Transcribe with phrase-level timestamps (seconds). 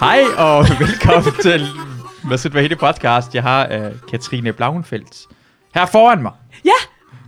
[0.00, 3.34] Hej og velkommen til det hele podcast?
[3.34, 5.26] Jeg har uh, Katrine Blauenfeldt
[5.74, 6.32] her foran mig.
[6.64, 6.70] Ja,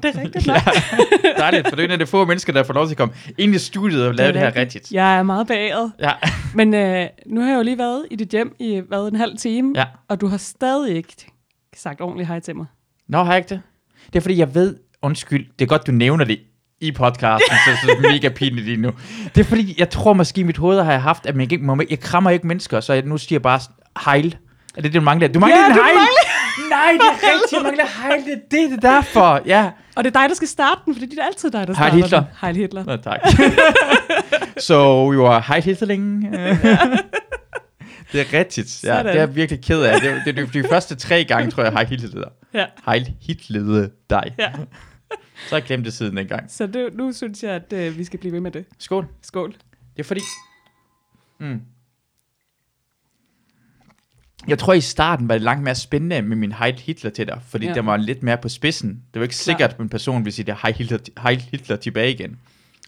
[0.03, 0.57] det er rigtigt nok.
[1.25, 2.97] ja, dejligt, for det er en af de få mennesker, der får lov til at
[2.99, 4.93] komme ind i studiet og lave det, det her rigtigt.
[4.93, 5.93] Jeg er meget beæret.
[6.01, 6.13] Ja.
[6.55, 9.37] Men øh, nu har jeg jo lige været i dit hjem i hvad, en halv
[9.39, 9.85] time, Ja.
[10.09, 11.15] og du har stadig ikke
[11.77, 12.67] sagt ordentligt hej til mig.
[13.09, 13.63] Nå, har jeg ikke det?
[14.07, 16.39] Det er fordi, jeg ved, undskyld, det er godt, du nævner det
[16.83, 18.91] i podcasten, så, så det mega pinligt lige nu.
[19.35, 21.87] Det er fordi, jeg tror måske i mit hoved har jeg haft, at man ikke,
[21.91, 23.61] jeg krammer ikke mennesker, så jeg nu siger jeg bare
[24.05, 24.37] hejl.
[24.77, 25.29] Er det det, du mangler?
[25.29, 25.97] Du mangler Ja, en hejl!
[26.71, 29.71] Nej, det er rigtigt, jeg mangler hejl, det er det, det er derfor, ja.
[29.97, 31.91] Og det er dig, der skal starte den, fordi det er altid dig, der Heil
[31.91, 32.19] starter Hitler.
[32.21, 32.29] den.
[32.41, 32.85] Heil Hitler.
[32.85, 33.21] Nå, tak.
[34.69, 36.23] so, you are hejl Hitlerling.
[38.13, 39.07] det er rigtigt, ja, Sådan.
[39.07, 40.01] det er jeg virkelig ked af.
[40.01, 42.29] Det er, det er de, de første tre gange, tror jeg, hejl Hitler.
[42.55, 42.65] Ja.
[42.85, 44.35] Hejl Hitler dig.
[44.39, 44.49] ja.
[45.49, 46.51] Så har jeg glemt det siden dengang.
[46.51, 48.65] Så det, nu synes jeg, at øh, vi skal blive ved med det.
[48.79, 49.07] Skål.
[49.23, 49.53] Skål.
[49.97, 50.21] Det er fordi...
[51.41, 51.61] Mm.
[54.49, 57.41] Jeg tror i starten var det langt mere spændende med min Heil Hitler til dig,
[57.49, 57.75] fordi ja.
[57.75, 58.89] Der var lidt mere på spidsen.
[58.89, 59.53] Det var ikke Klar.
[59.53, 62.39] sikkert, at en person vil sige det Heil Hitler, Heil Hitler tilbage igen.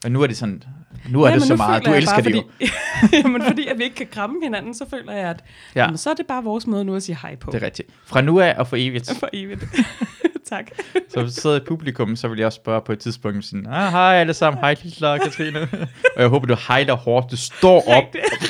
[0.05, 0.65] Og nu er det sådan,
[1.09, 2.43] nu er Ja, det så meget, du elsker det jo.
[2.53, 2.71] fordi,
[3.25, 5.81] Jamen, fordi at vi ikke kan kramme hinanden, så føler jeg, at Ja.
[5.81, 5.85] ja.
[5.85, 7.51] jamen, så er det bare vores måde nu at sige hej på.
[7.51, 7.89] Det er rigtigt.
[8.07, 9.13] Fra nu af og for evigt.
[9.19, 9.65] For evigt.
[10.51, 10.65] tak.
[11.11, 13.67] Så hvis du sidder i publikum, så vil jeg også spørge på et tidspunkt sådan,
[13.67, 15.61] ah, hej alle sammen, hej Hitler, Katrine.
[16.17, 18.05] og jeg håber, du hejler hårdt, du står op,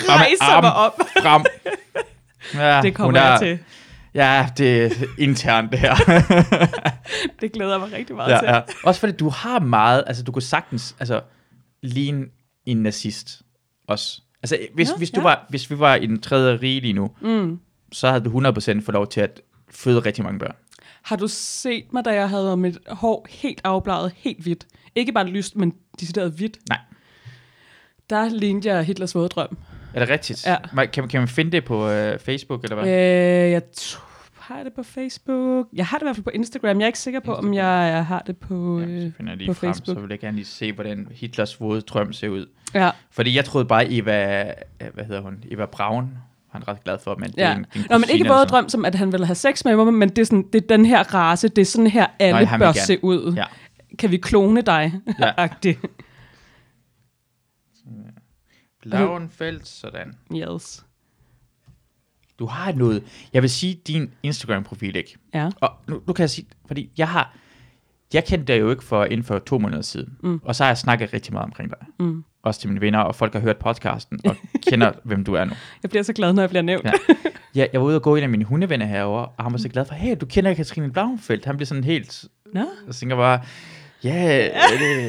[0.08, 0.92] Rejser armen mig op.
[1.22, 1.44] frem.
[2.54, 3.58] Ja, Det kommer er- jeg til.
[4.14, 5.94] Ja, det er internt det her.
[7.40, 8.46] Det glæder mig rigtig meget ja, til.
[8.48, 8.60] ja.
[8.84, 11.20] Også fordi du har meget, altså du kunne sagtens, altså
[11.84, 12.26] ligne
[12.66, 13.42] en nazist
[13.86, 14.20] også.
[14.42, 15.26] Altså hvis, Nå, hvis, du ja.
[15.26, 17.58] var, hvis vi var i den tredje rige lige nu, Mm.
[17.92, 19.40] så havde du 100% fået lov til at
[19.70, 20.54] føde rigtig mange børn.
[21.02, 24.66] Har du set mig, da jeg havde mit hår helt afbladet, helt hvidt?
[24.94, 26.58] Ikke bare lyst, men decideret hvidt.
[26.68, 26.78] Nej.
[28.10, 29.58] Der lignede jeg Hitlers våde drøm.
[29.94, 30.46] Er det rigtigt?
[30.46, 30.86] Ja.
[30.86, 32.86] Kan, kan man finde det på øh, Facebook, eller hvad?
[32.86, 33.98] Øh, jeg t-
[34.48, 35.66] har det på Facebook.
[35.72, 36.78] Jeg har det i hvert fald på Instagram.
[36.78, 39.32] Jeg er ikke sikker på, om jeg, jeg har det på, Ja, øh, så finder
[39.32, 39.96] jeg lige på frem, Facebook.
[39.96, 42.46] så vil jeg gerne lige se, hvordan Hitlers våde drøm ser ud.
[42.74, 42.90] Ja.
[43.10, 44.42] Fordi jeg troede bare, Eva,
[44.82, 46.18] øh, hvad hedder hun, Eva Braun,
[46.50, 47.54] han er ret glad for, men ja.
[47.54, 49.64] en, det er en Nå, men ikke sådan drøm, som at han ville have sex
[49.64, 51.48] med mig, men det er, sådan, det er den her race.
[51.48, 52.74] Det er sådan her, alle Nej, bør gerne.
[52.80, 53.34] se ud.
[53.36, 53.44] Ja.
[53.98, 54.92] Kan vi klone dig?
[55.20, 55.32] Ja.
[55.44, 55.80] Agtigt.
[58.82, 60.14] Blauenfeldt, sådan.
[60.36, 60.84] yes.
[62.44, 65.16] Du har noget, jeg vil sige din Instagram-profil ikke.
[65.34, 65.48] Ja.
[65.60, 67.36] Og nu, nu kan jeg sige, fordi jeg har,
[68.14, 70.40] jeg kendte dig jo ikke for inden for to måneder siden, Mm.
[70.44, 71.78] og så har jeg snakket rigtig meget omkring dig.
[72.06, 72.24] Mm.
[72.42, 74.36] Også til mine venner, og folk har hørt podcasten, og
[74.68, 75.52] kender, hvem du er nu.
[75.82, 76.84] Jeg bliver så glad, når jeg bliver nævnt.
[76.84, 76.92] Ja.
[77.54, 79.68] Ja, jeg var ude og gå en af mine hundevenner herovre, og han var så
[79.68, 81.44] glad for, hey, du kender Katrine Blauenfeldt.
[81.44, 82.64] Han blev sådan helt, Nå?
[82.88, 83.40] og tænker bare,
[84.04, 84.48] ja,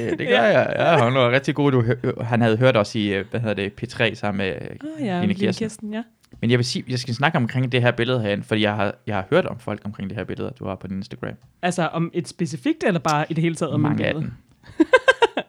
[0.09, 0.74] det, det gør jeg.
[0.79, 1.72] Ja, han var rigtig god.
[1.72, 1.84] Du,
[2.24, 4.53] han havde hørt os i, øh, hvad hedder det, P3 sammen med
[5.00, 5.63] oh, ja, Line Kirsten.
[5.66, 6.03] Kirsten, ja.
[6.41, 8.94] Men jeg vil sige, jeg skal snakke omkring det her billede herinde, fordi jeg har,
[9.07, 11.34] jeg har hørt om folk omkring det her billede, du har på din Instagram.
[11.62, 14.31] Altså om et specifikt, eller bare i det hele taget om Mange af dem.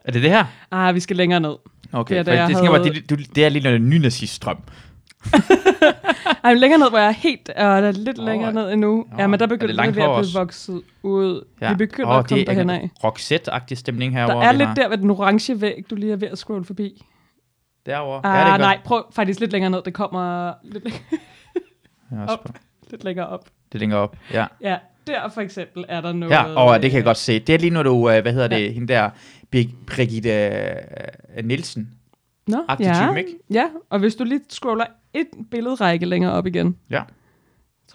[0.05, 0.45] er det det her?
[0.71, 1.55] Ah, vi skal længere ned.
[1.93, 3.63] Okay, Det er det, det, jeg det, skal bare, havde- det, du, det er lige
[3.63, 4.59] noget nynazist-strøm.
[6.45, 8.73] Ej, men længere ned, hvor jeg er helt, og der er lidt Åh, længere ned
[8.73, 9.01] endnu.
[9.01, 11.45] åh, ja, men der er det begynder det, ved at blive vokset ud.
[11.61, 11.71] Ja.
[11.73, 12.91] Vi begynder Åh, at komme det er derhen en af.
[13.05, 14.45] Roxette-agtig stemning Der herovre.
[14.45, 17.05] er vi lidt der ved den orange væg, du lige er ved at scrolle forbi.
[17.87, 18.21] Derovre.
[18.27, 19.83] Ah, ja, det nej, prøv faktisk lidt længere ned.
[19.85, 20.91] Det kommer lidt, læ-
[22.11, 22.49] Jeg er også op.
[22.91, 23.45] lidt længere op.
[23.45, 24.47] Det er længere op, ja.
[24.61, 26.33] Ja, der for eksempel er der noget...
[26.33, 27.39] Ja, og det kan jeg øh, godt se.
[27.39, 28.71] Det er lige når du, øh, hvad hedder det, Ja.
[28.73, 29.11] hende der,
[29.87, 30.31] Brigitte
[31.37, 31.91] øh, Nielsen.
[32.47, 33.35] Nå, ja, type, ikke?
[33.51, 37.03] ja, og hvis du lige scroller et billedrække længere op igen, Ja.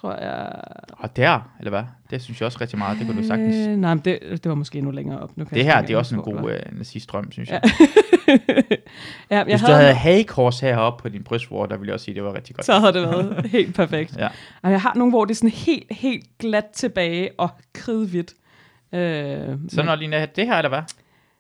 [0.02, 0.52] Tror jeg...
[0.92, 1.84] Og der, eller hvad?
[2.10, 3.56] Det synes jeg også rigtig meget, det kunne du sagtens.
[3.68, 5.38] Øh, nej, men det, det var måske endnu længere op.
[5.38, 7.60] Nu kan Det her, det er også en god øh, nazist-drøm, synes Ja.
[7.64, 7.72] jeg.
[9.32, 12.16] ja, jeg Hvis du havde hagekors heroppe på din brystvorter, der ville jeg også sige,
[12.16, 12.66] det var rigtig godt.
[12.66, 14.18] så havde det været helt perfekt.
[14.18, 14.28] Ja.
[14.62, 18.34] Og jeg har nogle, hvor det er sådan helt, helt glat tilbage og kridhvidt.
[18.94, 20.82] Øh, Så når lige det her, eller hvad?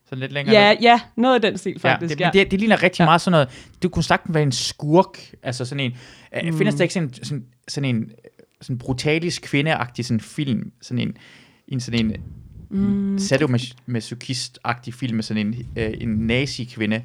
[0.09, 0.81] Så lidt længere ja, ned.
[0.81, 2.17] ja, noget af den stil Ja, faktisk.
[2.17, 3.05] det, Ja, det, det ligner rigtig Ja.
[3.05, 5.97] meget sådan noget, du kunne sagtens være en skurk, altså sådan en,
[6.43, 6.49] mm.
[6.51, 6.57] Mm.
[6.57, 8.11] findes der ikke sådan, sådan, sådan en
[8.61, 11.17] sådan brutalisk kvindeagtig sådan film, sådan en,
[11.67, 12.21] en sådan en
[12.73, 17.03] Mm, sadomasochist-agtig film med sådan en, øh, en nazi-kvinde.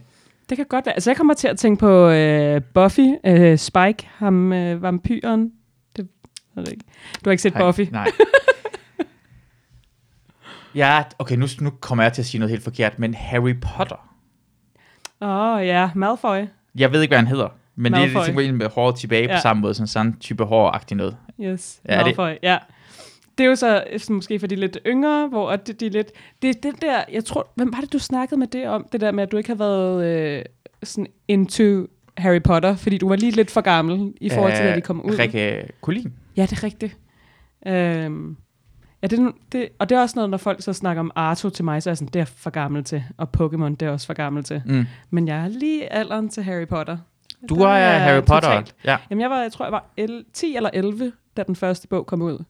[0.49, 0.95] det kan godt være.
[0.95, 5.53] Altså, jeg kommer til at tænke på øh, Buffy, øh, Spike, ham øh, vampyren.
[5.97, 6.09] Det
[6.55, 6.85] ved jeg ikke.
[7.15, 7.81] Du har ikke set Nej, Buffy?
[7.93, 8.07] Nej.
[10.75, 14.17] ja, okay, nu, nu kommer jeg til at sige noget helt forkert, men Harry Potter.
[15.21, 16.47] Åh, oh, ja, Malfoy.
[16.75, 18.21] Jeg ved ikke, hvad han hedder, men det er Malfoy.
[18.21, 19.37] ligesom en med håret tilbage ja.
[19.37, 21.17] På samme måde, sådan sådan type håragtig noget.
[21.41, 22.59] Yes, Ja, det- Malfoy, ja.
[23.39, 26.13] Det er jo så sådan, måske for de lidt yngre, hvor de, de er lidt...
[26.43, 27.49] Det er det der, jeg tror...
[27.55, 28.87] Hvem var det, du snakkede med det om?
[28.93, 30.43] Det der med, at du ikke har været øh,
[30.83, 31.87] sådan into
[32.19, 34.81] Harry Potter, fordi du var lige lidt for gammel i forhold til, Øh, da de
[34.81, 35.19] kom ud.
[35.19, 36.13] Rikke Kulin.
[36.37, 36.97] Ja, det er rigtigt.
[37.67, 38.37] Øhm,
[39.03, 41.65] ja, det, det, og det er også noget, når folk så snakker om Arto til
[41.65, 44.07] mig, så er jeg sådan, det er for gammel til, og Pokémon, det er også
[44.07, 44.63] for gammel til.
[44.67, 44.85] Mm.
[45.11, 46.97] Men jeg er lige alderen til Harry Potter.
[47.49, 48.49] Du er jeg Harry Potter.
[48.49, 48.97] totalt- Ja.
[49.11, 52.07] Jamen, jeg var, jeg tror, jeg var el- 10 eller 11, da den første bog
[52.07, 52.45] kom ud.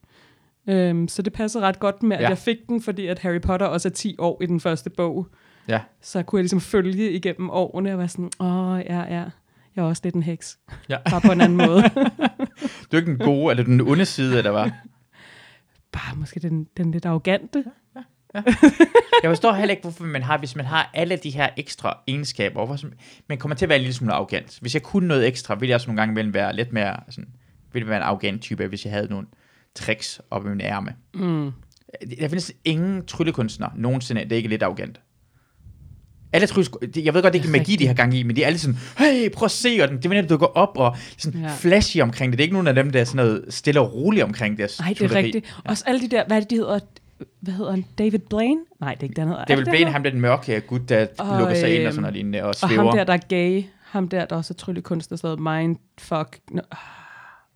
[0.69, 2.29] Øhm, så det passer ret godt med, at Ja.
[2.29, 5.27] jeg fik den, fordi at Harry Potter også er 10 år i den første bog.
[5.69, 5.81] Ja.
[6.01, 9.25] Så kunne jeg ligesom følge igennem årene og være sådan, åh, ja, ja,
[9.77, 10.59] jeg er også lidt en heks.
[10.89, 10.97] Ja.
[11.11, 11.83] Bare på en anden måde.
[12.93, 14.71] Du er ikke den gode, eller den onde side, der var.
[15.93, 17.65] Bare måske den, den lidt arrogante.
[19.23, 22.67] Jeg forstår heller ikke, hvorfor man har, hvis man har alle de her ekstra egenskaber,
[22.67, 22.89] hvorfor
[23.29, 24.59] man kommer til at være en lille smule arrogant.
[24.61, 27.29] Hvis jeg kunne noget ekstra, ville jeg også nogle gange være lidt mere sådan,
[27.73, 29.27] ville være en arrogant type, hvis jeg havde nogle
[29.75, 30.95] tricks op i min ærme.
[31.15, 31.51] Mm.
[32.21, 35.01] Der findes ingen tryllekunstner nogensinde, ikke er lidt arrogant.
[36.33, 38.43] Alle trylles, jeg ved godt, det ikke er magi, de har gang i, men de
[38.43, 40.97] er alle sådan, hey, prøv at se, og den, det er du går op og
[41.19, 41.47] sådan Ja.
[41.47, 41.55] ja.
[41.55, 42.39] flashy omkring det.
[42.39, 44.81] Det er ikke nogen af dem, der er sådan noget stille og roligt omkring deres
[44.81, 45.61] Nej, det er rigtigt.
[45.65, 46.79] Også alle de der, hvad er det, de hedder?
[47.41, 47.85] Hvad hedder han?
[47.99, 48.61] David Blaine?
[48.81, 49.41] Nej, det er ikke den hedder.
[49.41, 52.03] Er David Blaine, ham der den mørke gut, der Og, lukker sig ind og sådan
[52.03, 52.83] noget lignende, og Og svæver.
[52.85, 53.63] ham der, der er gay.
[53.85, 56.39] Ham der, der også er tryllekunstner, der hedder Mindfuck.
[56.51, 56.61] No.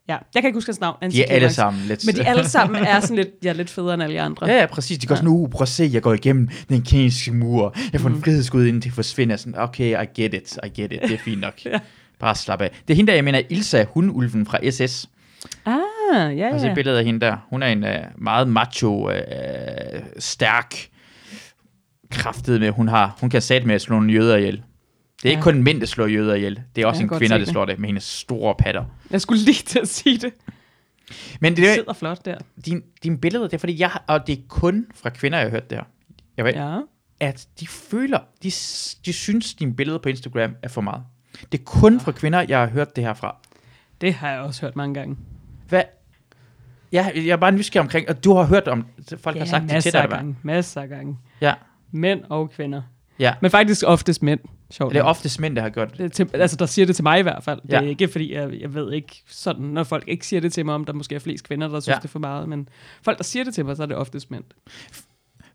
[0.09, 0.97] Ja, jeg kan ikke huske hans navn.
[1.11, 2.07] De er alle sammen lidt...
[2.07, 4.47] Men de alle sammen er sådan lidt, ja, lidt federe end alle de andre.
[4.47, 4.99] Ja, ja, præcis.
[4.99, 7.77] De går sådan, uh, prøv at se, jeg går igennem den kinesiske mur.
[7.93, 8.15] Jeg får Mm.
[8.15, 9.37] en frihedsgud inden det forsvinder.
[9.37, 11.01] Sådan, okay, I get it, I get it.
[11.03, 11.55] Det er fint nok.
[11.65, 11.79] Ja.
[12.19, 12.71] Bare slap af.
[12.89, 15.09] Det er hende der, jeg mener, Ilsa, hundulven fra SS.
[15.67, 15.75] Ah,
[16.15, 16.49] ja, Ja.
[16.53, 16.73] Altså ja.
[16.73, 17.37] et billede af hende der.
[17.51, 19.15] Hun er en uh, meget macho, uh,
[20.19, 20.75] stærk,
[22.11, 22.71] kraftet med.
[22.71, 24.62] Hun, har, hun kan sætte med at slå nogle jøder ihjel.
[25.23, 25.43] Det er ikke Ja.
[25.43, 26.61] kun mænd, der slår jøder ihjel.
[26.77, 28.85] Det er også en kvinder, se der slår det med hendes store patter.
[29.11, 30.33] Jeg skulle lige til at sige det.
[31.41, 32.39] Men det Det er sidder flot der.
[32.67, 35.51] din, din billeder, det er fordi, jeg, og det er kun fra kvinder, jeg har
[35.51, 35.85] hørt det her.
[36.37, 36.79] Jeg ved, Ja.
[37.21, 38.51] at de føler, de,
[39.06, 41.03] de synes, dine billeder på Instagram er for meget.
[41.53, 43.37] Det er kun fra kvinder, jeg har hørt det her fra.
[44.01, 45.17] Det har jeg også hørt mange gange.
[45.69, 45.83] Hvad?
[46.93, 48.87] Jeg, jeg er bare nysgerrig omkring, og du har hørt om,
[49.19, 50.37] folk har sagt det til dig, gange.
[50.43, 51.19] Masser af gange.
[51.41, 51.55] Ja.
[51.93, 52.83] Mænd og kvinder.
[53.19, 53.35] Ja.
[53.41, 54.41] Men faktisk oftest mænd.
[54.71, 54.93] Sjovt.
[54.93, 56.13] Det er oftest mænd, der har gjort det.
[56.13, 57.61] Til, altså, der siger det til mig i hvert fald.
[57.63, 57.89] Det er Ja.
[57.89, 60.85] ikke, fordi jeg, jeg ved ikke sådan, når folk ikke siger det til mig, om
[60.85, 61.99] der måske er flest kvinder, der synes, Ja.
[61.99, 62.49] det er for meget.
[62.49, 62.69] Men
[63.03, 64.45] folk, der siger det til mig, så er det oftest mænd.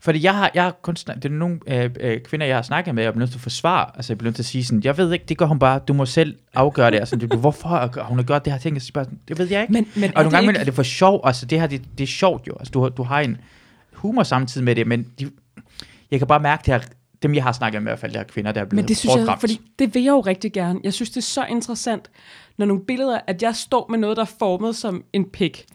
[0.06, 2.62] Fordi jeg har, jeg har kun snak, det er nogle øh, øh, kvinder, jeg har
[2.62, 3.92] snakket med, og jeg er nødt til at forsvare.
[3.96, 5.80] Altså, jeg bliver nødt til at sige sådan, jeg ved ikke, det gør hun bare,
[5.88, 7.00] du må selv afgøre det.
[7.00, 8.76] Altså, du, hvorfor har hun har gjort det her ting?
[8.76, 9.74] Jeg bare sådan, det ved jeg ikke.
[9.74, 12.04] Men, men og nogle gange ikke, er det for sjov, altså det her, det, det
[12.04, 12.54] er sjovt jo.
[12.60, 13.38] Altså, du, du har en
[13.94, 15.32] humor samtidig med det, men de,
[16.12, 16.82] jeg kan bare mærke det her,
[17.24, 18.88] dem jeg har snakket med i hvert fald, det her kvinder, der er blevet Men
[18.88, 19.40] det synes jeg, hårdt ramt.
[19.40, 20.80] fordi det vil jeg jo rigtig gerne.
[20.84, 22.10] Jeg synes, det er så interessant,
[22.58, 25.66] når nogle billeder, at jeg står med noget, der er formet som en pik.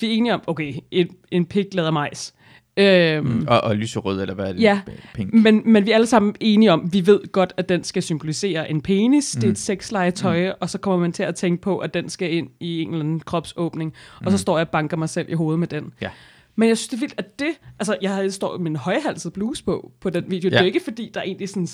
[0.00, 2.34] Vi er enige om, okay, en, en pik lader majs.
[2.76, 3.46] Øhm, mm.
[3.48, 4.60] Og, og lyserød, eller hvad er det?
[4.62, 4.80] Ja.
[5.14, 5.34] Pink.
[5.34, 8.70] men, men vi er alle sammen enige om, vi ved godt, at den skal symbolisere
[8.70, 9.40] en penis, mm.
[9.40, 9.52] det er Mm.
[9.52, 10.52] et sexlegetøj, mm.
[10.60, 13.00] og så kommer man til at tænke på, at den skal ind i en eller
[13.00, 14.38] anden kropsåbning, og så Mm.
[14.38, 15.92] står jeg og banker mig selv i hovedet med den.
[16.00, 16.10] Ja.
[16.56, 17.48] Men jeg synes, det er vildt, at det...
[17.78, 20.50] Altså, jeg havde står med en højhalset bluse på, på den video.
[20.50, 20.56] Ja.
[20.56, 21.68] Det er ikke, fordi der er egentlig sådan...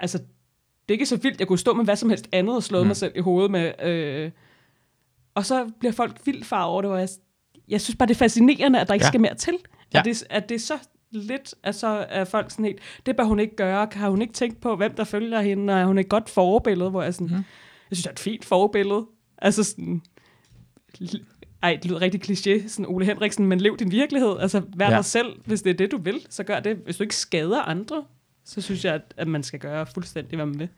[0.00, 1.40] Altså, det er ikke så vildt.
[1.40, 2.82] Jeg kunne stå med hvad som helst andet og slå mm.
[2.82, 2.86] Mm.
[2.86, 3.72] mig selv i hovedet med...
[3.84, 4.30] Øh,
[5.34, 7.08] og så bliver folk vildt far over det, hvor jeg...
[7.68, 9.04] Jeg synes bare, det er fascinerende, at der ikke.
[9.04, 9.08] Ja.
[9.10, 9.54] skal mere til.
[9.94, 9.98] Ja.
[9.98, 10.78] At, det, at det er så
[11.10, 12.78] lidt, at så er folk sådan helt...
[13.06, 13.88] Det bør hun ikke gøre.
[13.92, 15.72] Har hun ikke tænkt på, hvem der følger hende?
[15.72, 16.90] Og er hun et godt forbillede?
[16.90, 17.26] Hvor jeg sådan...
[17.26, 17.34] Mm.
[17.90, 19.06] Jeg synes, det er et fint forbillede.
[19.38, 20.02] Altså sådan...
[21.62, 24.36] Ej, det lyder rigtig kliché, sådan Ole Henriksen, men lev din virkelighed.
[24.40, 24.90] Altså, vær.
[24.90, 24.96] Ja.
[24.96, 25.26] dig selv.
[25.44, 26.76] Hvis det er det, du vil, så gør det.
[26.76, 28.04] Hvis du ikke skader andre,
[28.44, 30.68] så synes jeg, at, at man skal gøre fuldstændig, hvad man vil.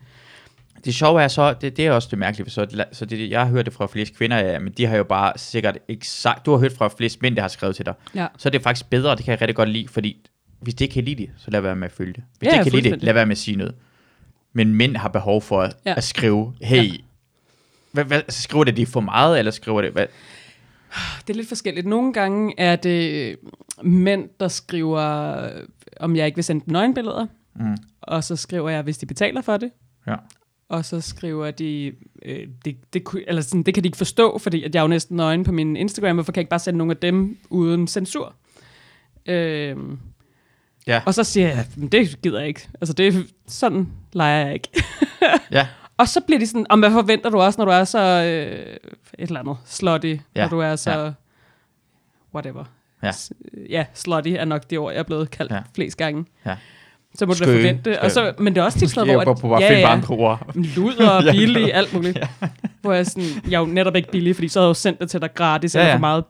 [0.84, 3.40] Det sjove er så, det, det er også det mærkelige, for så, så det, jeg
[3.40, 6.46] har hørt det fra flest kvinder, ja, men de har jo bare sikkert ikke sagt,
[6.46, 8.26] du har hørt fra flest mænd, der har skrevet til dig, Ja.
[8.38, 10.16] så er det faktisk bedre, det kan jeg rigtig godt lide, fordi
[10.60, 12.22] hvis det ikke kan lide det, så lad være med at følge det.
[12.38, 13.75] Hvis Ja, det ikke kan lide det, lad være med at sige noget.
[14.52, 15.94] Men mænd har behov for at, Ja.
[15.96, 16.92] at skrive, hey, Ja.
[17.92, 20.06] hvad, hvad, skriver det, det er for meget, eller skriver det, hvad?
[21.26, 21.87] Det er lidt forskelligt.
[21.87, 23.37] Nogle gange er det
[23.82, 25.49] mænd, der skriver,
[26.00, 27.76] om jeg ikke vil sende dem nøgenbilleder, Mm.
[28.00, 29.70] og så skriver jeg, hvis de betaler for det.
[30.06, 30.14] Ja.
[30.71, 31.93] Og så skriver de,
[32.25, 34.89] øh, det, det, eller sådan, det kan de ikke forstå, fordi at jeg er jo
[34.89, 37.87] næsten nøgen på min Instagram, hvorfor kan jeg ikke bare sende nogle af dem uden
[37.87, 38.35] censur?
[39.27, 39.99] Øhm,
[40.87, 41.03] Ja.
[41.07, 42.69] Og så siger jeg, "Men det gider jeg ikke.
[42.81, 44.69] Altså, det er, sådan leger jeg ikke.
[45.50, 45.67] Ja.
[45.97, 48.61] Og så bliver de sådan, om hvad forventer du også, når du er så øh,
[48.67, 48.79] et
[49.19, 50.43] eller andet slutty, ja.
[50.43, 51.12] Når du er så ja.
[52.35, 52.65] whatever.
[53.03, 53.12] Ja.
[53.12, 53.33] S-
[53.71, 55.53] ja, slutty er nok det ord, jeg er blevet kaldt.
[55.53, 55.61] Ja.
[55.75, 56.25] flest gange.
[56.47, 56.57] Ja.
[57.14, 58.02] Så må du da forvente.
[58.02, 59.25] Og så, men det er også tit sådan hvor...
[59.25, 60.52] på, på bare ja, ja, andre ord.
[60.55, 62.19] luder, Ja, billig, alt muligt.
[62.83, 65.00] Hvor jeg, sådan, jeg er jo netop ikke billig, fordi så havde jeg jo sendt
[65.00, 65.97] det til dig gratis, ja, Ja, eller ja.
[65.97, 66.25] for meget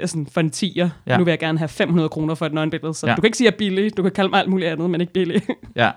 [0.00, 0.88] øh, sådan for en tiger.
[1.06, 1.12] Ja.
[1.12, 1.18] Ja.
[1.18, 3.10] Nu vil jeg gerne have 500 kroner for et nøgenbillede, så ja.
[3.10, 3.16] Ja.
[3.16, 3.96] du kan ikke sige, at jeg er billig.
[3.96, 5.42] Du kan kalde mig alt muligt andet, men ikke billig.
[5.76, 5.90] Ja.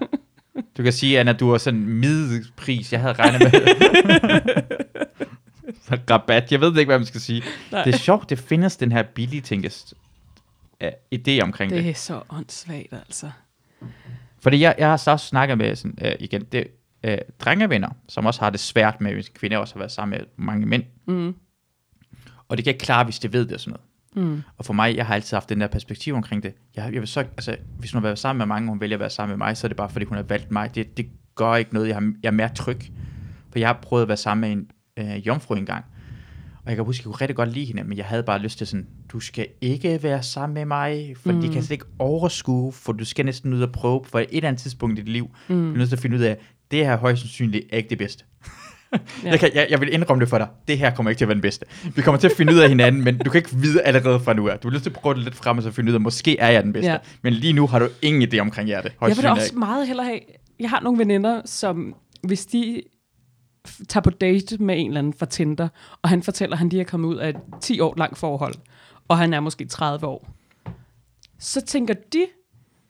[0.78, 3.51] Du kan sige, Anna, du er sådan middelpris, jeg havde regnet med.
[6.12, 7.44] Rabat, jeg ved ikke, hvad man skal sige.
[7.72, 7.84] Nej.
[7.84, 9.94] Det er sjovt, det findes den her billige tænkes
[11.16, 11.84] idé omkring det.
[11.84, 13.30] Det er så åndssvagt, altså.
[14.40, 16.68] Fordi jeg, jeg har så også snakket med sådan, uh, igen, det,
[17.08, 20.46] uh, drengevenner, som også har det svært med, hvis kvinder også har været sammen med
[20.46, 20.84] mange mænd.
[21.08, 21.36] Mm.
[22.48, 23.88] Og det kan ikke klare, hvis de ved det og sådan noget.
[24.16, 24.42] Mm.
[24.58, 26.54] Og for mig, jeg har altid haft den der perspektiv omkring det.
[26.76, 28.96] Jeg, jeg vil så, altså, hvis hun har været sammen med mange, og hun vælger
[28.96, 30.76] at være sammen med mig, så er det bare, fordi hun har valgt mig.
[30.76, 31.88] Det, det gør ikke noget.
[31.88, 32.80] Jeg, har, jeg er mere tryg.
[33.52, 35.86] For jeg har prøvet at være sammen med en øh, jomfru engang.
[36.64, 38.58] Og jeg kan huske, jeg kunne rigtig godt lide hende, men jeg havde bare lyst
[38.58, 41.41] til sådan, du skal ikke være sammen med mig, for mm.
[41.41, 44.27] det kan jeg slet ikke overskue, for du skal næsten ud og prøve, for et
[44.32, 45.56] eller andet tidspunkt i dit liv, mm.
[45.56, 46.38] du er nødt til at finde ud af,
[46.72, 48.24] det her højst sandsynligt er ikke det bedste.
[49.24, 49.30] Ja.
[49.30, 50.48] Jeg, kan, jeg, jeg vil indrømme det for dig.
[50.68, 51.65] Det her kommer ikke til at være den bedste.
[51.96, 54.34] Vi kommer til at finde ud af hinanden, men du kan ikke vide allerede fra
[54.34, 54.60] nu af.
[54.60, 56.38] Du er nødt til at prøve det lidt frem, og så finde ud af, måske
[56.39, 56.91] er jeg den bedste.
[56.91, 56.98] Ja.
[57.22, 58.94] Men lige nu har du ingen idé omkring jer det.
[59.01, 60.20] Jeg vil også meget hellere have...
[60.60, 62.82] Jeg har nogle veninder, som hvis de
[63.88, 65.68] tager på date med en eller anden fra Tinder,
[66.01, 68.53] og han fortæller, at han lige er kommet ud af et 10 år langt forhold,
[69.12, 70.27] og han er måske 30 år,
[71.39, 72.25] så tænker de,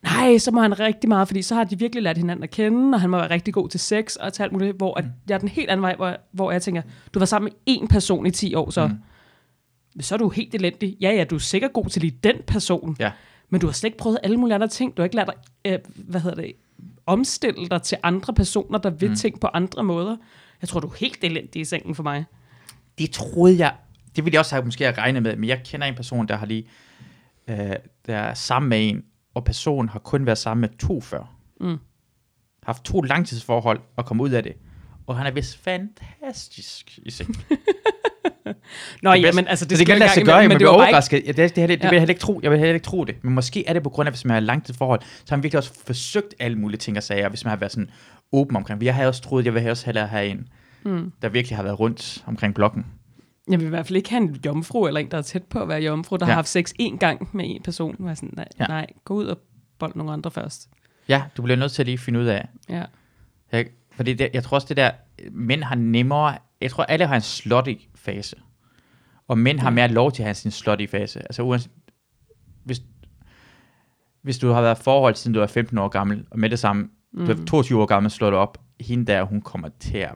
[0.03, 2.95] nej, så må han rigtig meget, fordi så har de virkelig lært hinanden at kende,
[2.95, 5.35] og han må være rigtig god til sex og til alt muligt, hvor at jeg
[5.35, 6.81] er den helt anden vej, hvor, hvor jeg tænker,
[7.13, 10.01] du var sammen med én person i 10 år, så, mm.
[10.01, 10.97] så er du helt elendig.
[11.01, 13.11] Ja, ja, du er sikkert god til lige den person, Ja.
[13.49, 14.97] men du har slet ikke prøvet alle mulige andre ting.
[14.97, 16.53] Du har ikke lært dig, øh, hvad hedder det,
[17.05, 19.15] omstille dig til andre personer, der vil mm.
[19.15, 20.17] ting på andre måder.
[20.61, 22.25] Jeg tror, du er helt elendig i sengen for mig.
[22.97, 23.73] Det troede jeg,
[24.15, 26.35] det ville jeg også have måske have regnet med, men jeg kender en person, der
[26.35, 26.63] har lige,
[27.47, 27.57] øh,
[28.05, 29.03] der er sammen med en,
[29.35, 31.35] og personen har kun været sammen med to før.
[31.61, 31.77] Mm.
[32.63, 34.53] Haft to langtidsforhold og kommet ud af det.
[35.07, 37.35] Og han er vist fantastisk i seng.
[39.01, 40.73] Nå, Det ja, men altså, det, det kan lade sig gøre, men men det var
[40.73, 41.23] bare ikke, overrasket.
[41.25, 41.89] Ja, det, det, det, det Ja.
[41.89, 42.39] vil jeg heller ikke tro.
[42.43, 43.15] Jeg vil heller ikke tro det.
[43.23, 45.57] Men måske er det på grund af, hvis man har langtidsforhold, så har man virkelig
[45.57, 47.89] også forsøgt alle mulige ting og sager, hvis man har været sådan
[48.31, 48.83] åben omkring.
[48.83, 50.47] Jeg har også troet, jeg vil også hellere have en,
[50.85, 51.11] mm.
[51.21, 52.85] der virkelig har været rundt omkring blokken.
[53.51, 55.59] Jeg vil i hvert fald ikke have en jomfru, eller en, der er tæt på
[55.59, 56.29] at være jomfru, der Ja.
[56.31, 57.95] har haft sex én gang med en person.
[57.99, 58.65] Var sådan, nej, Ja.
[58.67, 59.37] nej, gå ud og
[59.79, 60.69] bold nogle andre først.
[61.09, 62.83] Ja, du bliver nødt til at lige finde ud af, Ja.
[63.51, 64.91] jeg, fordi det, jeg tror også det der,
[65.31, 68.35] mænd har nemmere, jeg tror alle har en slutty fase.
[69.27, 69.75] Og mænd har Ja.
[69.75, 71.19] mere lov til at have sin slutty fase.
[71.19, 71.71] Altså uanset,
[72.63, 72.81] hvis,
[74.21, 76.59] hvis du har været i forhold siden du er 15 år gammel, og med det
[76.59, 77.25] samme, mm.
[77.25, 80.15] du er 22 år gammel, slår du op, hende der, hun kommer til at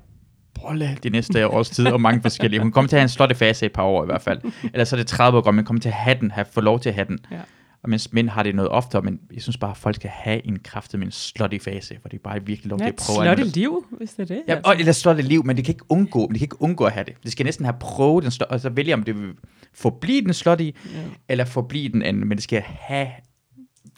[0.61, 2.59] bolle de næste års tid, og mange forskellige.
[2.61, 4.41] Hun kommer til at have en slutty fase i et par år i hvert fald.
[4.63, 6.61] Ellers så er det 30 år gammel, men kommer til at have den, have, få
[6.61, 7.19] lov til at have den.
[7.31, 7.39] Ja.
[7.83, 10.47] Og mens mænd har det noget oftere, men jeg synes bare, at folk skal have
[10.47, 13.55] en kraftig med en slutty fase, hvor de bare virkelig lov til at prøve muligt.
[13.55, 14.43] liv, hvis det er det.
[14.47, 16.61] Ja, og, eller slot et liv, men det kan ikke undgå, men det kan ikke
[16.61, 17.13] undgå at have det.
[17.23, 19.33] Det skal næsten have prøvet den og så vælge, om det vil
[19.73, 20.99] forblive den slot i, Ja.
[21.29, 23.07] eller forblive den anden, men det skal have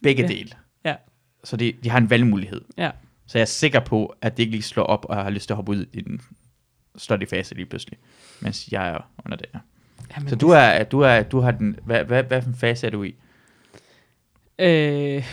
[0.03, 0.27] begge Ja.
[0.27, 0.49] dele.
[0.85, 0.95] Ja.
[1.43, 2.61] Så det, de har en valgmulighed.
[2.77, 2.91] Ja.
[3.27, 5.53] Så jeg er sikker på, at det ikke lige slår op, og har lyst til
[5.53, 6.21] at hoppe ud i den
[6.97, 7.97] slot i fase lige pludselig,
[8.39, 9.59] mens jeg er under det her.
[10.15, 12.87] Jamen, Så du er, du er, du har den, hvad, hvad, hvad for en fase
[12.87, 13.15] er du i?
[14.59, 15.23] Øh,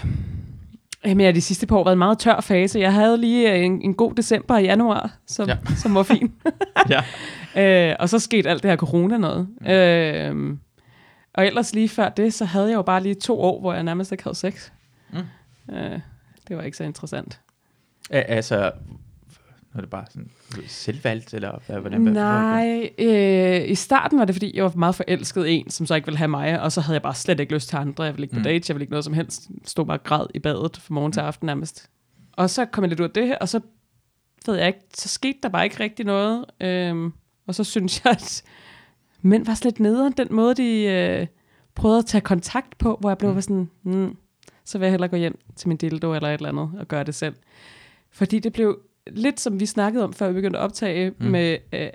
[1.05, 2.79] jamen, jeg har de sidste par år været en meget tør fase.
[2.81, 5.57] Jeg havde lige øh, en, en god december i januar, som, Ja.
[5.77, 6.33] som var fin.
[6.95, 7.03] ja.
[7.91, 9.49] øh, og så skete alt det her corona noget.
[9.61, 9.67] Mm.
[9.67, 10.57] Øh,
[11.35, 13.83] og ellers lige før det, så havde jeg jo bare lige to år, hvor jeg
[13.83, 14.71] nærmest ikke havde sex.
[15.13, 15.75] Mm.
[15.75, 16.01] Øh,
[16.49, 17.41] det var ikke så interessant.
[18.11, 18.73] Altså,
[19.75, 20.31] er det bare sådan
[20.67, 22.01] selvvalgt, eller hvad, hvordan?
[22.01, 26.07] Nej, øh, i starten var det, fordi jeg var meget forelsket en, som så ikke
[26.07, 28.05] ville have mig, og så havde jeg bare slet ikke lyst til andre.
[28.05, 28.45] Jeg ville ikke på Mm.
[28.45, 29.49] dates, jeg ville ikke noget som helst.
[29.65, 31.91] Stod bare græd i badet fra morgen til aften nærmest.
[32.33, 33.61] Og så kom jeg lidt ud af det her, og så
[34.47, 36.45] ved jeg ikke, så skete der bare ikke rigtig noget.
[36.61, 37.13] Øhm,
[37.47, 38.43] og så synes jeg, at
[39.23, 41.27] mænd var slet nederen, den måde, de øh,
[41.75, 43.37] prøvede at tage kontakt på, hvor jeg blev Mm.
[43.37, 43.43] mm.
[43.43, 44.17] sådan, mm,
[44.65, 47.05] så vil jeg hellere gå hjem til min dildo eller et eller andet og gøre
[47.05, 47.35] det selv.
[48.11, 48.79] Fordi det blev
[49.11, 51.27] lidt som vi snakkede om, før vi begyndte at optage Mm.
[51.27, 51.89] med øh,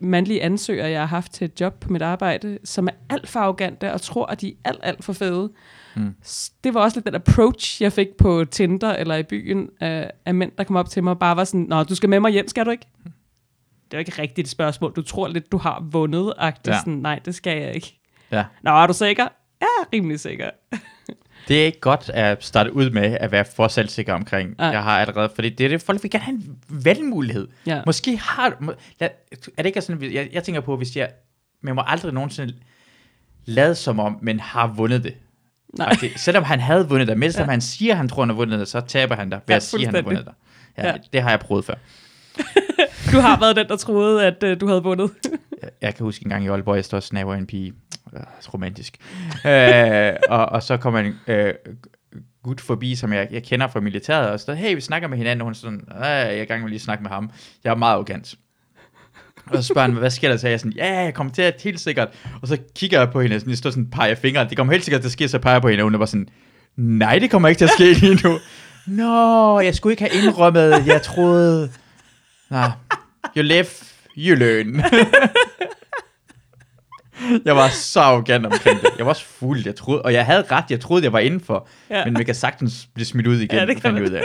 [0.00, 3.40] mandlige ansøgere, jeg har haft til et job på mit arbejde, som er alt for
[3.40, 5.52] arrogante og tror, at de er alt, alt for fede.
[5.96, 6.14] Mm.
[6.64, 10.34] Det var også lidt den approach, jeg fik på Tinder eller i byen af, af
[10.34, 12.30] mænd, der kom op til mig og bare var sådan, Nå, du skal med mig
[12.32, 12.86] hjem, skal du ikke?
[13.84, 14.92] Det er jo ikke rigtigt et spørgsmål.
[14.96, 16.32] Du tror lidt, du har vundet.
[16.40, 16.50] Ja.
[16.66, 16.78] Ja.
[16.78, 18.00] Sådan, nej, det skal jeg ikke.
[18.30, 18.44] Ja.
[18.62, 19.28] Nå, er du sikker?
[19.62, 20.50] Ja, rimelig sikker.
[21.48, 24.54] Det er ikke godt at starte ud med at være for selvsikker omkring.
[24.58, 24.66] Nej.
[24.66, 27.48] Jeg har allerede, fordi det er det, folk vil gerne have en valgmulighed.
[27.66, 27.82] Ja.
[27.86, 31.08] Måske har må- lad, er det ikke sådan, jeg, jeg tænker på, hvis jeg,
[31.62, 32.54] man må aldrig nogensinde
[33.44, 35.14] lade som om, men har vundet det.
[35.78, 35.88] Nej.
[35.92, 37.44] Okay, selvom han havde vundet det, mens Ja.
[37.44, 39.62] han siger, han tror, han har vundet det, så taber han dig ved Ja, at
[39.62, 40.32] sige, han har vundet det.
[40.78, 40.94] Ja, Ja.
[41.12, 41.74] Det har jeg prøvet før.
[43.12, 45.10] Du har været den, der troede, at øh, du havde vundet.
[45.62, 47.72] Jeg, jeg kan huske en gang i Aalborg, jeg står og snapper en pige.
[48.14, 48.20] Øh,
[48.54, 48.96] romantisk.
[49.46, 51.54] øh, og, og så kommer en øh,
[52.42, 55.40] gut forbi, som jeg, jeg kender fra militæret, og så hey, vi snakker med hinanden,
[55.40, 57.30] og hun er sådan, jeg er i gang med lige at snakke med ham.
[57.64, 58.34] Jeg er meget arrogant.
[59.46, 60.36] Og så spørger han, hvad sker der?
[60.36, 62.08] Så er jeg sådan, ja, jeg kommer til at helt sikkert.
[62.42, 64.48] Og så kigger jeg på hende, sådan, jeg står sådan peger fingre.
[64.48, 65.98] Det kommer helt sikkert til at ske, så peger jeg på hende, og hun er
[65.98, 66.28] bare sådan,
[66.76, 68.38] nej, det kommer ikke til at ske lige nu.
[68.86, 71.70] Nå, jeg skulle ikke have indrømmet, jeg troede...
[72.50, 72.62] Nå,
[73.36, 73.66] you live,
[74.18, 74.84] you learn.
[77.44, 78.88] jeg var så arrogant omkring det.
[78.98, 81.68] Jeg var også fuld, jeg troede, og jeg havde ret, jeg troede, jeg var indenfor.
[81.90, 82.04] Ja.
[82.04, 84.02] Men vi kan sagtens blive smidt ud igen, Ja, det kan man.
[84.02, 84.22] ud af.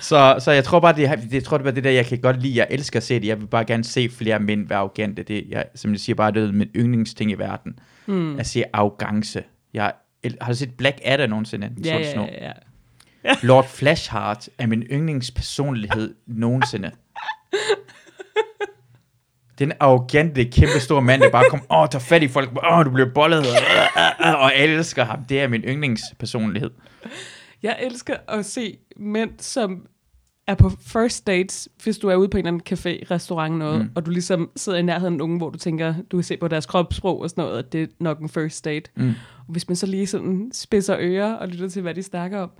[0.00, 2.18] Så, så jeg tror bare, det, det, jeg tror, det er det der, jeg kan
[2.18, 2.56] godt lide.
[2.58, 3.26] Jeg elsker at se det.
[3.26, 5.22] Jeg vil bare gerne se flere mænd være arrogante.
[5.22, 7.78] Det, jeg, som jeg siger, bare det er min yndlingsting i verden.
[8.06, 8.38] Mm.
[8.38, 9.42] At se arrogance.
[9.74, 9.92] Jeg,
[10.40, 11.70] har du set Black Adder nogensinde?
[11.84, 12.52] Ja, ja, ja,
[13.24, 13.34] ja.
[13.42, 16.90] Lord Flashheart er min yndlingspersonlighed nogensinde.
[19.58, 22.90] Den arrogante, kæmpe store mand, der bare kommer, åh, tager fat i folk, åh, du
[22.90, 23.46] bliver bollet,
[24.18, 25.24] og, og elsker ham.
[25.24, 26.70] Det er min yndlingspersonlighed.
[27.62, 29.86] Jeg elsker at se mænd, som
[30.46, 33.80] er på first dates, hvis du er ude på en eller anden café, restaurant noget.
[33.80, 33.90] Mm.
[33.94, 36.48] og du ligesom sidder i nærheden af nogen, hvor du tænker, du kan se på
[36.48, 38.90] deres kropssprog og sådan noget, at det er nok en first date.
[38.96, 39.08] Mm.
[39.38, 42.50] Og hvis man så lige sådan spidser ører og lytter til, hvad de snakker om.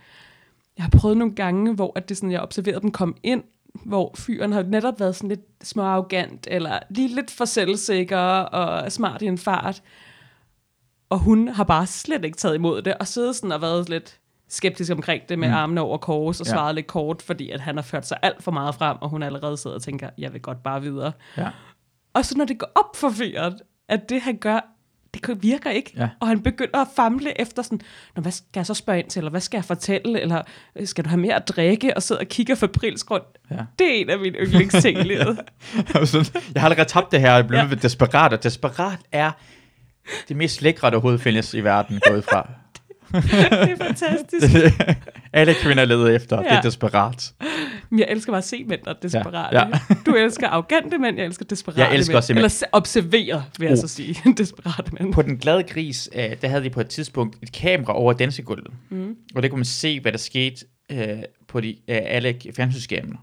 [0.76, 3.42] Jeg har prøvet nogle gange, hvor at det sådan, jeg observerede dem komme ind,
[3.84, 8.92] hvor fyren har netop været sådan lidt små arrogant, eller lige lidt for selvsikker og
[8.92, 9.82] smart i en fart.
[11.10, 14.20] Og hun har bare slet ikke taget imod det, og siddet sådan og været lidt
[14.48, 15.54] skeptisk omkring det med mm.
[15.54, 16.52] Armene over kors og Ja.
[16.52, 19.22] svaret lidt kort, fordi at han har ført sig alt for meget frem, og hun
[19.22, 21.12] allerede sidder og tænker, jeg vil godt bare videre.
[21.36, 21.50] Ja.
[22.14, 24.75] Og så når det går op for fyren, at det han gør,
[25.26, 25.92] det virker ikke.
[25.96, 26.08] Ja.
[26.20, 27.80] Og han begynder at famle efter sådan,
[28.16, 30.42] Nå, hvad skal jeg så spørge ind til, eller hvad skal jeg fortælle, eller
[30.76, 33.26] øh, skal du have mere at drikke, og sidder og kigger fabrilsk rundt.
[33.50, 33.56] Ja.
[33.78, 35.38] Det er en af mine yndlingsting i livet.
[36.54, 37.74] Jeg har allerede tabt det her, jeg blev Ja.
[37.82, 39.30] desperat, og desperat er
[40.28, 42.50] det mest lækre, der overhovedet findes i verden, gået fra.
[43.12, 44.46] det er fantastisk.
[45.32, 46.42] Alle kvinder leder efter, ja.
[46.42, 46.56] det Ja.
[46.56, 47.32] er desperat.
[47.90, 49.58] Men jeg elsker bare at se mænd, der er desperate.
[49.58, 49.66] Ja,
[50.06, 52.16] Du elsker arrogante mænd, jeg elsker desperate Jeg elsker mænd.
[52.16, 52.32] også.
[52.32, 53.78] Eller se- observere, vil jeg Oh.
[53.78, 54.16] så sige.
[54.38, 55.12] desperate mænd.
[55.12, 58.70] På Den Glade Gris, øh, der havde de på et tidspunkt et kamera over dansegulvet.
[58.90, 59.16] Mm.
[59.34, 61.08] Og der kunne man se, hvad der skete øh,
[61.48, 63.16] på de, øh, alle fjernsynsskærmene.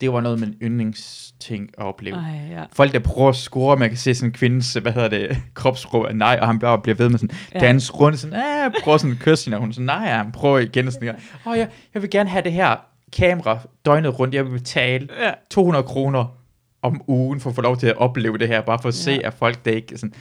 [0.00, 2.16] Det var noget af min yndlingsting at opleve.
[2.16, 2.64] Ej, ja.
[2.72, 6.08] Folk, der prøver at score, man kan se sådan en kvindes, hvad hedder det, kropsprog
[6.08, 7.58] af nej, og han bare bliver ved med sådan, Ja.
[7.60, 7.66] ja.
[7.66, 10.58] dans rundt, sådan, ah, prøver sådan at kysse hende, og hun sådan, nej, han prøver
[10.58, 12.76] igen, og sådan, åh, oh, ja, jeg vil gerne have det her
[13.16, 15.32] kamera døgnet rundt, jeg vil betale ja.
[15.50, 16.38] 200 kroner
[16.82, 19.10] om ugen, for at få lov til at opleve det her, bare for at se,
[19.10, 19.26] Ja.
[19.26, 20.14] at folk, der ikke, sådan,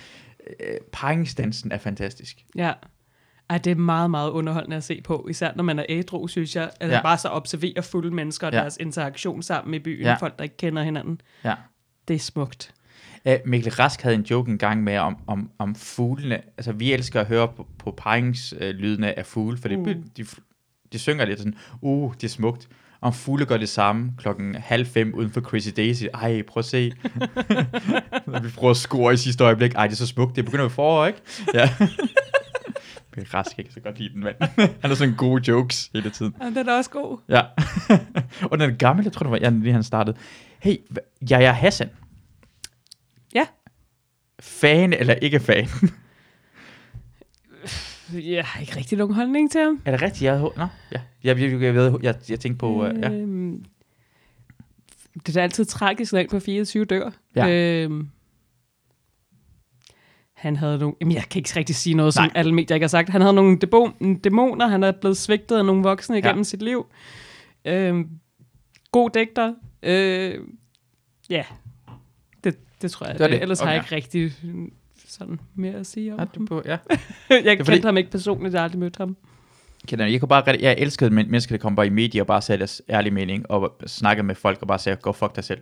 [0.60, 2.38] øh, paringsdansen er fantastisk.
[2.56, 2.72] Ja.
[3.50, 5.28] Ej, det er meget, meget underholdende at se på.
[5.30, 6.70] Især når man er ædru, synes jeg.
[6.80, 6.96] At ja.
[6.96, 7.02] Ja.
[7.02, 8.58] bare så observere fulde mennesker og ja.
[8.58, 8.62] Ja.
[8.62, 10.04] deres interaktion sammen i byen.
[10.04, 10.10] Ja.
[10.10, 10.16] Ja.
[10.16, 11.22] Folk, der ikke kender hinanden.
[11.44, 11.54] Ja.
[12.08, 12.74] Det er smukt.
[13.26, 16.42] Uh, Mikkel Rask havde en joke en gang med om, om, om fuglene.
[16.58, 20.04] Altså, vi elsker at høre på, på paringslydene af fugle, for det, mm.
[20.18, 20.26] de,
[20.94, 22.68] de synger lidt sådan, uh, det er smukt.
[23.02, 26.04] Om fugle gør det samme klokken halv fem uden for Crazy Daisy.
[26.14, 26.92] Ej, prøv at se.
[28.44, 29.74] Vi prøver at score i sidste øjeblik.
[29.74, 30.36] Ej, det er så smukt.
[30.36, 31.20] Det begynder jo forår, ikke?
[31.54, 31.70] Ja.
[33.16, 34.36] Mikkel Rask kan ikke så godt lide den mand.
[34.82, 36.36] Han har sådan gode jokes hele tiden.
[36.40, 37.18] Og den er også god.
[37.30, 37.42] Ja.
[38.52, 40.18] og den gamle, jeg tror, det var ja, lige han startede.
[40.60, 40.78] Hey,
[41.32, 41.90] Yahya Hassan.
[43.34, 43.46] Ja.
[44.40, 45.68] Fan eller ikke fan?
[48.14, 49.82] Jeg har ikke rigtig nogen holdning til ham.
[49.86, 50.24] er det rigtigt?
[50.24, 51.00] Jeg, nå, ja.
[51.24, 53.10] Jeg, jeg, jeg, ved, jeg, jeg tænkte på, uh, ja.
[53.10, 53.66] Øhm,
[55.14, 57.10] det er da altid tragisk, når en på 24 dør.
[57.36, 57.50] Ja.
[57.50, 58.10] Øhm,
[60.46, 60.96] han havde nogle...
[61.02, 62.32] Jamen, jeg kan ikke rigtig sige noget, som Nej.
[62.36, 63.10] alle medier ikke har sagt.
[63.10, 64.68] Han havde nogle dæmon, dæmoner.
[64.68, 66.44] Han er blevet svigtet af nogle voksne igennem Ja.
[66.44, 66.86] sit liv.
[67.66, 68.10] Øhm,
[68.92, 69.54] god digter.
[69.84, 70.34] Øh,
[71.30, 71.44] ja,
[72.44, 73.20] det, det tror jeg.
[73.20, 73.42] Det Det.
[73.42, 73.86] Ellers har jeg Okay.
[73.86, 74.34] ikke rigtig
[75.08, 76.46] sådan mere at sige om Ja, ham.
[76.48, 76.78] på, ja.
[77.30, 79.18] jeg kendte fordi- ham ikke personligt, jeg har aldrig mødt ham.
[79.88, 82.42] Kender, jeg, kunne bare, jeg elskede men- mennesker, der kom bare i medier og bare
[82.42, 85.62] sagde deres ærlige mening, og snakkede med folk og bare sagde, go fuck dig selv.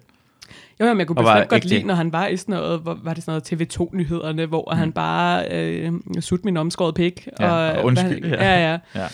[0.80, 3.00] Jo, jamen, jeg kunne Og bestemt godt lide, når han var i sådan noget, hvor,
[3.04, 4.78] var det sådan noget TV2-nyhederne, hvor mm.
[4.78, 7.28] han bare øh, sut min omskåret pik.
[7.40, 9.08] Ja, og undskyld, Hvad, ja, ja.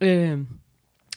[0.00, 0.32] Ja.
[0.32, 0.38] Øh,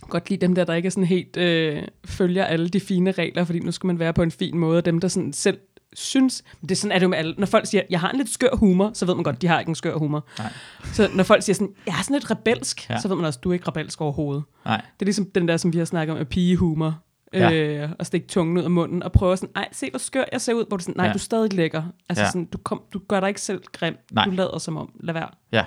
[0.02, 3.44] godt lide dem der, der ikke er sådan helt øh, følger alle de fine regler,
[3.44, 5.58] fordi nu skal man være på en fin måde, og dem, der sådan selv
[5.94, 8.12] synes, men det er sådan er det jo med alle, når folk siger, jeg har
[8.12, 10.26] en lidt skør humor, så ved man godt, de har ikke en skør humor.
[10.40, 10.54] Nej.
[10.94, 12.90] Så når folk siger sådan, jeg er sådan lidt rebelsk.
[12.90, 13.00] Ja.
[13.00, 14.44] så ved man også, du er ikke rebelsk overhovedet.
[14.66, 14.76] Nej.
[14.76, 17.00] Det er ligesom den der, som vi har snakket om, med pigehumor.
[17.40, 17.54] Ja.
[17.54, 20.42] Øh, og stikke tungen ud af munden, og prøve sådan, ej, se hvor skør jeg
[20.42, 21.12] ser ud, hvor du sådan, nej, ja.
[21.12, 21.84] Du er stadig lækker.
[22.10, 22.28] Altså Ja.
[22.30, 24.26] sådan, du, kom, du gør dig ikke selv grim, Nej.
[24.26, 25.28] du lader som om, lad være.
[25.52, 25.64] Ja.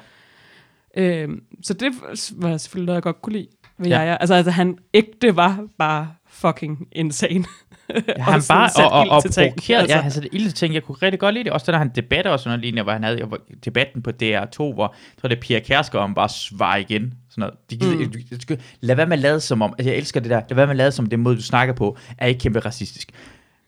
[0.96, 1.28] Øh,
[1.62, 1.92] så det
[2.36, 3.46] var selvfølgelig noget, jeg godt kunne lide.
[3.78, 4.00] vil Ja.
[4.00, 4.18] jeg.
[4.20, 7.44] Altså, altså, han ægte var bare fucking insane.
[7.88, 9.96] Ja, han bare og, og, og provokeret, altså.
[9.96, 10.74] ja, han satte ild til ting.
[10.74, 11.52] Jeg kunne rigtig godt lide det.
[11.52, 13.28] Også da der han debatter og sådan noget lignende, hvor han havde
[13.64, 17.14] debatten på DR2, hvor tror, det Pia Kærsgaard, om bare svar igen.
[17.40, 17.70] Sådan noget.
[17.70, 18.02] De, gider, Mm.
[18.02, 18.38] mm.
[18.48, 20.54] du, du, lad være med at lade som om, altså jeg elsker det der, lad
[20.56, 23.10] være med at lade som det måde, du snakker på, er ikke kæmpe racistisk.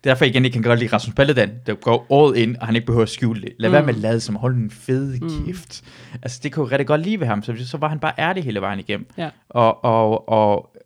[0.05, 2.87] Derfor igen, jeg kan godt lide Rasmus Paludan, der går all in, og han ikke
[2.87, 3.53] behøver at skjule det.
[3.59, 3.73] Lad mm.
[3.73, 3.87] være Mm.
[3.87, 5.47] med at lade som, hold en fed Mm.
[5.47, 5.85] kæft.
[6.23, 8.45] Altså det kunne jeg rigtig godt lide ved ham, så, så var han bare ærlig
[8.45, 9.07] hele vejen igennem.
[9.19, 9.31] Ja.
[9.49, 10.77] Og, og, og,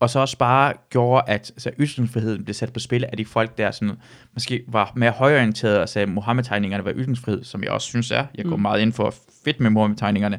[0.00, 3.58] og så også bare gjorde, at altså, ytringsfriheden blev sat på spil af de folk,
[3.58, 3.94] der sådan,
[4.34, 8.26] måske var mere højorienterede og sagde, at Mohammed-tegningerne var ytringsfrihed, som jeg også synes er.
[8.34, 8.62] Jeg går Mm.
[8.62, 9.14] meget ind for
[9.44, 10.38] fedt med Mohammed-tegningerne.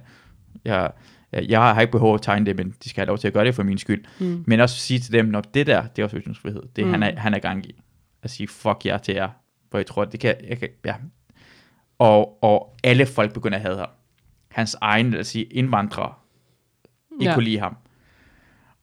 [0.65, 0.91] Jeg,
[1.31, 3.45] jeg har ikke behov at tegne det, men de skal have lov til at gøre
[3.45, 4.03] det for min skyld.
[4.19, 4.43] Mm.
[4.47, 6.61] Men også sige til dem, når det der, det er også ytringsfrihed.
[6.75, 6.91] Det mm.
[6.91, 7.81] han, er, han er gang i.
[8.23, 9.29] At sige, fuck jer til jer.
[9.71, 10.95] For jeg tror, det kan, jeg kan ja.
[11.99, 13.89] Og, og alle folk begynder at hade ham.
[14.51, 16.13] Hans egen, lad os sige, indvandrere,
[17.21, 17.33] ikke Ja.
[17.33, 17.77] kunne lide ham.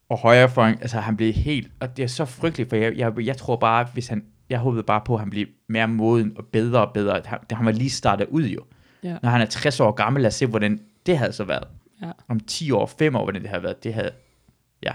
[0.09, 3.37] Og højrefløjen, altså han blev helt, og det er så frygteligt, for jeg, jeg, jeg
[3.37, 6.87] tror bare, hvis han, jeg håbede bare på, at han blev mere moden og bedre
[6.87, 7.23] og bedre.
[7.25, 8.61] Han, han var lige startet ud jo.
[9.03, 9.17] Ja.
[9.23, 11.65] Når han er 60 år gammel, lad os se, hvordan det havde så været.
[12.03, 12.11] Ja.
[12.29, 13.85] Om 10 år, 5 år, hvordan det havde været.
[13.85, 14.11] Det havde,
[14.83, 14.93] ja.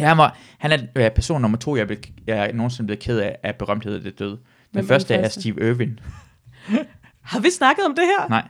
[0.00, 3.02] ja han, var, han er øh, person nummer to, jeg, blev, jeg er nogensinde blevet
[3.02, 4.30] ked af, af berømthed det døde.
[4.30, 4.38] Den
[4.72, 5.28] Hvem første er?
[5.28, 5.98] Steve Irwin.
[7.22, 8.28] Har vi snakket om det her?
[8.28, 8.48] Nej.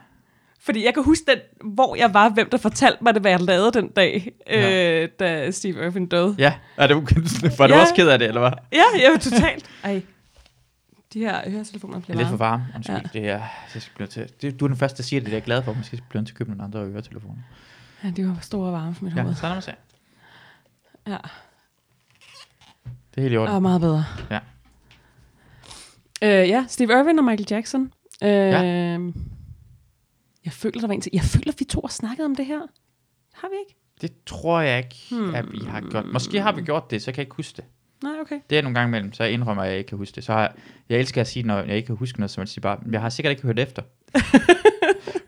[0.61, 1.39] Fordi jeg kan huske, den,
[1.75, 5.03] hvor jeg var, hvem der fortalte mig det, hvad jeg lavede den dag, Ja.
[5.03, 6.35] øh, da Steve Irwin døde.
[6.39, 6.97] Ja, er det,
[7.59, 7.81] var du Ja.
[7.81, 8.51] også ked af det, eller hvad?
[8.73, 9.71] Ja, jeg var totalt.
[9.85, 10.03] Ej,
[11.13, 12.65] de her høretelefoner Det bliver er lidt for varme.
[12.75, 12.97] Undskyld.
[12.97, 13.03] Ja.
[13.13, 13.39] Det er,
[13.75, 14.33] jeg skal blive til.
[14.43, 15.27] Det, du er den første, der siger det.
[15.27, 15.73] Det er jeg glad for.
[15.73, 17.43] Måske skal jeg blive nødt til at købe nogle andre øretelefoner.
[18.05, 19.35] Ja, de var store varme for mit Ja, hoved.
[19.35, 19.73] så lad mig se.
[21.07, 21.17] Ja,
[22.87, 23.55] Det er helt i orden.
[23.55, 24.05] og meget bedre.
[24.31, 24.39] Ja.
[26.23, 27.93] Øh, ja, Steve Irwin og Michael Jackson.
[28.23, 28.99] Øh, Ja.
[30.45, 31.11] Jeg føler, der var en til.
[31.13, 32.61] Jeg føler, vi to har snakket om det her.
[33.35, 33.79] Har vi ikke?
[34.01, 35.35] Det tror jeg ikke, Hmm.
[35.35, 36.07] at vi har gjort.
[36.13, 37.65] Måske har vi gjort det, så kan jeg ikke huske det.
[38.03, 38.39] Nej, okay.
[38.51, 40.25] Det er nogle gange imellem, så jeg indrømmer, at jeg ikke kan huske det.
[40.25, 40.51] Så har jeg,
[40.89, 43.01] jeg elsker at sige, når jeg ikke kan huske noget, så man siger bare, jeg
[43.01, 43.83] har sikkert ikke hørt efter.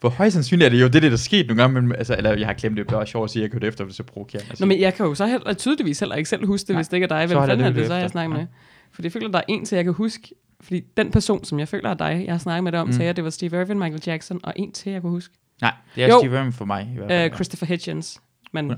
[0.01, 1.93] Hvor højst sandsynligt er det jo, det er det, der er sket nogle gange, men,
[1.97, 3.67] altså, eller jeg har glemt det, det var sjovt at sige, at jeg ikke hørte
[3.67, 4.49] efter, for det er så provokerende.
[4.53, 6.79] at Nå, men jeg kan jo så heller, tydeligvis heller ikke selv huske det, Nej,
[6.79, 7.27] hvis det ikke er dig.
[7.27, 8.11] Hvem jeg fanden er lyttet det, så jeg efter.
[8.13, 8.39] snakket Ja.
[8.41, 8.47] med?
[8.93, 10.29] Fordi jeg føler, der er en til, jeg kan huske.
[10.61, 12.93] Fordi den person, som jeg føler er dig, jeg har snakket med dig om, Mm.
[12.93, 15.35] sagde, at det var Steve Irwin, Michael Jackson, og en til, jeg kunne huske.
[15.61, 16.19] Nej, det er Jo.
[16.21, 16.91] Steve Irwin for mig.
[16.95, 17.35] I hvert fald, ja.
[17.35, 18.21] Christopher Hitchens.
[18.53, 18.75] Men Ja.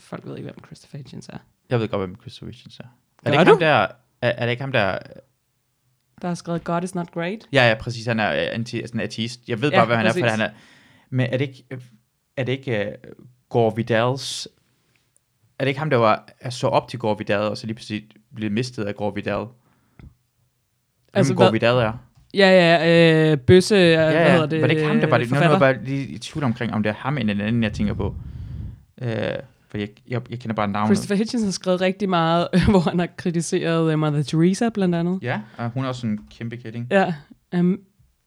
[0.00, 1.38] folk ved ikke, hvem Christopher Hitchens er.
[1.70, 2.84] Jeg ved godt, hvem Christopher Hitchens er.
[3.24, 3.50] Er det ikke du?
[3.50, 3.86] ham der,
[4.22, 4.98] er, er det ikke ham der,
[6.22, 7.38] Der har skrevet God is not great.
[7.52, 9.40] ja, ja, præcis, han er øh, anti, sådan ateist.
[9.48, 10.22] Jeg ved Ja, bare, hvad han er, præcis.
[10.22, 10.50] for han er,
[11.10, 11.80] men er det ikke, øh,
[12.36, 14.48] er det ikke uh, Gore Vidals,
[15.58, 17.74] er det ikke ham, der var, er så op til Gore Vidal, og så lige
[17.74, 18.04] pludselig
[18.34, 19.46] blev mistet af Gore Vidal?
[21.12, 21.92] Altså, Gore Vidal er?
[22.34, 24.60] Ja, ja, øh, Bøsse, ja, Ja, hvad hedder det?
[24.60, 25.30] var det ikke ham, der var det?
[25.30, 27.62] Nu er jeg bare lige i tvivl omkring, om det er ham eller en anden,
[27.62, 28.14] jeg tænker på.
[29.02, 29.14] Øh,
[29.70, 30.88] for jeg, jeg, jeg kender bare navnet.
[30.96, 35.18] Christopher Hitchens har skrevet rigtig meget, hvor han har kritiseret uh, Mother Teresa blandt andet.
[35.22, 36.86] Ja, og hun er også en kæmpe kætting.
[36.90, 37.14] Ja.
[37.58, 37.80] Um,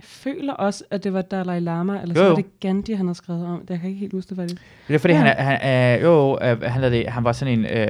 [0.04, 2.36] føler også, at det var Dalai Lama, eller så Jo, var jo.
[2.44, 3.60] det Gandhi, han har skrevet om.
[3.62, 4.62] Det jeg kan ikke helt huske det, faktisk.
[4.88, 5.20] Det er fordi, Ja.
[5.26, 5.34] ja.
[5.34, 7.88] han, han, øh, jo, øh, han, det, han var sådan en, øh,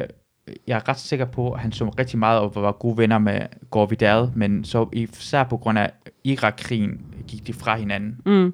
[0.67, 3.41] jeg er ret sikker på, at han så rigtig meget og var gode venner med
[3.71, 5.91] Gore Vidal, men så især på grund af
[6.23, 8.53] Irak-krigen gik de fra hinanden, Mm.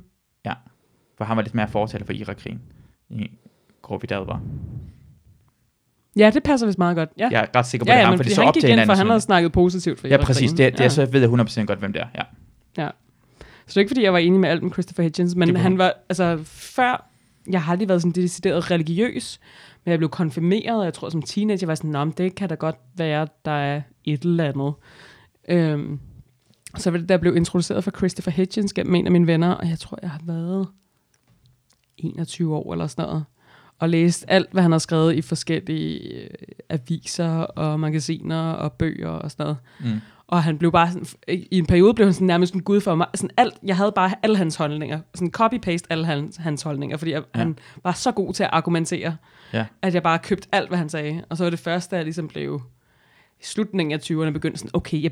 [1.17, 2.61] for han var lidt mere fortaler for Irak-krigen,
[3.97, 4.41] Vidal var.
[6.17, 7.09] Ja, det passer vist meget godt.
[7.19, 8.85] Ja, Jeg er ret sikker på, ja, det ja ham, fordi så op til hinanden.
[8.87, 10.51] for han havde snakket positivt for Ja, præcis.
[10.51, 10.83] Det, det, ja.
[10.83, 10.89] ja.
[10.89, 12.07] så ved jeg 100% godt, hvem det er.
[12.15, 12.23] Ja.
[13.69, 15.77] Så det er ikke, fordi jeg var enig med alt med Christopher Hitchens, men han
[15.77, 17.09] var, altså før,
[17.49, 19.39] jeg har aldrig været sådan decideret religiøs,
[19.85, 22.55] men jeg blev konfirmeret, og jeg tror som teenager var sådan, men det kan da
[22.55, 24.73] godt være, der er et eller andet.
[25.49, 25.99] Øhm,
[26.77, 29.69] så var det, der blev introduceret for Christopher Hitchens gennem en af mine venner, og
[29.69, 30.67] jeg tror, jeg har været
[31.97, 33.25] 21 år eller sådan noget,
[33.79, 36.29] og læst alt, hvad han har skrevet i forskellige øh,
[36.69, 39.57] aviser og magasiner og bøger og sådan noget.
[39.79, 40.01] Mm.
[40.27, 42.95] Og han blev bare sådan, i en periode blev han sådan nærmest en gud for
[42.95, 43.07] mig.
[43.15, 44.99] Sådan alt, jeg havde bare alle hans holdninger.
[45.15, 47.39] Sådan copy-paste alle hans, hans holdninger, fordi jeg, Ja.
[47.39, 49.15] han var så god til at argumentere,
[49.53, 49.65] Ja.
[49.81, 51.23] at jeg bare købte alt, hvad han sagde.
[51.29, 52.61] Og så var det første, jeg ligesom blev
[53.41, 55.11] i slutningen af 20'erne begyndte sådan, okay, jeg,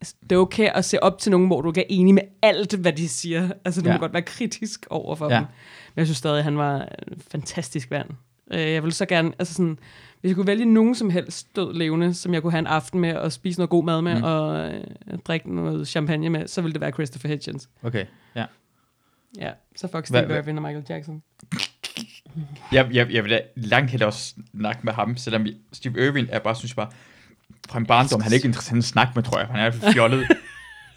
[0.00, 2.22] altså, det er okay at se op til nogen, hvor du ikke er enig med
[2.42, 3.50] alt, hvad de siger.
[3.64, 3.92] Altså, du Ja.
[3.94, 5.36] må godt være kritisk over for ja.
[5.38, 5.44] dem.
[5.94, 6.78] Men jeg synes stadig, at han var
[7.12, 8.08] en fantastisk vand.
[8.52, 9.78] Øh, Jeg ville så gerne, altså sådan,
[10.20, 13.00] hvis jeg kunne vælge nogen som helst død levende, som jeg kunne have en aften
[13.00, 14.22] med, og spise noget god mad med, Mm.
[14.22, 14.84] og øh,
[15.26, 17.68] drikke noget champagne med, så ville det være Christopher Hitchens.
[17.82, 18.44] Okay, ja.
[19.38, 21.22] Ja, så fuck Steve hvad- Irwin og Michael Jackson.
[22.72, 26.38] Jeg, jeg, jeg vil da langt hellere også snakke med ham, selvom Steve Irwin er
[26.38, 26.90] bare, synes jeg bare,
[27.68, 29.48] fra en barndom, han er ikke interessant at snakke med, tror jeg.
[29.48, 30.26] Han er fjollet.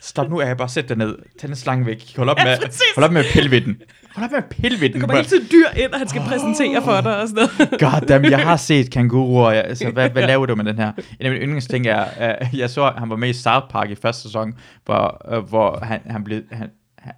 [0.05, 1.17] Stop nu, jeg bare sæt dig ned.
[1.39, 2.13] Tag den slange væk.
[2.17, 2.81] Hold op, Ja, med, præcis.
[2.95, 3.77] hold op med at pille ved den.
[4.15, 4.93] Hold op med at pille ved den.
[4.93, 7.79] Der kommer hele tiden dyr ind, og han skal præsentere for dig og sådan noget.
[8.01, 9.51] God damn, jeg har set kanguruer.
[9.51, 10.91] Jeg, altså, hvad, hvad laver du med den her?
[11.19, 12.05] En af mine yndlingsting er,
[12.51, 14.53] uh, jeg så, han var med i South Park i første sæson,
[14.85, 16.69] hvor, uh, hvor han, han, blev, han,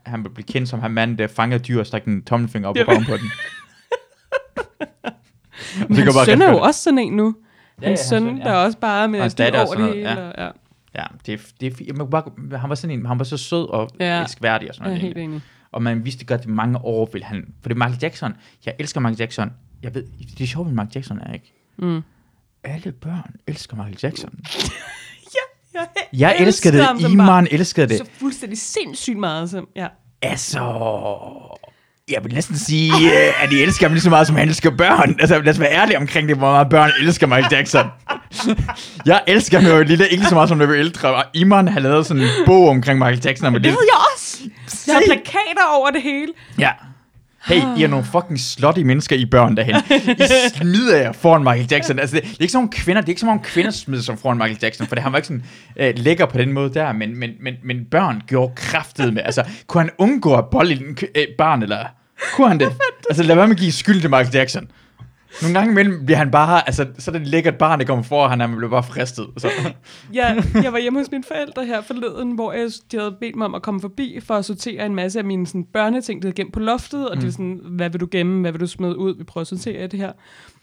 [0.06, 2.78] han- blev kendt som han mand, der fanger dyr og stak en tommelfinger op og
[2.78, 2.88] Jamen.
[2.88, 3.32] bagen på den.
[5.90, 7.36] Men hans bare søn er jo også sådan en nu.
[7.82, 8.44] Ja, Hans ja, søn, ja.
[8.44, 10.10] der er også bare med dyr over det hele.
[10.10, 10.16] ja.
[10.16, 10.48] og- Ja,
[10.96, 11.80] Ja, det det.
[11.82, 14.22] Jeg bare, han var sådan en, han var så sød og Ja.
[14.22, 15.16] elskværdig og sådan jeg er noget.
[15.16, 15.42] helt enig.
[15.72, 17.54] Og man vidste godt, at mange år vil han...
[17.62, 18.34] For det er Michael Jackson.
[18.66, 19.52] Jeg elsker Michael Jackson.
[19.84, 20.04] Jeg ved,
[20.38, 21.54] det er sjovt med Michael Jackson, er ikke?
[21.78, 22.02] Mm.
[22.64, 24.40] Alle børn elsker Michael Jackson.
[25.76, 27.10] Ja, jeg, Jeg elskede ham det.
[27.12, 27.98] Iman elskede det.
[27.98, 29.50] Så fuldstændig sindssygt meget.
[29.50, 29.88] Som, ja.
[30.22, 30.60] Altså...
[32.12, 34.70] Jeg vil næsten sige, øh, at de elsker ham lige så meget, som han elsker
[34.70, 35.16] børn.
[35.20, 37.86] Altså, lad os være ærlige omkring det, hvor meget børn elsker Michael Jackson.
[39.06, 41.16] jeg elsker ham jo lille, ikke så meget, som vi er ældre.
[41.16, 43.54] Og Iman har lavet sådan en bog omkring Michael Jackson.
[43.54, 44.38] var Det ved jeg også.
[44.88, 46.34] Jeg har plakater over det hele.
[46.60, 46.70] Ja.
[47.48, 49.76] Hey, I er nogle fucking slutty mennesker, I børn derhen.
[50.20, 52.00] I smider jer foran Michael Jackson.
[52.00, 54.04] Altså, det, det er ikke sådan nogle kvinder, det er ikke som om kvinder smider
[54.04, 55.44] sig foran Michael Jackson, for det, han var ikke sådan
[55.78, 59.22] øh, lækker på den måde der, men, men, men, men børn gjorde kraftet med.
[59.26, 61.86] Altså, kunne han undgå at bolle et øh, barn, eller
[62.36, 62.74] kunne han det?
[63.10, 64.68] Altså, lad være med at give skyld til Michael Jackson.
[65.42, 68.04] Nogle gange imellem bliver han bare, altså, så er det et lækkert barn, der kommer
[68.04, 69.28] for, han, han bliver bare fristet.
[69.38, 69.50] Så.
[70.14, 73.46] Ja, jeg var hjemme hos mine forældre her forleden, hvor jeg, de havde bedt mig
[73.46, 76.36] om at komme forbi for at sortere en masse af mine sådan, børneting, der havde
[76.36, 77.20] gemt på loftet, og mm.
[77.20, 79.48] de var sådan, hvad vil du gemme, hvad vil du smide ud, vi prøver at
[79.48, 80.12] sortere det her.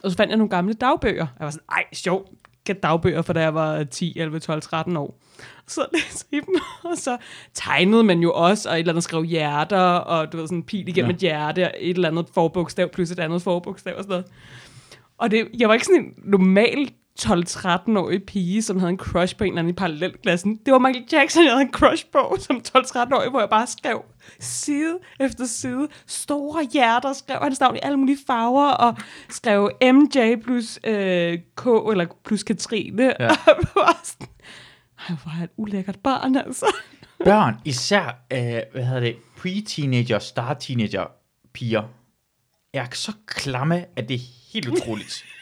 [0.03, 1.27] Og så fandt jeg nogle gamle dagbøger.
[1.39, 2.29] Jeg var sådan, ej, sjov,
[2.65, 5.19] get dagbøger, for da jeg var 10, 11, 12, 13 år.
[5.67, 6.55] Så læste jeg dem,
[6.91, 7.17] og så
[7.55, 10.63] tegnede man jo også, og et eller andet skrev hjerter, og du ved, sådan en
[10.63, 11.15] pil igennem ja.
[11.15, 14.27] et hjerte, og et eller andet forbogstav, plus et andet forbogstav og sådan noget.
[15.19, 19.45] Og det, jeg var ikke sådan en normal 12-13-årig pige, som havde en crush på
[19.45, 20.61] en eller anden i parallelklassen.
[20.67, 24.05] Det var Michael Jackson, jeg havde en crush på som 12-13-årig, hvor jeg bare skrev
[24.41, 28.97] side efter side, store hjerter, skrev hans navn i alle mulige farver, og
[29.31, 33.15] skrev MJ plus øh, K, eller plus Katrine.
[33.21, 33.29] Ja.
[33.47, 34.29] Og jeg var sådan,
[34.99, 36.67] ej, hvor er et ulækkert barn, altså.
[37.25, 41.07] Børn, især, øh, hvad hedder det, pre-teenager, start-teenager
[41.53, 41.83] piger,
[42.73, 44.21] er så klamme, at det
[44.55, 45.25] helt utroligt.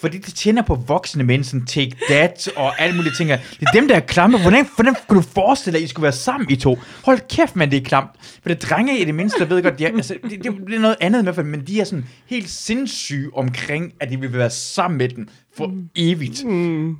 [0.00, 3.30] Fordi det tænder på voksne mænd, sådan take that og alle mulige ting.
[3.30, 4.40] Det er dem, der er klamme.
[4.40, 6.78] Hvordan, hvordan kan du forestille dig, at I skulle være sammen, I to?
[7.04, 8.10] Hold kæft, man, det er klamt.
[8.42, 10.74] For det drenge i det mindste, der ved godt, de er, altså, det, det, det,
[10.74, 14.20] er noget andet i hvert fald, men de er sådan helt sindssyge omkring, at de
[14.20, 16.44] vil være sammen med den for evigt.
[16.44, 16.96] Mm.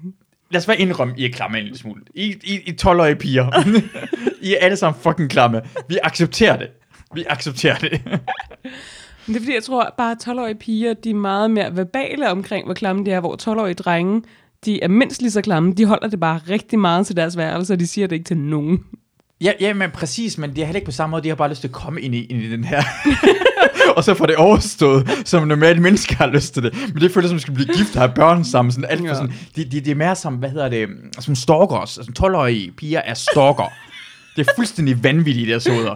[0.51, 2.03] Lad os bare indrømme, I er klamme en lille smule.
[2.15, 3.51] I, I, I 12-årige piger.
[4.49, 5.63] I er alle sammen fucking klamme.
[5.89, 6.69] Vi accepterer det.
[7.15, 8.01] Vi accepterer det.
[9.27, 12.65] Det er fordi, jeg tror bare, at 12-årige piger, de er meget mere verbale omkring,
[12.65, 14.23] hvor klamme de er, hvor 12-årige drenge,
[14.65, 15.73] de er mindst lige så klamme.
[15.75, 18.37] De holder det bare rigtig meget til deres værelse, og de siger det ikke til
[18.37, 18.81] nogen.
[19.41, 21.23] ja, ja, men præcis, men det er heller ikke på samme måde.
[21.23, 22.83] De har bare lyst til at komme ind i, ind i den her.
[23.97, 26.75] og så får det overstået, som normalt mennesker har lyst til det.
[26.95, 28.73] Men det føles som, at skal blive gift og have børn sammen.
[28.73, 29.15] Sådan alt for Ja.
[29.15, 30.89] sådan, de, de, de, er mere som, hvad hedder det,
[31.21, 31.99] som stalkers.
[31.99, 33.73] Altså 12-årige piger er stalker.
[34.37, 35.95] det er fuldstændig vanvittigt, der såder.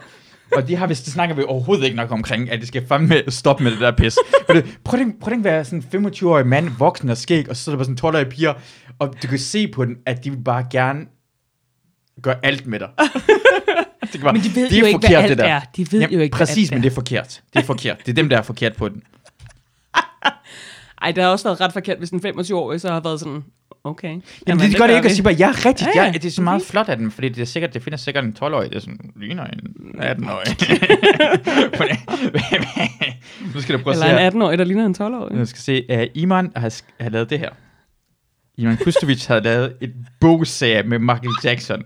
[0.57, 3.23] Og de har, hvis det snakker vi overhovedet ikke nok omkring, at det skal fandme
[3.29, 4.19] stoppe med det der pis.
[4.49, 7.71] Det, prøv, at, prøv at være sådan en 25-årig mand, voksen og skæg, og så
[7.71, 8.55] er der bare sådan 12-årige piger,
[8.99, 11.01] og du kan se på den, at de vil bare gerne
[12.23, 12.89] gøre alt med dig.
[14.13, 15.45] det bare, Men de ved det er jo ikke, hvad forkert, alt det der.
[15.45, 15.61] er.
[15.77, 17.43] De ved jo ikke, hvad Præcis, men det er forkert.
[17.53, 17.99] Det er forkert.
[18.07, 19.03] Det er dem, der er forkert på den.
[21.03, 23.45] Ej, det har også været ret forkert, hvis en 25-årig så har været sådan,
[23.88, 24.09] okay.
[24.09, 26.12] Jamen, Jamen det, det gør det ikke at sige bare, ja, rigtigt, Ja, ja, ja.
[26.12, 28.37] det er så meget flot af den, fordi det er sikkert, det findes sikkert en
[28.42, 29.61] 12-årig, det er sådan, ligner en
[29.98, 30.57] 18-årig.
[33.55, 35.38] nu skal du prøve at se Eller en 18-årig, der ligner en 12-årig.
[35.38, 37.51] Jeg skal se, uh, Iman har, har lavet det her.
[38.57, 41.83] Iman Kustovic havde lavet et bogserie med Michael Jackson.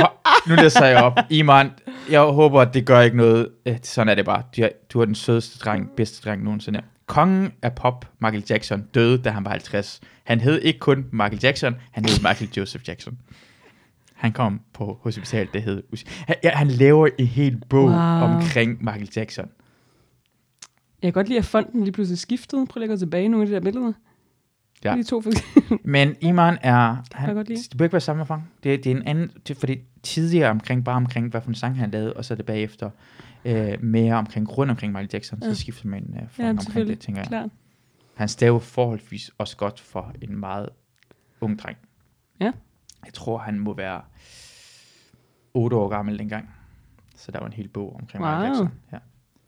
[0.00, 0.08] Kom,
[0.48, 1.18] nu læser jeg op.
[1.30, 1.70] Iman,
[2.10, 3.48] jeg håber, at det gør ikke noget.
[3.66, 4.42] Eh, Sådan er det bare.
[4.56, 6.80] Du er, du er den sødeste dreng, bedste dreng nogensinde.
[7.06, 10.00] Kongen af pop, Michael Jackson, døde, da han var 50.
[10.24, 13.18] Han hed ikke kun Michael Jackson, han hed Michael Joseph Jackson.
[14.14, 15.82] Han kom på hospitalet, det hed...
[16.08, 17.92] Han, ja, han laver en hel bog Wow.
[17.92, 17.98] wow.
[18.00, 19.46] omkring Michael Jackson.
[21.02, 22.66] Jeg kan godt lide, at fonden lige pludselig skiftede.
[22.66, 23.92] Prøv lige at gå tilbage i nogle af de der billeder.
[24.84, 24.94] Ja.
[24.96, 25.22] De to.
[25.84, 26.96] Men Iman er...
[27.12, 28.50] Han, det bør ikke være samme omfang.
[28.62, 29.30] Det, det er en anden...
[29.48, 32.36] Det, fordi tidligere omkring, bare omkring, hvad for en sang han lavede, og så er
[32.36, 32.90] det bagefter
[33.44, 35.48] øh, mere omkring, rundt omkring Michael Jackson, Ja.
[35.48, 37.28] så skifter man øh, Ja, omkring det, tænker jeg.
[37.28, 37.50] Klart.
[38.14, 40.68] Han staver forholdsvis også godt for en meget
[41.40, 41.78] ung dreng.
[42.40, 42.52] Ja.
[43.04, 44.00] Jeg tror, han må være
[45.54, 46.50] 8 år gammel dengang.
[47.16, 48.46] Så der var en hel bog omkring Michael Wow.
[48.48, 48.68] Jackson.
[48.92, 48.98] Ja.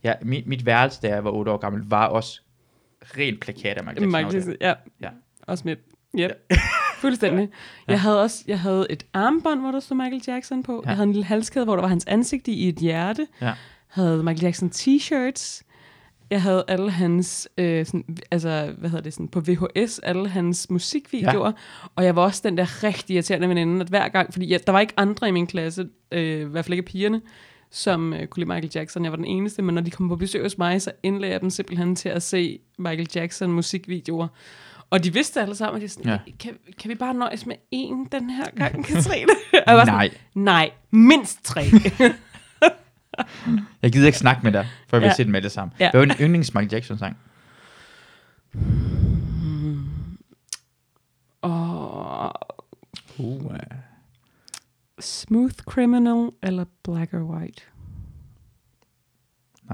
[0.05, 2.41] Ja, mit, mit værelse, da jeg var 8 år gammel, var også
[3.03, 4.35] rent plakat af Michael Jackson.
[4.37, 4.75] Michael ja.
[5.01, 5.11] Ja.
[5.47, 5.77] Også med.
[6.19, 6.31] Yep.
[7.01, 7.49] Fuldstændig.
[7.89, 7.93] Ja.
[7.93, 10.83] Jeg havde også jeg havde et armbånd, hvor der stod Michael Jackson på.
[10.85, 10.89] Ja.
[10.89, 13.27] Jeg havde en lille halskæde, hvor der var hans ansigt i i et hjerte.
[13.41, 13.53] Ja.
[13.87, 15.63] havde Michael Jackson t-shirts.
[16.31, 20.71] Jeg havde alle hans, øh, sådan, altså, hvad hedder det, sådan, på VHS, alle hans
[20.71, 21.47] musikvideoer.
[21.47, 21.53] Ja.
[21.97, 24.73] Og jeg var også den der rigtig irriterende veninde, at hver gang, fordi jeg, der
[24.73, 27.21] var ikke andre i min klasse, øh, i hvert fald ikke pigerne,
[27.71, 29.05] som øh, kunne lide Michael Jackson.
[29.05, 31.41] Jeg var den eneste, men når de kom på besøg hos mig, så indlagde jeg
[31.41, 34.29] dem simpelthen til at se Michael Jackson musikvideoer.
[34.91, 36.19] Og de vidste alle sammen, at de sådan, Ja.
[36.39, 39.27] kan, kan vi bare nøjes med én den her gang, Katrine?
[39.53, 40.11] Var sådan, Nej.
[40.35, 41.63] Nej, mindst tre.
[43.83, 45.15] Jeg gider ikke snakke med dig, for jeg vil Ja.
[45.15, 45.75] se den med det samme.
[45.81, 45.91] Ja.
[45.91, 47.17] Hvad var din yndlings Michael Jackson-sang?
[51.43, 52.33] Og
[53.19, 53.53] Uh, uh.
[55.01, 57.63] Smooth Criminal eller Black or White?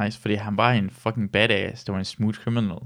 [0.00, 1.84] Nice, fordi han var en fucking badass.
[1.84, 2.78] Det var en smooth criminal.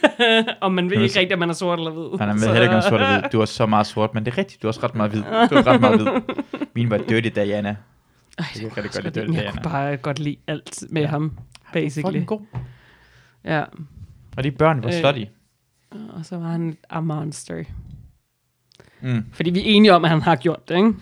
[0.62, 2.18] og man ved ikke rigtigt, om man er sort eller hvid.
[2.20, 3.30] Han er med heller ikke om sort og hvid.
[3.32, 4.62] Du er så meget sort, men det er rigtigt.
[4.62, 5.22] Du er også ret meget hvid.
[5.22, 6.36] Du er ret meget hvid.
[6.74, 7.68] Min var Dirty Diana.
[7.68, 7.76] Ej,
[8.38, 10.84] Jeg det kan kunne jeg, godt godt lide det, jeg kunne bare godt lide alt
[10.90, 11.08] med Ja.
[11.08, 11.38] ham,
[11.72, 12.04] basically.
[12.06, 12.40] Fucking god.
[13.44, 13.64] Ja.
[14.36, 14.94] Og de børn var Øh.
[14.94, 15.24] slutty.
[16.16, 17.64] Og så var han a monster.
[19.00, 19.24] Mm.
[19.32, 20.92] Fordi vi er enige om, at han har gjort det, ikke?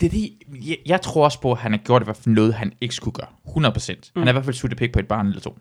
[0.00, 0.30] Det er det,
[0.68, 2.94] jeg, jeg tror også på, at han har gjort i hvert fald noget, han ikke
[2.94, 3.26] skulle gøre.
[3.46, 4.12] 100%.
[4.14, 4.20] Mm.
[4.20, 5.58] Han har i hvert fald suttet pik på et barn eller to.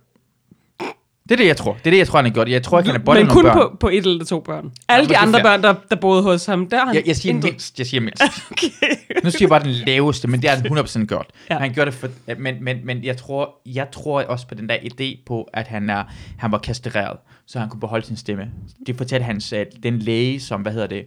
[1.30, 1.74] Det er det, jeg tror.
[1.74, 2.50] Det er det, jeg tror, han har gjort.
[2.50, 3.54] Jeg tror ikke, han har boldet Men kun børn.
[3.58, 4.72] på, på et eller to børn.
[4.88, 7.04] Alle men de er andre børn, der, der boede hos ham, der har han Jeg,
[7.08, 7.80] jeg siger intet- mindst.
[7.80, 8.24] Jeg siger mindst.
[8.52, 8.68] Okay.
[9.24, 11.26] Nu siger jeg bare den laveste, men det har han 100% gjort.
[11.50, 11.54] Ja.
[11.54, 11.60] Ja.
[11.60, 14.76] Han gjorde det for, men, men, men jeg, tror, jeg tror også på den der
[14.78, 16.04] idé på, at han, er,
[16.38, 18.52] han var kastreret, så han kunne beholde sin stemme.
[18.88, 21.06] Det fortalte hans, at den læge, som, hvad hedder det,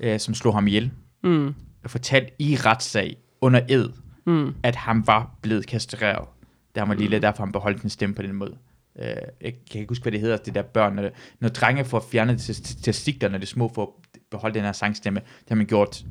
[0.00, 0.90] øh, som slog ham ihjel,
[1.24, 1.54] Mm.
[1.90, 3.88] Fortalte i retssag under ed,
[4.26, 4.54] Mm.
[4.62, 6.28] at han var blevet kastreret,
[6.74, 8.56] da han var lille, derfor han beholdt sin stemme på den måde.
[8.98, 9.06] Øh,
[9.40, 12.36] jeg kan ikke huske, hvad det hedder, det der børn, når, når drenge får fjernet
[12.50, 16.04] tes- testikler, når det små, for at beholde den her sangstemme, det har man gjort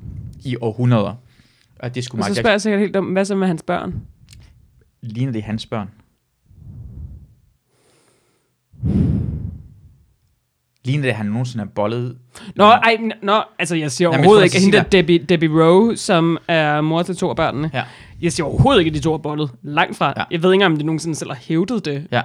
[0.45, 1.15] i århundreder.
[1.79, 4.01] Og det skulle Og så spørger jeg sikkert helt om, hvad så med hans børn?
[5.01, 5.89] Ligner det hans børn?
[10.85, 12.15] Ligner det, at han nogensinde har bollet?
[12.55, 16.37] Nå, ej, nå, altså jeg siger overhovedet ikke, at hende der Debbie, Debbie Rowe, som
[16.47, 17.83] er mor til to af børnene, Ja.
[18.21, 19.51] jeg siger overhovedet ikke, at de to er bollet.
[19.63, 20.13] Langt fra.
[20.17, 20.23] Ja.
[20.31, 22.07] Jeg ved ikke engang, om de nogensinde selv har hævdet det.
[22.11, 22.21] Ja.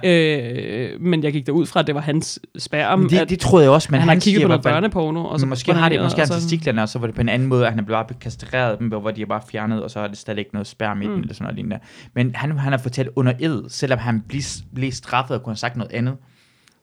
[0.93, 3.39] Øh, men jeg gik derud fra, at det var hans spærm, Men det, at det
[3.39, 5.25] troede jeg også, men han, han, har kigget på noget børneporno.
[5.25, 7.47] Og så måske har det, måske har testiklerne, og så var det på en anden
[7.47, 10.07] måde, at han er bare kastreret dem, hvor de er bare fjernet, og så er
[10.07, 11.05] det stadig ikke noget sperm i.
[11.07, 11.11] Mm.
[11.11, 11.79] den, eller sådan noget lignende.
[12.13, 14.41] Men han, han har fortalt under ed, selvom han blev,
[14.75, 16.15] blev straffet og kunne have sagt noget andet,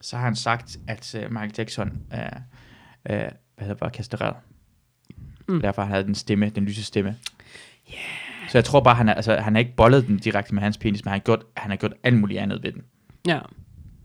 [0.01, 4.35] så har han sagt, at uh, Michael Jackson er, uh, hvad hedder bare kastreret.
[5.47, 5.61] Mm.
[5.61, 7.15] Derfor har han havde den stemme, den lyse stemme.
[7.89, 7.99] Yeah.
[8.49, 10.77] Så jeg tror bare, han, er, altså, han har ikke bollet den direkte med hans
[10.77, 12.83] penis, men han har gjort, han har gjort alt muligt andet ved den.
[13.27, 13.39] Ja.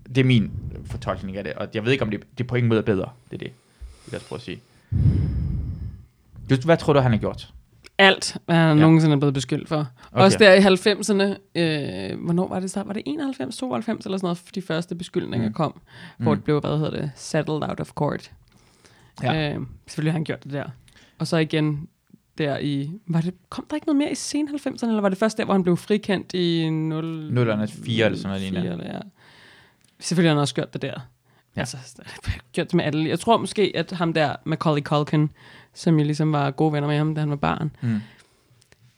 [0.07, 0.51] Det er min
[0.85, 3.11] fortolkning af det, og jeg ved ikke, om det, det på ingen måde er bedre.
[3.31, 3.53] Det er det,
[4.13, 4.61] jeg vil prøve at sige.
[6.51, 7.55] Du, hvad tror du, han har gjort?
[8.01, 8.83] Alt, hvad han Ja.
[8.83, 9.89] nogensinde er blevet beskyldt for.
[10.13, 10.25] Okay.
[10.25, 12.83] Også der i 90'erne, øh, hvornår var det så?
[12.83, 15.55] Var det 91, 92 eller sådan noget, de første beskyldninger Mm.
[15.55, 15.81] kom,
[16.19, 16.37] hvor Mm.
[16.37, 18.31] det blev, hvad hedder det, settled out of court.
[19.23, 19.55] Ja.
[19.55, 20.65] Øh, selvfølgelig har han gjort det der.
[21.19, 21.89] Og så igen
[22.39, 25.19] der i, var det, kom der ikke noget mere i sen 90'erne, eller var det
[25.19, 27.33] først der, hvor han blev frikendt i 0...
[27.33, 28.73] 0 eller 4 eller sådan noget lignende.
[28.73, 29.01] Eller, ja.
[30.01, 30.95] Selvfølgelig har han også gjort det der.
[31.57, 31.61] Ja.
[31.61, 31.77] Altså,
[32.53, 33.09] gjort det med alle.
[33.09, 35.31] Jeg tror måske, at ham der, Macaulay Culkin,
[35.75, 38.01] som jo ligesom var gode venner med ham, da han var barn, Mm.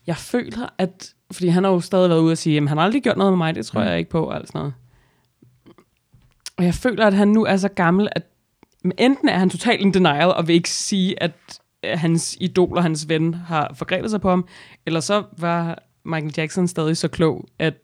[0.07, 1.15] jeg føler, at...
[1.33, 3.33] Fordi han har jo stadig været ude og sige, at han har aldrig gjort noget
[3.33, 3.87] med mig, det tror Mm.
[3.87, 4.75] jeg ikke på, og sådan noget.
[6.57, 8.23] Og jeg føler, at han nu er så gammel, at
[8.99, 11.33] enten er han totalt in denial, og vil ikke sige, at
[11.85, 14.47] hans idol og hans ven har forgrebet sig på ham,
[14.87, 17.75] eller så var Michael Jackson stadig så klog, at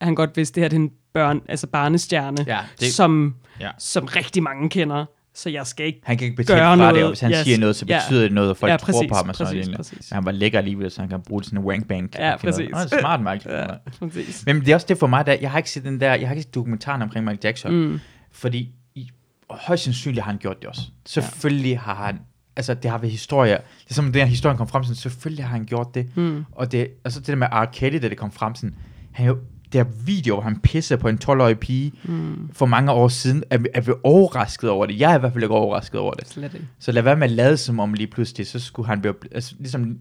[0.00, 3.34] han godt vidste, at det her det er en børn, altså barnestjerne, Ja, det, som,
[3.60, 3.70] ja.
[3.78, 5.04] som rigtig mange kender,
[5.36, 7.02] så jeg skal ikke han kan ikke betale fra det, noget.
[7.04, 7.38] og hvis han Yes.
[7.38, 7.98] siger noget, så Ja.
[8.04, 9.28] betyder det noget, og folk ja, tror præcis, på ham.
[9.28, 9.76] Og sådan præcis, noget.
[9.76, 10.10] præcis.
[10.10, 12.14] Men han var lækker alligevel, så han kan bruge det til en wankbank.
[12.18, 12.66] Ja, præcis.
[12.74, 13.54] Oh, det er smart, Michael.
[13.56, 14.06] Ja, Ja.
[14.06, 14.42] præcis.
[14.46, 16.28] Men det er også det for mig, der, jeg har ikke set den der, jeg
[16.28, 18.00] har ikke set dokumentaren omkring Michael Jackson, Mm.
[18.32, 19.10] fordi i,
[19.50, 20.82] højst sandsynligt har han gjort det også.
[21.06, 22.18] Selvfølgelig har han,
[22.56, 25.44] altså det har været historier, det er som den her historien kom frem, sådan, selvfølgelig
[25.44, 26.44] har han gjort det, Mm.
[26.52, 27.64] og det, altså det der med R.
[27.72, 28.74] Kelly, da det kom frem, sådan,
[29.12, 29.38] han jo,
[29.72, 32.48] der video, hvor han pisser på en 12-årig pige Mm.
[32.52, 35.00] for mange år siden, er, er vi overrasket over det.
[35.00, 36.28] Jeg er i hvert fald ikke overrasket over det.
[36.28, 36.66] Slet ikke.
[36.78, 39.54] Så lad være med at lade som om lige pludselig, så skulle han blive, altså
[39.58, 39.98] ligesom,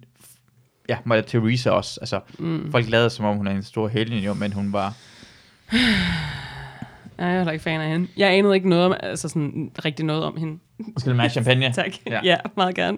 [0.89, 2.72] ja, Mother Teresa også, altså, Mm.
[2.72, 4.93] folk lavede som om hun er en stor helgen jo, men hun var,
[5.74, 5.78] Ja,
[7.26, 8.07] jeg er heller ikke fan af hende.
[8.18, 10.59] Jeg anede ikke noget om, altså sådan rigtig noget om hende.
[10.97, 11.72] skal du med champagne?
[11.74, 11.91] Tak.
[12.07, 12.11] Ja.
[12.13, 12.20] Ja.
[12.24, 12.97] ja, meget gerne.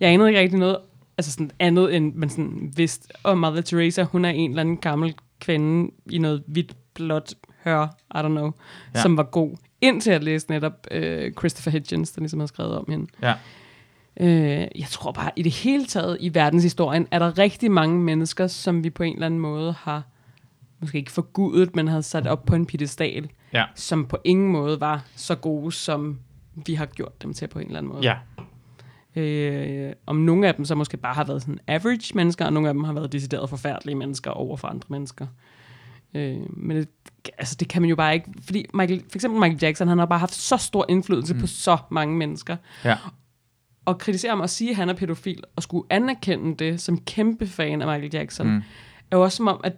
[0.00, 0.76] Jeg anede ikke rigtig noget,
[1.18, 4.02] altså sådan andet end, man sådan vidste om Mother Teresa.
[4.02, 7.34] Hun er en eller anden gammel kvinde i noget hvidt, blåt
[7.64, 8.50] hør, I don't know,
[8.94, 9.02] Ja.
[9.02, 9.56] som var god.
[9.80, 13.06] Indtil at læse netop øh, Christopher Hitchens, der ligesom havde skrevet om hende.
[13.22, 13.34] Ja.
[14.20, 18.46] Øh, jeg tror bare, i det hele taget i verdenshistorien, er der rigtig mange mennesker,
[18.46, 20.02] som vi på en eller anden måde har,
[20.80, 23.64] måske ikke forgudet, men har sat op på en pedestal, Ja.
[23.74, 26.18] som på ingen måde var så gode, som
[26.66, 28.02] vi har gjort dem til på en eller anden måde.
[28.04, 28.16] Ja.
[29.18, 32.68] Øh, om nogle af dem så måske bare har været sådan average mennesker, og nogle
[32.68, 35.26] af dem har været decideret forfærdelige mennesker over for andre mennesker.
[36.14, 36.88] Øh, men det,
[37.38, 40.06] altså, det kan man jo bare ikke, fordi Michael, for eksempel Michael Jackson, han har
[40.06, 41.40] bare haft så stor indflydelse mm.
[41.40, 42.56] på så mange mennesker.
[42.84, 42.96] Ja.
[43.84, 47.46] Og kritisere ham og sige, at han er pædofil, og skulle anerkende det som kæmpe
[47.46, 48.62] fan af Michael Jackson, Mm.
[49.10, 49.72] er jo også som om, at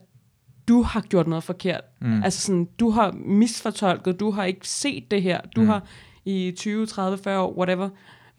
[0.69, 1.81] du har gjort noget forkert.
[2.01, 2.23] Mm.
[2.23, 5.41] Altså sådan, du har misfortolket, du har ikke set det her.
[5.57, 5.67] Du mm.
[5.67, 5.83] har
[6.25, 7.89] i 20, 30, 40 år, whatever,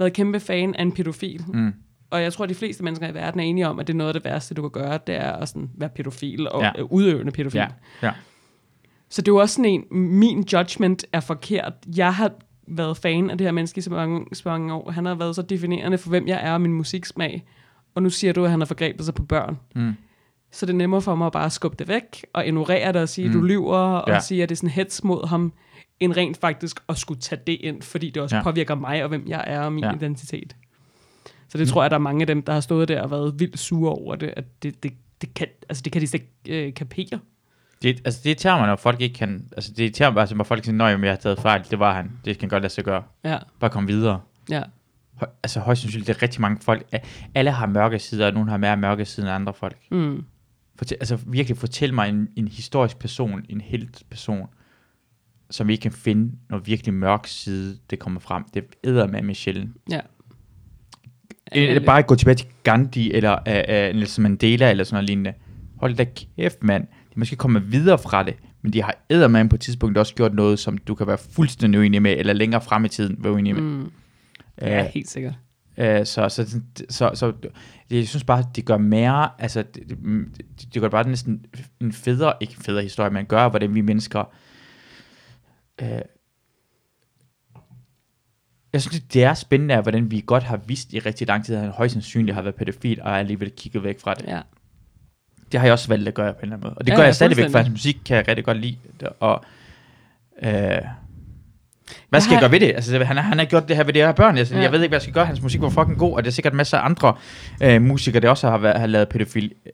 [0.01, 1.45] været kæmpe fan af en pædofil.
[1.53, 1.73] Mm.
[2.09, 3.97] Og jeg tror, at de fleste mennesker i verden er enige om, at det er
[3.97, 6.71] noget af det værste, du kan gøre, det er at sådan være pædofil og Ja.
[6.77, 6.81] ja.
[6.83, 7.57] udøvende pædofil.
[7.59, 7.67] Ja.
[8.03, 8.11] Ja.
[9.09, 9.83] Så det er jo også sådan en,
[10.19, 11.73] min judgment er forkert.
[11.97, 12.31] Jeg har
[12.67, 14.91] været fan af det her menneske i så mange, så mange år.
[14.91, 17.43] Han har været så definerende for, hvem jeg er og min musiksmag.
[17.95, 19.57] Og nu siger du, at han har forgrebet sig på børn.
[19.75, 19.93] Mm.
[20.51, 23.09] Så det er nemmere for mig at bare skubbe det væk, og ignorere det og
[23.09, 23.33] sige, Mm.
[23.33, 24.19] du lyver, og Ja.
[24.19, 25.53] sige, at det er sådan hets mod ham,
[26.01, 28.43] end rent faktisk at skulle tage det ind, fordi det også Ja.
[28.43, 29.93] påvirker mig og hvem jeg er og min Ja.
[29.95, 30.55] identitet.
[31.49, 33.39] Så det tror jeg, der er mange af dem, der har stået der og været
[33.39, 36.67] vildt sure over det, at det, det, det, kan, altså det kan de slet ikke
[36.67, 37.19] øh, kapere.
[37.81, 39.47] Det, altså, det irriterer mig, når folk ikke kan...
[39.55, 41.63] Altså, det irriterer mig, altså, når folk siger, at jeg har taget fejl.
[41.71, 42.11] Det var han.
[42.25, 43.03] Det kan godt lade sig gøre.
[43.23, 44.21] Ja, Bare kom videre.
[44.49, 44.63] ja.
[45.15, 46.87] Høj- Altså, højst sandsynligt, det er rigtig mange folk.
[47.35, 49.77] Alle har mørke sider, og nogen har mere mørke sider end andre folk.
[49.91, 50.23] Mm.
[50.75, 54.47] Fortæl, altså, virkelig fortæl mig en, en historisk person, en helt person,
[55.51, 58.43] som vi ikke kan finde, når virkelig mørk side, det kommer frem.
[58.53, 59.69] Det æder med Michelle.
[59.91, 59.99] Ja.
[61.51, 65.33] Eller bare gå tilbage til Gandhi, eller uh, uh, Nelson Mandela, eller sådan noget lignende.
[65.77, 66.05] Hold da
[66.37, 66.83] kæft, mand.
[66.83, 70.33] De måske komme videre fra det, men de har eddermame på et tidspunkt også gjort
[70.33, 73.55] noget, som du kan være fuldstændig uenig med, eller længere frem i tiden være uenig
[73.55, 73.61] med.
[73.61, 73.81] Mm.
[73.81, 73.87] Uh,
[74.61, 75.33] Ja, helt sikkert.
[75.77, 77.33] Øh, så, så, så, så,
[77.91, 81.45] jeg synes bare, det gør mere, altså, det, det, det, gør bare næsten
[81.81, 84.23] en federe, ikke federe historie, men gør, hvordan vi mennesker,
[85.81, 85.87] øh,
[88.73, 91.55] jeg synes, det er spændende, at hvordan vi godt har vidst i rigtig lang tid,
[91.55, 94.25] at han højst sandsynligt har været pædofil, og er alligevel kigget væk fra det.
[94.27, 94.41] Ja.
[95.51, 96.73] Det har jeg også valgt at gøre på en eller anden måde.
[96.77, 98.77] Og det Ja, gør ja, jeg stadigvæk, for hans musik kan jeg rigtig godt lide.
[99.19, 99.43] Og,
[100.43, 100.51] øh,
[102.09, 102.67] hvad skal jeg, har- gøre ved det?
[102.75, 104.37] Altså, han, han har gjort det her ved det her børn.
[104.37, 104.61] Altså, Ja.
[104.61, 105.25] Jeg ved ikke, hvad jeg skal gøre.
[105.25, 107.15] Hans musik var fucking god, og det er sikkert masser af andre
[107.63, 109.53] øh, musikere, der også har, været, har lavet pædofil.
[109.65, 109.69] Ja,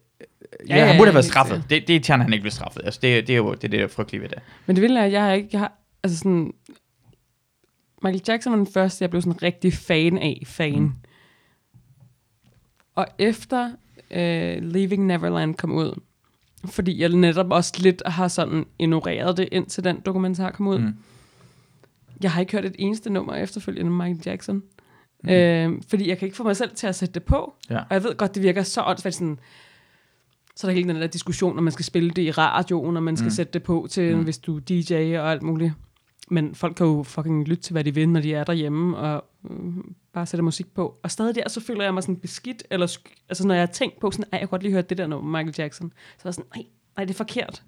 [0.69, 1.63] Ja, ja, ja, han burde have været straffet.
[1.69, 2.81] Det, det er irriterende, han ikke blev straffet.
[2.85, 4.37] Altså, det, det er jo det, er det der er frygtelige ved det.
[4.65, 5.71] Men det vilde er, at jeg har ikke, jeg har,
[6.07, 6.53] altså sådan,
[8.03, 10.81] Michael Jackson var den første, jeg blev sådan rigtig fan af, fan.
[10.81, 10.91] Mm.
[12.95, 13.71] Og efter
[14.11, 15.99] øh, Leaving Neverland kom ud,
[16.65, 20.79] fordi jeg netop også lidt har sådan ignoreret det, indtil den dokumentar kom ud.
[20.79, 20.93] Mm.
[22.21, 24.63] Jeg har ikke hørt et eneste nummer efterfølgende med Michael Jackson.
[25.23, 25.29] Mm.
[25.29, 27.53] Øh, fordi jeg kan ikke få mig selv til at sætte det på.
[27.69, 27.77] Ja.
[27.79, 29.39] Og jeg ved godt, det virker så åndssvagt sådan...
[30.55, 33.03] Så er der hele den der diskussion, om man skal spille det i radioen, og
[33.03, 33.31] man skal Mm.
[33.31, 34.17] sætte det på til, Mm.
[34.17, 34.23] mm.
[34.23, 35.73] hvis du er DJ og alt muligt.
[36.31, 39.23] Men folk kan jo fucking lytte til, hvad de vil, når de er derhjemme, og
[39.43, 40.99] mm, bare sætte musik på.
[41.03, 43.67] Og stadig der, så føler jeg mig sådan beskidt, eller sk- altså når jeg har
[43.73, 45.89] tænkt på sådan, ej, jeg kunne godt lige høre det der nummer med Michael Jackson,
[46.17, 46.65] så var jeg sådan, nej,
[46.97, 47.63] nej, det er forkert.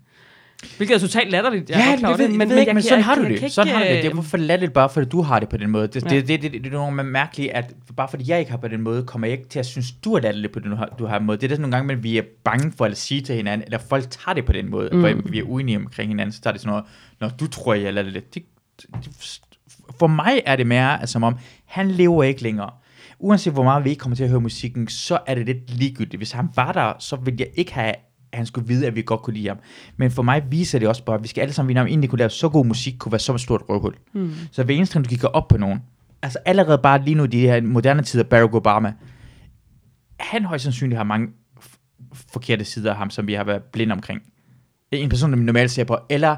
[0.78, 1.70] Hvilket er totalt latterligt.
[1.70, 3.52] Jeg godt klar over det, men, men, men sådan har du det.
[3.52, 4.04] Sådan har du det.
[4.04, 5.88] Det er hvorfor latterligt bare, fordi du har det på den måde.
[5.88, 6.10] Det, Ja.
[6.10, 8.68] det, det, det, det, det er nogle mærkeligt, at bare fordi jeg ikke har på
[8.68, 11.20] den måde, kommer jeg ikke til at synes, du er latterligt på den du har
[11.20, 11.38] måde.
[11.38, 13.66] Det er der sådan nogle gange, men vi er bange for at sige til hinanden,
[13.66, 15.00] eller folk tager det på den måde, mm.
[15.00, 16.86] hvor vi er uenige omkring hinanden, så tager det sådan noget,
[17.20, 18.36] når du tror, jeg er latterligt.
[18.36, 18.44] Det,
[18.82, 19.40] det,
[20.00, 22.70] for mig er det mere, som om, han lever ikke længere.
[23.20, 26.20] Uanset hvor meget vi ikke kommer til at høre musikken, så er det lidt ligegyldigt.
[26.20, 27.94] Hvis han var der, så ville jeg ikke have
[28.32, 29.58] at han skulle vide, at vi godt kunne lide ham.
[29.98, 31.90] Men for mig viser det også bare, at vi skal alle sammen vide, at han
[31.90, 33.96] egentlig kunne lave så god musik, kunne være så stort røvhul.
[34.14, 34.32] Mm.
[34.52, 35.80] Så hver eneste gang, du kigger op på nogen,
[36.22, 38.94] altså allerede bare lige nu i de her moderne tider, Barack Obama,
[40.20, 41.28] han højst sandsynligt har mange
[42.34, 44.22] forkerte sider af ham, som vi har været blinde omkring.
[44.92, 46.36] En person, som vi normalt ser på, eller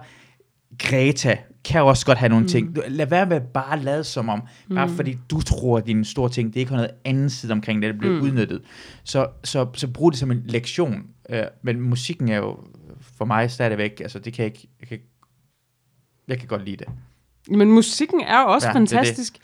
[0.79, 2.49] Greta kan også godt have nogle mm.
[2.49, 2.75] ting.
[2.75, 4.41] Du- Lad være med bare at lade som om,
[4.75, 7.31] bare fordi du tror, at det er en stor ting, det er ikke noget andet
[7.31, 8.21] side omkring det, der bliver mm.
[8.21, 8.61] udnyttet.
[9.03, 11.03] Så, så, så brug det som en lektion.
[11.31, 12.59] Uh, men musikken er jo
[13.17, 14.99] for mig stadigvæk, altså det kan jeg ikke, jeg kan,
[16.27, 16.87] jeg kan godt lide det.
[17.49, 18.97] Men musikken er jo også Ja, ja, det det.
[18.97, 19.37] fantastisk.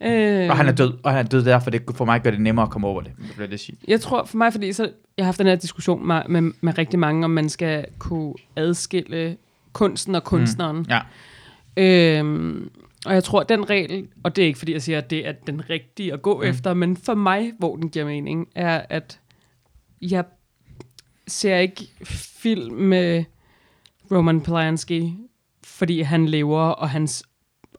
[0.00, 2.40] Øh, Og han er død, og han er død derfor, det for mig gør det
[2.40, 3.78] nemmere at komme over det, vil jeg det sige.
[3.88, 4.82] Jeg tror for mig, fordi så,
[5.16, 8.34] jeg har haft den her diskussion med, med, med rigtig mange, om man skal kunne
[8.56, 9.36] adskille
[9.72, 10.76] kunsten og kunstneren.
[10.76, 10.86] Mm.
[10.88, 11.00] Ja,
[11.76, 12.70] Øhm,
[13.06, 15.32] og jeg tror, den regel, og det er ikke fordi, jeg siger, at det er
[15.46, 16.48] den rigtige at gå mm.
[16.48, 19.20] efter, men for mig, hvor den giver mening, er, at
[20.02, 20.24] jeg
[21.28, 23.24] ser ikke film med
[24.10, 25.14] Roman Polanski,
[25.64, 27.24] fordi han lever, og hans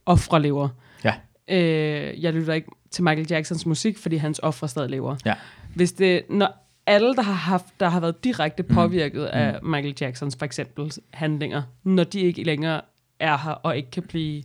[0.05, 0.69] ofre lever.
[1.03, 1.13] ja.
[1.47, 5.15] Øh, jeg lytter ikke til Michael Jacksons musik, fordi hans ofre stadig lever.
[5.25, 5.33] Ja.
[5.75, 6.49] Hvis det, når
[6.87, 8.73] alle, der har, haft, der har været direkte Mhm.
[8.75, 9.27] påvirket mm.
[9.39, 12.81] af Michael Jacksons for eksempel handlinger, når de ikke længere
[13.19, 14.43] er her, og ikke kan blive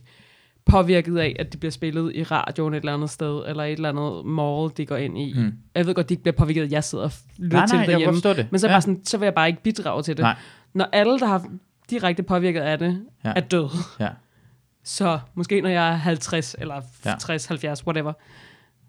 [0.69, 3.89] påvirket af, at de bliver spillet i radioen et eller andet sted, eller et eller
[3.89, 5.33] andet mall, de går ind i.
[5.37, 5.51] Mm.
[5.75, 7.85] Jeg ved godt, de ikke bliver påvirket, at jeg sidder og lytter Nej, til nej,
[7.85, 8.15] det jeg derhjemme.
[8.15, 8.47] forstå det.
[8.51, 8.73] Men så, Ja.
[8.73, 10.23] bare sådan, så vil jeg bare ikke bidrage til det.
[10.23, 10.35] Nej.
[10.73, 11.45] Når alle, der har
[11.89, 13.33] direkte påvirket af det, Ja.
[13.35, 14.09] er døde, Ja.
[14.83, 17.15] så måske når jeg er 50 eller Ja.
[17.19, 18.13] 60, 70, whatever,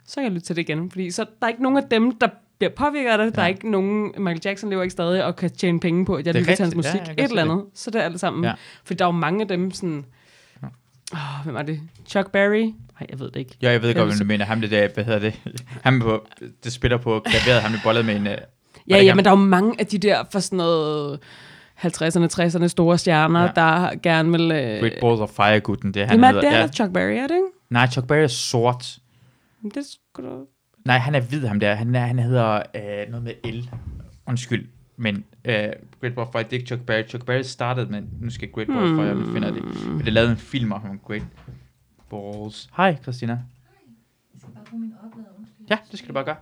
[0.06, 0.90] så kan jeg lytte til det igen.
[0.90, 2.28] Fordi så der er ikke nogen af dem, der
[2.58, 3.24] bliver påvirket af det.
[3.24, 3.30] Ja.
[3.30, 6.26] Der er ikke nogen, Michael Jackson lever ikke stadig og kan tjene penge på, at
[6.26, 6.94] jeg Det er lytter til hans musik.
[6.94, 7.50] jeg Ja, et eller det.
[7.50, 7.64] andet.
[7.74, 8.44] Så det er alt sammen.
[8.44, 8.52] Ja.
[8.84, 10.04] For der er jo mange af dem sådan...
[11.14, 11.80] Åh, hvem er det?
[12.06, 12.61] Chuck Berry?
[12.62, 13.56] Nej, jeg ved det ikke.
[13.62, 14.44] Ja, jeg ved Jeg godt, hvad du mener.
[14.44, 15.42] Ham det der, hvad hedder det?
[15.82, 16.26] Ham på,
[16.64, 18.26] det spiller på klaveret, ham der bollet med en...
[18.26, 18.32] Uh,
[18.88, 21.20] Ja, ja, men der er jo mange af de der for sådan noget
[21.84, 23.50] 50'erne, 60'erne store stjerner, Ja.
[23.54, 24.40] der gerne vil...
[24.52, 26.40] Øh, Great Balls of Fire gutten, det er han Jamen, hedder.
[26.50, 26.68] det er ja.
[26.68, 27.46] Chuck Berry, er det ikke?
[27.70, 28.98] Nej, Chuck Berry er sort.
[29.62, 29.82] Men Det
[30.12, 30.36] skulle du...
[30.84, 31.74] Nej, han er hvid, ham der.
[31.74, 33.70] Han, er, han hedder øh, noget med L.
[34.26, 34.68] Undskyld.
[34.96, 35.55] Men øh,
[36.01, 37.09] Great Balls of Fire, det er ikke Chuck Berry.
[37.09, 39.86] Chuck Berry startede med, nu skal Great Balls of Fire, finder det.
[39.86, 41.22] Men det lavede en film om Great
[42.11, 42.70] Balls.
[42.76, 43.32] Hej, Christina.
[43.32, 45.66] Jeg skal bare bruge min oplader, undskyld.
[45.70, 46.36] Ja, det skal du bare gøre.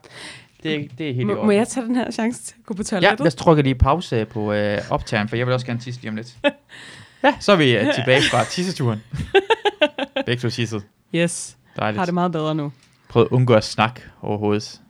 [0.62, 1.46] Det er, det er helt i Må, orden.
[1.46, 3.24] må jeg tage den her chance til at gå på Ja, toilettet?
[3.24, 6.16] jeg trykker lige pause på øh, optageren, for jeg vil også gerne tisse lige om
[6.16, 6.38] lidt.
[7.24, 8.98] ja, så er vi øh, tilbage fra tisseturen.
[10.26, 10.82] Begge to tisset.
[11.14, 11.98] Yes, Dejligt.
[11.98, 12.72] har det meget bedre nu.
[13.08, 14.80] Prøv at undgå at snakke overhovedet.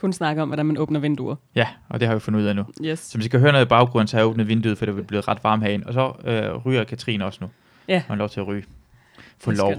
[0.00, 1.36] Kun snakke om, hvordan man åbner vinduer.
[1.54, 2.64] Ja, og det har vi fundet ud af nu.
[2.84, 2.98] Yes.
[2.98, 4.98] Så hvis I kan høre noget i baggrunden, så har jeg åbnet vinduet, for det
[4.98, 5.86] er blevet ret varmt herinde.
[5.86, 7.50] Og så øh, ryger Katrine også nu.
[7.88, 8.02] Ja.
[8.08, 8.64] Hun har lov til at ryge.
[9.46, 9.74] Er lov.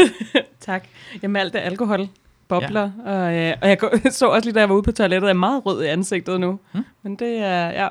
[0.60, 0.84] tak.
[1.22, 2.08] Jamen alt det alkohol,
[2.48, 3.12] bobler, ja.
[3.12, 3.78] og, øh, og jeg
[4.12, 6.40] så også lige, da jeg var ude på toilettet, jeg er meget rød i ansigtet
[6.40, 6.58] nu.
[6.72, 6.84] Hmm.
[7.02, 7.88] Men det er, ja,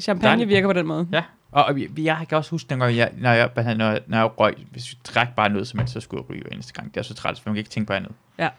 [0.00, 0.48] champagne Dejligt.
[0.48, 1.08] virker på den måde.
[1.12, 4.40] Ja, og, jeg kan også huske, dengang jeg, når, jeg, hedder det, når, når jeg
[4.40, 6.94] røg, hvis vi drak bare noget som helst, så skulle jeg ryge hver eneste gang.
[6.94, 8.12] Det er så træls, for man kan ikke tænke på andet.
[8.38, 8.44] Ja.
[8.44, 8.52] Jeg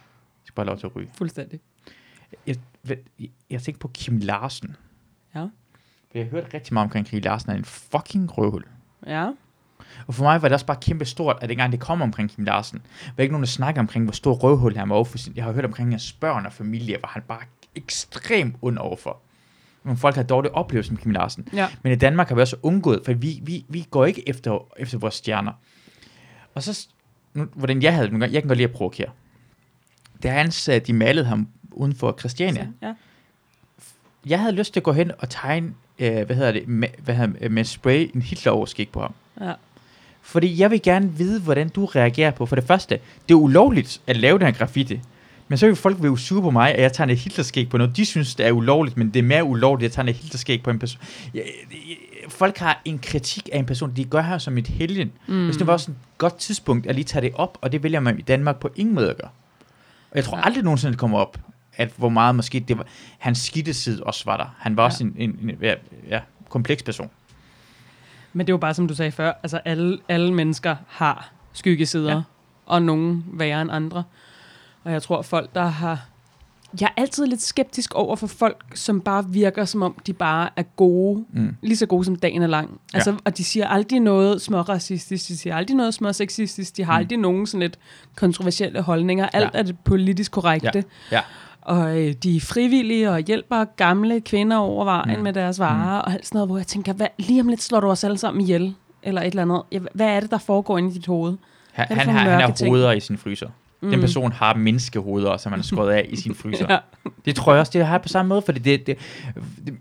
[0.46, 1.10] skal bare have lov til at ryge.
[1.18, 1.60] Fuldstændig.
[2.48, 2.56] Jeg,
[3.50, 4.76] jeg, tænkte på Kim Larsen.
[5.36, 5.48] Ja.
[6.14, 8.66] Jeg hørte rigtig meget omkring Kim Larsen er en fucking røvhul.
[9.08, 9.32] Ja.
[10.08, 12.44] Og for mig var det også bare kæmpe stort, at dengang det kom omkring Kim
[12.44, 12.82] Larsen,
[13.18, 15.34] var ikke nogen, der snakker omkring, hvor stor røvhul han var overfor sin.
[15.36, 17.42] Jeg har hørt omkring hans børn og familie, var han bare
[17.76, 19.22] ekstremt ond overfor.
[19.84, 21.48] Nogle folk har dårlige oplevelser med Kim Larsen.
[21.54, 21.68] Ja.
[21.84, 24.98] Men i Danmark har vi også undgået, for vi, vi, vi går ikke efter, efter
[24.98, 25.52] vores stjerner.
[26.56, 26.88] Og så,
[27.34, 29.10] nu, hvordan jeg havde det, jeg kan godt lide at provokere.
[30.24, 32.94] Da hans, øh, de malede ham uden for Christiania, ja.
[34.26, 37.16] jeg havde lyst til at gå hen og tegne, øh, hvad hedder det, med, hvad
[37.16, 39.14] hedder, med spray en Hitler-overskæg på ham.
[39.42, 39.54] ja.
[40.24, 42.46] Fordi jeg vil gerne vide, hvordan du reagerer på.
[42.46, 43.00] For det første,
[43.30, 45.00] det er ulovligt at lave den her graffiti.
[45.48, 47.98] Men så vil folk være sure på mig, at jeg tager et Hitlerskæg på noget.
[47.98, 50.64] De synes, det er ulovligt, men det er mere ulovligt, at jeg tager et Hitlerskæg
[50.64, 51.02] på en person.
[51.34, 51.98] Jeg, jeg,
[52.30, 55.12] folk har en kritik af en person, de gør her som et helgen.
[55.28, 55.46] Mm.
[55.46, 58.00] Hvis det var også et godt tidspunkt at lige tage det op, og det vælger
[58.00, 59.30] man i Danmark på ingen måde at gøre.
[60.12, 60.46] Og jeg tror Ja.
[60.46, 61.38] aldrig nogensinde, det kommer op,
[61.78, 62.86] at hvor meget måske det var,
[63.20, 64.56] hans skidte side også var der.
[64.60, 64.86] Han var Ja.
[64.86, 65.74] også en, en, en ja,
[66.10, 66.20] ja,
[66.50, 67.10] kompleks person.
[68.34, 72.16] Men det var bare, som du sagde før, altså alle, alle mennesker har skyggesider, Ja.
[72.16, 72.22] ja.
[72.66, 74.04] og nogen værre end andre.
[74.84, 76.00] Og jeg tror, folk, der har...
[76.82, 80.50] Jeg er altid lidt skeptisk over for folk, som bare virker, som om de bare
[80.56, 81.56] er gode, Mm.
[81.62, 82.82] lige så gode som dagen er lang.
[82.94, 86.84] Altså, Og de siger aldrig noget små racistisk, de siger aldrig noget små sexistisk, de
[86.84, 86.98] har Mm.
[86.98, 87.80] aldrig nogen sådan lidt
[88.16, 89.30] kontroversielle holdninger.
[89.34, 89.60] Alt Ja.
[89.60, 90.84] er det politisk korrekte.
[91.12, 91.22] Ja.
[91.62, 95.16] Og øh, de er frivillige og hjælper gamle kvinder over vejen Mm.
[95.18, 95.24] mm.
[95.24, 96.06] med deres varer mm.
[96.08, 98.18] og alt sådan noget, hvor jeg tænker, hvad, lige om lidt slår du os alle
[98.18, 99.62] sammen ihjel, eller et eller andet.
[99.72, 101.38] Ja, hvad er det, der foregår inde i dit hoved?
[101.72, 103.48] Han, han, har, han har hoveder i sin fryser.
[103.82, 103.90] Mm.
[103.90, 104.02] Den Mm.
[104.02, 106.66] person har menneskehoveder, som han har skåret af i sin fryser.
[106.70, 106.78] Ja.
[107.26, 108.98] Det tror jeg også, det har på samme måde, fordi det, det,
[109.66, 109.74] det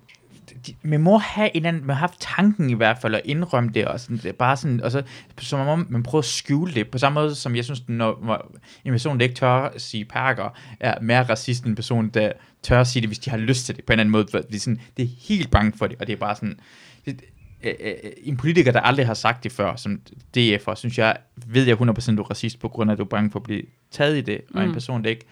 [0.83, 3.85] man må have en anden, man har haft tanken i hvert fald at indrømme det,
[3.87, 5.03] og sådan, det er bare sådan, og så,
[5.39, 8.47] som om man prøver at skjule det, på samme måde som jeg synes, når,
[8.85, 12.33] en person, der ikke tør at sige perker, er mere racist end en person, der
[12.63, 14.55] tør at sige det, hvis de har lyst til det, på en anden måde, det
[14.55, 16.61] er, sådan, det er helt bange for det, og det er bare sådan,
[17.07, 17.21] det,
[17.63, 20.01] øh, øh, en politiker, der aldrig har sagt det før, som
[20.37, 21.17] DF'er, synes jeg,
[21.47, 23.43] ved jeg 100% du er racist, på grund af, at du er bange for at
[23.43, 24.73] blive taget i det, og en Mm.
[24.73, 25.27] person, der ikke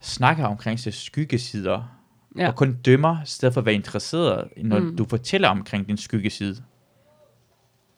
[0.00, 1.95] snakker omkring sig skyggesider,
[2.38, 2.48] ja.
[2.48, 4.96] Og kun dømmer, i stedet for at være interesseret, når mm.
[4.96, 6.62] Du fortæller omkring din skyggeside.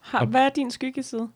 [0.01, 1.29] Har, Og- hvad er din skyggeside?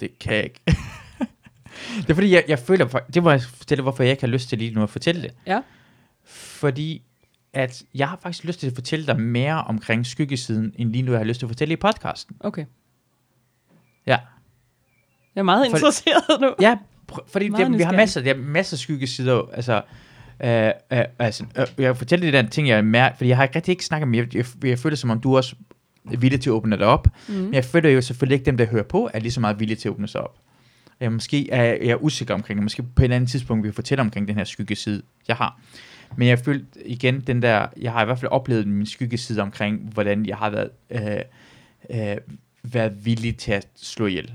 [0.00, 0.60] Det kan jeg ikke.
[2.02, 4.28] det er fordi, jeg, jeg føler, for- det må jeg fortælle, hvorfor jeg ikke har
[4.28, 5.34] lyst til lige nu at fortælle det.
[5.46, 5.62] Ja.
[6.24, 7.02] Fordi,
[7.52, 11.12] at jeg har faktisk lyst til at fortælle dig mere omkring skyggesiden, end lige nu
[11.12, 12.36] jeg har lyst til at fortælle i podcasten.
[12.40, 12.64] Okay.
[14.06, 14.18] Ja.
[15.34, 16.54] Jeg er meget For- interesseret nu.
[16.60, 16.78] Ja,
[17.26, 19.82] fordi det, vi har masser, der er masser af skyggesider, altså,
[20.44, 23.44] øh, øh, altså øh, jeg fortæller det der ting, jeg er mere, fordi jeg har
[23.44, 25.56] ikke rigtig ikke snakket med, jeg, jeg, jeg føler som om du også
[26.12, 27.34] er villig til at åbne det op, Mm.
[27.34, 29.76] men jeg føler jo selvfølgelig ikke, dem der hører på, er lige så meget villige
[29.76, 30.36] til at åbne sig op.
[31.00, 32.62] Jeg måske er jeg er usikker omkring det.
[32.62, 35.60] Måske på et andet tidspunkt vil jeg fortælle omkring den her skyggeside, jeg har.
[36.16, 39.80] Men jeg følte igen den der, jeg har i hvert fald oplevet min skyggeside omkring,
[39.92, 42.16] hvordan jeg har været, øh, øh,
[42.62, 44.32] været villig til at slå ihjel.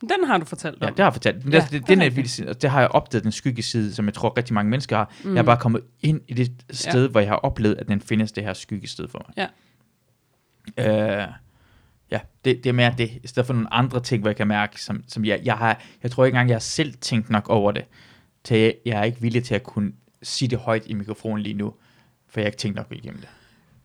[0.00, 0.94] Den har du fortalt Ja, om.
[0.94, 1.44] det har jeg fortalt.
[1.44, 3.94] Men Ja, ja, det, det den er vildt, og det har jeg opdaget, den skyggeside,
[3.94, 5.12] som jeg tror rigtig mange mennesker har.
[5.24, 5.28] Mm.
[5.28, 5.34] Mm.
[5.34, 7.10] Jeg er bare kommet ind i det sted, ja.
[7.10, 9.48] hvor jeg har oplevet, at den findes det her skyggested for mig.
[10.78, 11.22] Ja.
[11.22, 11.28] Øh,
[12.10, 14.46] ja, det, det er mere det, i stedet for nogle andre ting, hvor jeg kan
[14.48, 17.48] mærke, som, som jeg, jeg har, jeg tror ikke engang, jeg har selv tænkt nok
[17.48, 17.84] over det,
[18.44, 19.92] til jeg, jeg er ikke villig til at kunne
[20.22, 21.74] sige det højt i mikrofonen lige nu,
[22.28, 23.28] for jeg har ikke tænkt nok igennem det.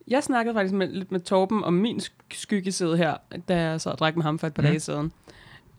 [0.07, 3.91] Jeg snakkede faktisk med, lidt med Torben om min sk- skyggeside her, da jeg sad
[3.91, 4.67] og drak med ham for et par mm.
[4.67, 5.11] dage siden.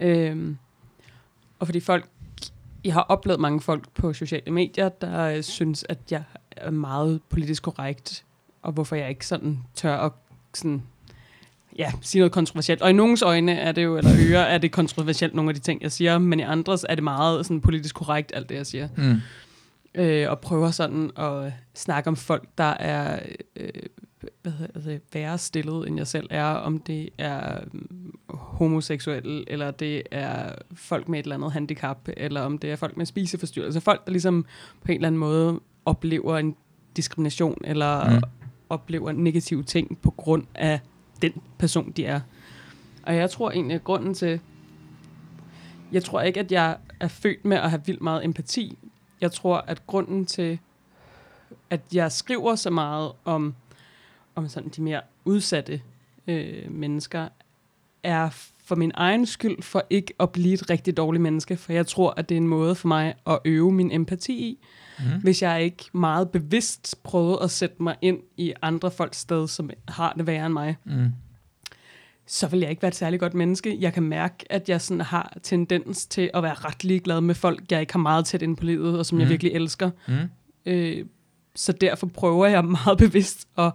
[0.01, 0.59] Øhm,
[1.59, 2.07] og fordi folk,
[2.85, 7.21] jeg har oplevet mange folk på sociale medier, der øh, synes, at jeg er meget
[7.29, 8.25] politisk korrekt,
[8.63, 10.13] og hvorfor jeg ikke sådan tør at
[10.55, 10.83] sådan,
[11.79, 12.83] ja, sige noget kontroversielt.
[12.83, 15.61] Og i nogens øjne er det jo, eller ører, er det kontroversielt, nogle af de
[15.61, 18.67] ting, jeg siger, men i andres er det meget sådan politisk korrekt, alt det, jeg
[18.67, 19.21] siger Mm.
[19.95, 23.19] øh, og prøver sådan at snakke om folk, der er
[23.57, 23.71] øh,
[24.43, 27.81] hvad hedder det, værre stillet, end jeg selv er, om det er øh,
[28.29, 32.97] homoseksuelle, eller det er folk med et eller andet handicap, eller om det er folk
[32.97, 33.81] med spiseforstyrrelser.
[33.81, 34.45] Folk, der ligesom
[34.85, 36.57] på en eller anden måde oplever en
[36.97, 38.23] diskrimination, eller mm.
[38.69, 40.81] oplever negative ting på grund af
[41.23, 42.21] den person, de er.
[43.03, 44.41] Og jeg tror egentlig, at grunden til,
[45.93, 48.79] jeg tror ikke, at jeg er født med at have vildt meget empati.
[49.21, 50.59] Jeg tror, at grunden til,
[51.71, 53.55] at jeg skriver så meget om,
[54.37, 55.81] om sådan de mere udsatte
[56.27, 57.29] øh, mennesker,
[58.03, 58.29] er
[58.65, 61.57] for min egen skyld for ikke at blive et rigtig dårligt menneske.
[61.57, 64.59] For jeg tror, at det er en måde for mig at øve min empati i,
[64.99, 65.21] Mm.
[65.23, 69.71] hvis jeg ikke meget bevidst prøvede at sætte mig ind i andre folks sted, som
[69.89, 71.07] har det værre end mig Mm.
[72.27, 73.77] så vil jeg ikke være et særligt godt menneske.
[73.81, 77.63] Jeg kan mærke, at jeg sådan har tendens til at være ret ligeglad med folk,
[77.71, 79.21] jeg ikke har meget tæt ind på livet, og som mm.
[79.21, 79.31] jeg Mhm.
[79.31, 79.91] virkelig elsker.
[80.09, 80.15] Mm.
[80.67, 81.05] Øh,
[81.55, 83.73] så derfor prøver jeg meget bevidst at,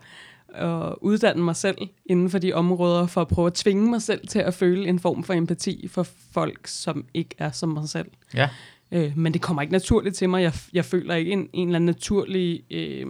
[0.56, 4.28] at uddanne mig selv inden for de områder, for at prøve at tvinge mig selv
[4.28, 8.08] til at føle en form for empati for folk, som ikke er som mig selv.
[8.34, 8.50] Ja.
[8.92, 10.44] Øh, men det kommer ikke naturligt til mig.
[10.44, 13.06] Jeg, jeg føler ikke en, en eller anden naturlig øh,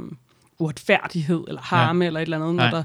[0.59, 2.07] uretfærdighed eller harme ja.
[2.07, 2.71] eller et eller andet, når Nej.
[2.71, 2.83] der,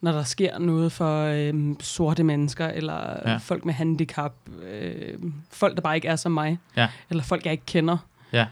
[0.00, 2.94] når der sker noget for øh, sorte mennesker eller
[3.24, 3.30] Ja.
[3.30, 3.36] ja.
[3.36, 4.34] folk med handicap.
[4.72, 5.18] Øh,
[5.50, 6.58] folk, der bare ikke er som mig.
[6.76, 6.88] Ja.
[7.10, 7.96] Eller folk, jeg ikke kender.
[8.32, 8.46] Ja.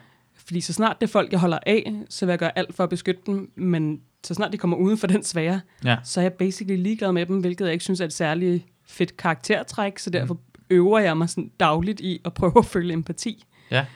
[0.50, 2.84] Fordi så snart det er folk, jeg holder af, så vil jeg gøre alt for
[2.84, 3.52] at beskytte dem.
[3.56, 5.96] Men så snart de kommer uden for den sfære, Ja.
[6.04, 9.16] så er jeg basically ligeglad med dem, hvilket jeg ikke synes er et særligt fedt
[9.16, 9.92] karaktertræk.
[9.92, 9.98] Mm.
[9.98, 10.38] Så derfor
[10.70, 13.44] øver jeg mig sådan dagligt i at prøve at føle empati.
[13.70, 13.86] Ja.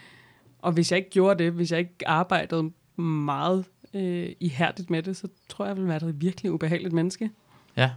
[0.58, 2.70] Og hvis jeg ikke gjorde det, hvis jeg ikke arbejdede
[3.02, 7.30] meget øh, ihærdigt med det, så tror jeg, jeg ville være et virkelig ubehageligt menneske.
[7.76, 7.90] Ja.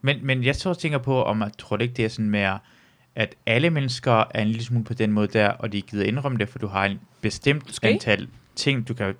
[0.00, 2.58] Men, men jeg så tænker på, om jeg tror det ikke, det er sådan mere,
[3.14, 6.38] at alle mennesker er en lille smule på den måde der, og de gider indrømme
[6.38, 7.88] det, for du har en bestemt Måske.
[7.88, 9.14] antal ting, du kan...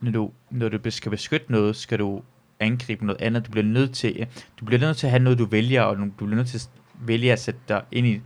[0.00, 2.22] Når du, når du skal beskytte noget, skal du
[2.60, 3.46] angribe noget andet.
[3.46, 4.26] Du bliver nødt til,
[4.60, 6.68] du bliver nødt til at have noget, du vælger, og du bliver nødt til at
[7.06, 8.20] vælge at sætte dig ind i...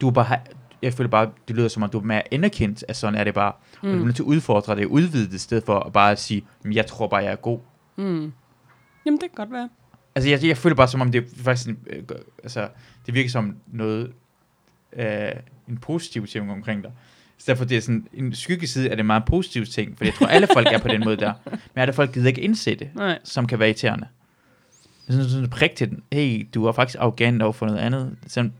[0.00, 0.40] Du er bare,
[0.82, 3.34] jeg føler bare, det lyder som om, du er mere anerkendt, at sådan er det
[3.34, 3.52] bare.
[3.82, 3.88] Mm.
[3.88, 6.16] Og du er nødt til at udfordre det, udvide det, i stedet for at bare
[6.16, 7.58] sige, "Men jeg tror bare, jeg er god.
[7.96, 8.32] Mm.
[9.06, 9.68] Jamen, det kan godt være.
[10.14, 12.02] Altså, jeg, jeg føler bare, som om det er faktisk, en, øh,
[12.42, 12.68] altså,
[13.06, 14.12] det virker som noget,
[14.92, 15.30] øh,
[15.68, 16.92] en positiv ting omkring dig.
[17.38, 20.26] Så derfor det er sådan, en skyggeside er det meget positiv ting, for jeg tror,
[20.26, 21.32] alle folk er på den måde der.
[21.50, 23.18] Men alle folk gider ikke indse det, Nej.
[23.24, 24.06] som kan være irriterende.
[25.08, 26.02] Er sådan, sådan prik til den.
[26.12, 28.16] Hey, du er faktisk arrogant over for noget andet.
[28.26, 28.52] Sådan,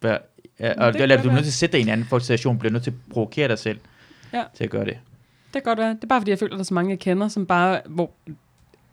[0.00, 0.16] hvad,
[0.60, 2.58] ja, og det eller, du er nødt til at sætte dig i en anden situation,
[2.58, 3.78] bliver nødt til at provokere dig selv
[4.32, 4.42] Ja.
[4.54, 4.98] til at gøre det.
[5.44, 5.90] Det kan godt være.
[5.90, 7.80] Det er bare, fordi jeg føler, at der er så mange, jeg kender, som bare...
[7.86, 8.10] Hvor,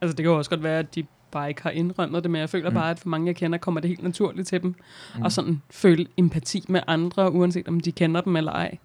[0.01, 2.50] altså, det kan også godt være, at de bare ikke har indrømmet det, men jeg
[2.50, 2.74] føler Mm.
[2.76, 4.76] bare, at for mange, jeg kender, kommer det helt naturligt til dem.
[5.16, 5.22] Mm.
[5.22, 8.78] Og sådan føle empati med andre, uanset om de kender dem eller ej.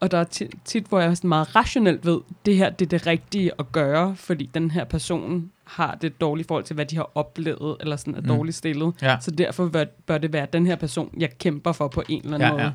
[0.00, 2.88] Og der er tit, tit hvor jeg sådan meget rationelt ved, det her det er
[2.98, 6.96] det rigtige at gøre, fordi den her person har det dårlige forhold til, hvad de
[6.96, 8.26] har oplevet, eller sådan er Mm.
[8.28, 8.94] dårligt stillet.
[9.02, 9.16] Ja.
[9.20, 12.34] Så derfor bør, bør det være den her person, jeg kæmper for på en eller
[12.34, 12.62] anden Ja, måde.
[12.62, 12.70] ja.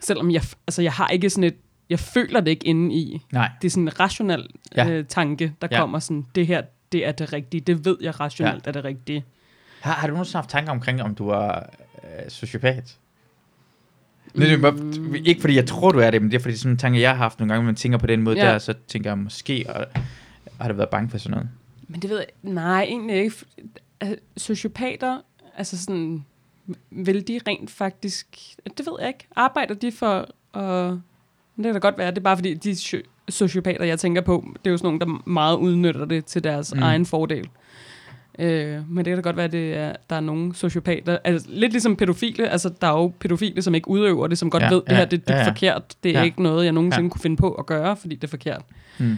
[0.00, 1.56] Selvom jeg, altså jeg har ikke sådan et,
[1.90, 3.22] jeg føler det ikke inde i.
[3.32, 3.50] Nej.
[3.62, 4.88] Det er sådan en rationel Ja.
[4.90, 5.78] øh, tanke, der ja.
[5.80, 6.62] kommer sådan, det her,
[6.92, 7.60] det er det rigtige.
[7.60, 8.70] Det ved jeg rationelt ja.
[8.70, 9.24] er det rigtige.
[9.80, 11.54] Har, har du nogensinde haft tanker omkring, om du er
[12.04, 12.98] øh, sociopat?
[14.34, 16.56] Nej, det er bare, ikke fordi jeg tror, du er det, men det er fordi
[16.56, 18.52] sådan en tanke, jeg har haft nogle gange, man tænker på den måde Ja.
[18.52, 19.86] der, så tænker jeg måske, og,
[20.60, 21.48] har du været bange for sådan noget?
[21.88, 23.36] Men det ved jeg, nej, egentlig ikke.
[24.00, 25.20] Altså, Sociopater,
[25.56, 26.24] altså sådan,
[26.90, 28.26] vil de rent faktisk,
[28.76, 31.00] det ved jeg ikke, arbejder de for, og
[31.56, 32.76] det kan da godt være, det er bare fordi, de
[33.28, 36.74] sociopater, jeg tænker på, det er jo sådan nogle, der meget udnytter det til deres
[36.74, 36.82] Mm.
[36.82, 37.48] egen fordel.
[38.38, 41.18] Øh, men det kan da godt være, at det er, der er nogle sociopater.
[41.24, 42.48] Altså, lidt ligesom pædofile.
[42.48, 44.96] Altså, der er jo pædofile, som ikke udøver det, som godt Ja, ved, det ja,
[44.96, 45.48] her det, det er ja, ja.
[45.50, 45.94] forkert.
[46.02, 46.24] Det er Ja.
[46.24, 47.08] ikke noget, jeg nogensinde Ja.
[47.10, 48.62] kunne finde på at gøre, fordi det er forkert.
[48.98, 49.16] Mm.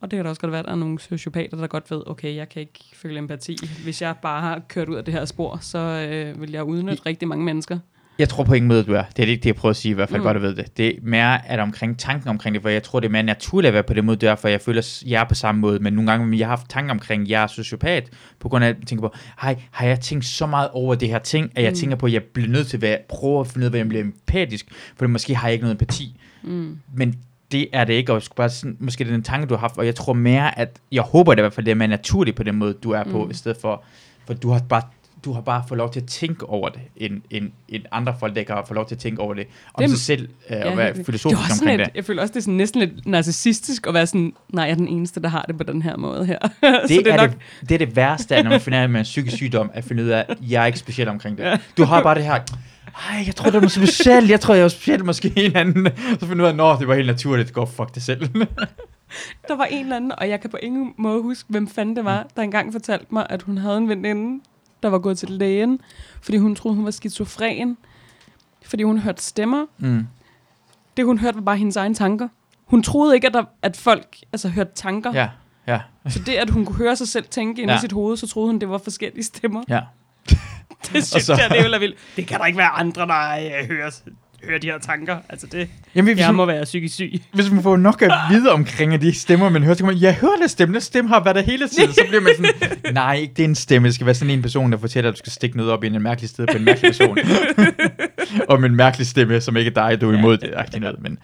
[0.00, 2.02] Og det kan da også godt være, at der er nogle sociopater, der godt ved,
[2.06, 3.56] okay, jeg kan ikke føle empati.
[3.84, 7.02] Hvis jeg bare har kørt ud af det her spor, så øh, vil jeg udnytte
[7.06, 7.78] rigtig mange mennesker.
[8.22, 9.02] Jeg tror på ingen måde, du er.
[9.16, 10.24] Det er ikke det, jeg prøver at sige, i hvert fald Mm.
[10.24, 10.76] godt at vide det.
[10.76, 13.68] Det er mere at omkring tanken omkring det, for jeg tror, det er mere naturligt
[13.68, 15.78] at være på den måde, derfor jeg føler, at jeg er på samme måde.
[15.78, 18.10] Men nogle gange, jeg har haft tanker omkring, at jeg er sociopat,
[18.40, 21.08] på grund af, at jeg tænker på, hej, har jeg tænkt så meget over det
[21.08, 21.76] her ting, at jeg Mm.
[21.76, 23.80] tænker på, at jeg bliver nødt til at være, prøve at finde ud af, hvordan
[23.80, 24.66] jeg bliver empatisk,
[24.96, 26.16] for måske har jeg ikke noget empati.
[26.42, 26.78] Mm.
[26.94, 27.14] Men
[27.52, 29.78] det er det ikke, og bare sådan, måske det er den tanke, du har haft,
[29.78, 32.36] og jeg tror mere, at, jeg håber det i hvert fald, det er mere naturligt
[32.36, 33.30] på den måde, du er på, mm.
[33.30, 33.82] i stedet for,
[34.26, 34.82] for du har bare
[35.24, 38.34] du har bare fået lov til at tænke over det, end, end, end andre folk,
[38.34, 40.28] der ikke har fået lov til at tænke over det, om Det- det, sig selv,
[40.50, 41.86] øh, og helt være det filosofisk også omkring sådan det.
[41.86, 44.70] et, Jeg føler også, det er sådan næsten lidt narcissistisk at være sådan, nej, jeg
[44.70, 46.38] er den eneste, der har det på den her måde her.
[46.88, 47.36] Det, så er, det,
[47.68, 50.02] det er det værste, når man finder ud af, man er psykisk sygdom, at finde
[50.02, 51.60] ud af, at jeg er ikke speciel omkring det.
[51.76, 54.68] Du har bare det her, ej, jeg tror, det var specielt, jeg tror, jeg var
[54.68, 55.88] speciel måske en anden.
[56.20, 58.28] Så finder ud af, nå, det var helt naturligt, gå fuck det selv.
[59.48, 62.04] Der var en eller anden, og jeg kan på ingen måde huske, hvem fanden det
[62.04, 64.40] var, der engang fortalte mig, at hun havde en veninde,
[64.82, 65.80] der var gået til lægen,
[66.22, 67.76] fordi hun troede, hun var skizofren,
[68.64, 69.66] fordi hun hørte stemmer.
[69.78, 70.06] mm.
[70.96, 72.28] Det, hun hørte, var bare hendes egne tanker.
[72.64, 75.12] Hun troede ikke, at, der, at folk altså, hørte tanker.
[75.14, 75.28] Ja,
[75.66, 77.76] ja, Så det, at hun kunne høre sig selv tænke ind ja.
[77.76, 79.62] i sit hoved, så troede hun, det var forskellige stemmer.
[79.68, 79.80] ja.
[80.92, 81.96] Det synes så- jeg, det er vildt.
[82.16, 83.30] Det kan der ikke være andre, der
[83.60, 83.90] øh, hører,
[84.48, 85.16] hører de her tanker.
[85.28, 87.12] Altså det, Jamen, hvis, jeg man, må være psykisk syg.
[87.34, 90.14] hvis man får nok at vide omkring de stemmer, man hører, så kan man, jeg
[90.14, 91.92] hører det stemme, den stemme har været der hele tiden.
[91.92, 94.42] Så bliver man sådan, nej, ikke det er en stemme, det skal være sådan en
[94.42, 96.64] person, der fortæller, at du skal stikke noget op i en mærkelig sted på en
[96.64, 97.18] mærkelig person.
[98.48, 100.50] Om en mærkelig stemme, som ikke er dig, du er imod det.
[100.54, 101.02] Ej, noget.
[101.02, 101.18] Men,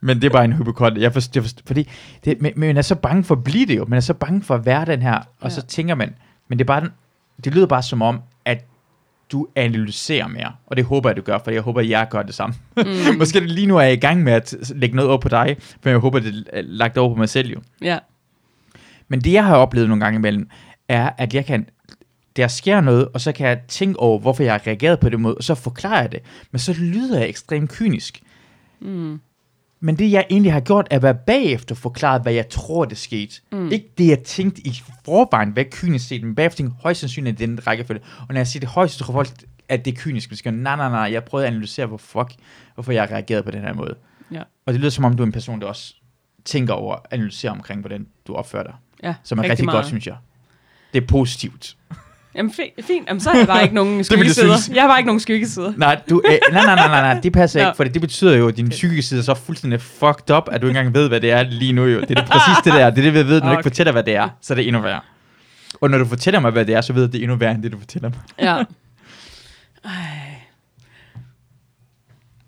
[0.00, 0.98] men det er bare en hypokrat.
[0.98, 1.88] Jeg forstår, jeg forstår, fordi
[2.24, 3.84] det, men, men man er så bange for at blive det jo.
[3.88, 5.48] Man er så bange for at være den her, og Ja.
[5.50, 6.14] så tænker man,
[6.48, 6.88] men det er bare den,
[7.44, 8.64] det lyder bare som om, at
[9.32, 10.52] du analyserer mere.
[10.66, 12.54] Og det håber jeg, du gør, for jeg håber, at jeg gør det samme.
[12.76, 12.84] Mm.
[13.18, 15.56] Måske det lige nu er jeg i gang med at lægge noget over på dig,
[15.80, 17.60] for jeg håber, det er lagt over på mig selv jo.
[17.82, 17.98] Ja.
[19.08, 20.48] Men det, jeg har oplevet nogle gange imellem,
[20.88, 21.66] er, at jeg kan,
[22.36, 25.20] der sker noget, og så kan jeg tænke over, hvorfor jeg har reageret på det
[25.20, 26.20] måde, og så forklarer jeg det.
[26.50, 28.22] Men så lyder jeg ekstremt kynisk.
[28.80, 29.20] Mm.
[29.86, 32.98] Men det, jeg egentlig har gjort, er at være bagefter forklaret, hvad jeg tror, det
[32.98, 33.34] skete.
[33.52, 33.72] Mm.
[33.72, 37.66] Ikke det, jeg tænkte i forvejen, hvad kynisk set, men bagefter tænkte, højst sandsynligt den
[37.66, 38.00] rækkefølge.
[38.18, 39.30] Og når jeg siger det højst, så tror folk,
[39.68, 40.30] at det er kynisk.
[40.30, 42.34] Men jeg, nej, nej, nej, jeg prøvede at analysere, hvor fuck,
[42.74, 43.94] hvorfor jeg har reageret på den her måde.
[44.32, 44.42] Ja.
[44.66, 45.94] Og det lyder som om, du er en person, der også
[46.44, 48.74] tænker over, analyserer omkring, hvordan du opfører dig.
[49.02, 49.76] Ja, Som er rigtig, rigtig meget.
[49.76, 50.16] godt, synes jeg.
[50.94, 51.76] Det er positivt.
[52.36, 54.56] Jamen fi- fint, Jamen, så har jeg bare ikke nogen skyggesider.
[54.74, 55.72] Jeg har bare ikke nogen skyggesider.
[55.76, 58.48] Nej, du, øh, nej, nej, nej, nej, nej, det passer ikke, for det betyder jo,
[58.48, 61.20] at din psykiske side er så fuldstændig fucked up, at du ikke engang ved, hvad
[61.20, 62.00] det er lige nu jo.
[62.00, 62.90] Det er det præcis det der.
[62.90, 63.62] Det er det, vi ved, når du ikke Okay.
[63.62, 65.00] fortæller, hvad det er, så er det endnu værre.
[65.80, 67.36] Og når du fortæller mig, hvad det er, så ved jeg, at det er endnu
[67.36, 68.18] værre, end det, du fortæller mig.
[68.40, 68.62] Ja.
[69.84, 69.90] Ej.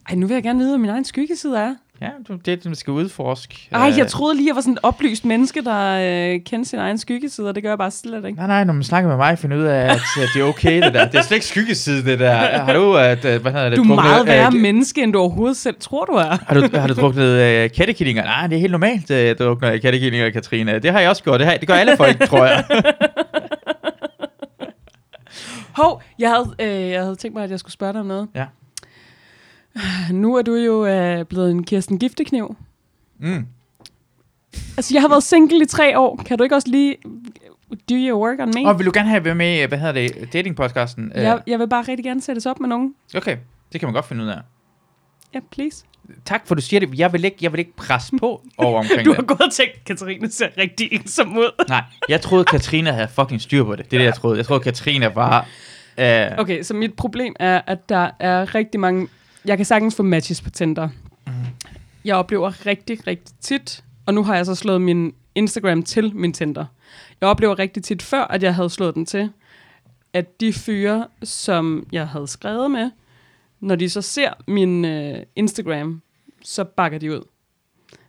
[0.08, 1.74] Ej, nu vil jeg gerne vide, hvad min egen skyggeside er.
[2.00, 3.68] Ja, det er det, man skal udforske.
[3.72, 5.94] Ej, Øh, jeg troede lige, jeg var sådan et oplyst menneske, der
[6.34, 8.38] øh, kendte sin egen skyggeside, og det gør jeg bare slet ikke.
[8.38, 10.82] Nej, nej, når man snakker med mig, finder ud af, at, at det er okay,
[10.82, 11.04] det der.
[11.08, 12.34] Det er slet ikke skyggeside, det der.
[12.36, 15.18] Har du, at, øh, hvad hedder det, Du er meget værre øh, menneske, end du
[15.18, 16.38] overhovedet selv tror, du er.
[16.46, 18.24] Har du, har du druknet øh, kattekillinger?
[18.24, 20.78] Nej, det er helt normalt, øh, at drukne kattekillinger, Katrine.
[20.78, 21.40] Det har jeg også gjort.
[21.40, 22.64] Det, har, det gør alle folk, tror jeg.
[25.76, 28.28] Hov, jeg havde, øh, jeg havde tænkt mig, at jeg skulle spørge dig om noget.
[28.34, 28.44] Ja.
[30.12, 32.56] Nu er du jo øh, blevet en Kirsten Giftekniv.
[33.20, 33.46] Mm.
[34.76, 36.22] Altså, jeg har været single i tre år.
[36.26, 36.96] Kan du ikke også lige
[37.90, 38.68] do your work on me?
[38.68, 41.12] Og vil du gerne have været med i, hvad hedder det, datingpodcasten?
[41.14, 42.94] Øh, jeg, jeg vil bare rigtig gerne sættes op med nogen.
[43.16, 43.36] Okay,
[43.72, 44.38] det kan man godt finde ud af.
[45.34, 45.84] Ja, please.
[46.24, 46.98] Tak for, du siger det.
[46.98, 49.28] Jeg vil ikke, jeg vil ikke presse på over omkring Du har det.
[49.28, 51.64] gået og tænkt, Katarina ser rigtig ensom ud.
[51.68, 53.90] Nej, jeg troede, Katrine havde fucking styr på det.
[53.90, 54.36] Det er det, jeg troede.
[54.36, 55.46] Jeg troede, Katrine var...
[55.98, 59.08] Øh, Okay, så mit problem er, at der er rigtig mange...
[59.48, 60.88] Jeg kan sagtens få matches på Tinder.
[62.04, 66.32] Jeg oplever rigtig, rigtig tit, og nu har jeg så slået min Instagram til min
[66.32, 66.64] Tinder.
[67.20, 69.30] Jeg oplever rigtig tit før, at jeg havde slået den til,
[70.12, 72.90] at de fyre, som jeg havde skrevet med,
[73.60, 76.02] når de så ser min øh, Instagram,
[76.42, 77.22] så bakker de ud.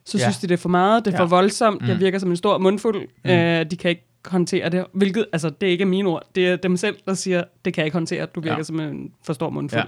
[0.06, 0.24] Så Ja.
[0.24, 1.24] synes de, det er for meget, det er Ja.
[1.24, 1.88] for voldsomt, Mm.
[1.88, 3.30] jeg virker som en stor mundfuld, Mm.
[3.32, 4.86] øh, de kan ikke håndtere det.
[4.94, 7.82] Hvilket, altså, det er ikke mine ord, det er dem selv, der siger, det kan
[7.82, 8.64] jeg ikke håndtere, du virker ja.
[8.64, 9.82] som en for stor mundfuld.
[9.82, 9.88] Ja.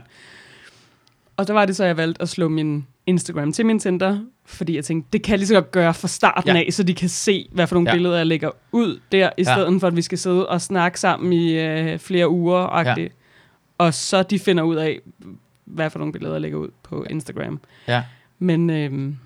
[1.41, 4.75] Og der var det så, jeg valgte at slå min Instagram til min Tinder, fordi
[4.75, 6.63] jeg tænkte, det kan jeg lige så godt gøre fra starten Ja.
[6.67, 7.95] af, så de kan se, hvad for nogle Ja.
[7.95, 9.53] billeder, jeg lægger ud der, i Ja.
[9.53, 12.79] stedet for, at vi skal sidde og snakke sammen i øh, flere uger.
[12.79, 13.07] Ja.
[13.77, 14.99] Og så de finder ud af,
[15.65, 17.59] hvad for nogle billeder, jeg lægger ud på Instagram.
[17.87, 18.03] ja.
[18.39, 19.17] Men, øhm,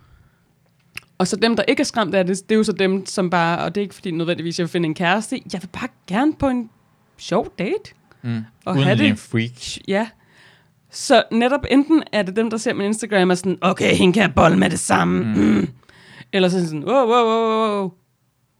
[1.17, 3.29] og så dem, der ikke er skræmt af det, det er jo så dem, som
[3.29, 5.87] bare, og det er ikke fordi nødvendigvis, jeg vil finde en kæreste, jeg vil bare
[6.07, 6.69] gerne på en
[7.17, 7.93] sjov date.
[8.21, 8.43] Mm.
[8.65, 9.87] Og Uden have det en freak.
[9.87, 10.07] ja.
[10.95, 14.21] Så netop enten er det dem, der ser min Instagram, er sådan, okay, hende kan
[14.21, 15.35] jeg bolle med det samme.
[15.35, 15.67] Mm.
[16.33, 17.91] Eller så det sådan, wow, wow, wow, wow.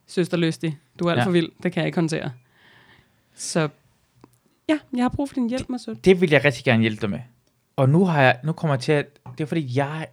[0.06, 1.24] Søster lystig, du er alt Ja.
[1.24, 2.30] for vild, det kan jeg ikke håndtere.
[3.34, 3.68] Så
[4.68, 5.94] ja, jeg har brug for din hjælp, Masud.
[5.94, 7.20] Det vil jeg rigtig gerne hjælpe dig med.
[7.76, 9.06] Og nu har jeg, nu kommer jeg til at,
[9.38, 10.06] det er fordi jeg,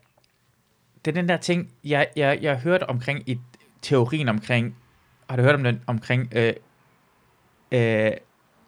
[1.05, 3.39] det er den der ting, jeg, jeg, jeg har hørt omkring i
[3.81, 4.75] teorien omkring,
[5.29, 6.53] har du hørt om den omkring, øh,
[7.71, 8.11] øh,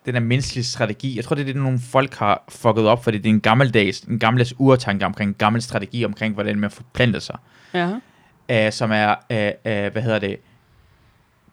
[0.06, 1.16] den der menneskelige strategi.
[1.16, 4.00] Jeg tror, det er det, nogle folk har fucket op, fordi det er en gammeldags,
[4.00, 7.38] en gammeldags urtanke omkring en gammel strategi omkring, hvordan man forplanter sig.
[7.74, 7.90] Ja.
[8.50, 10.38] øh, som er, øh, øh, hvad hedder det,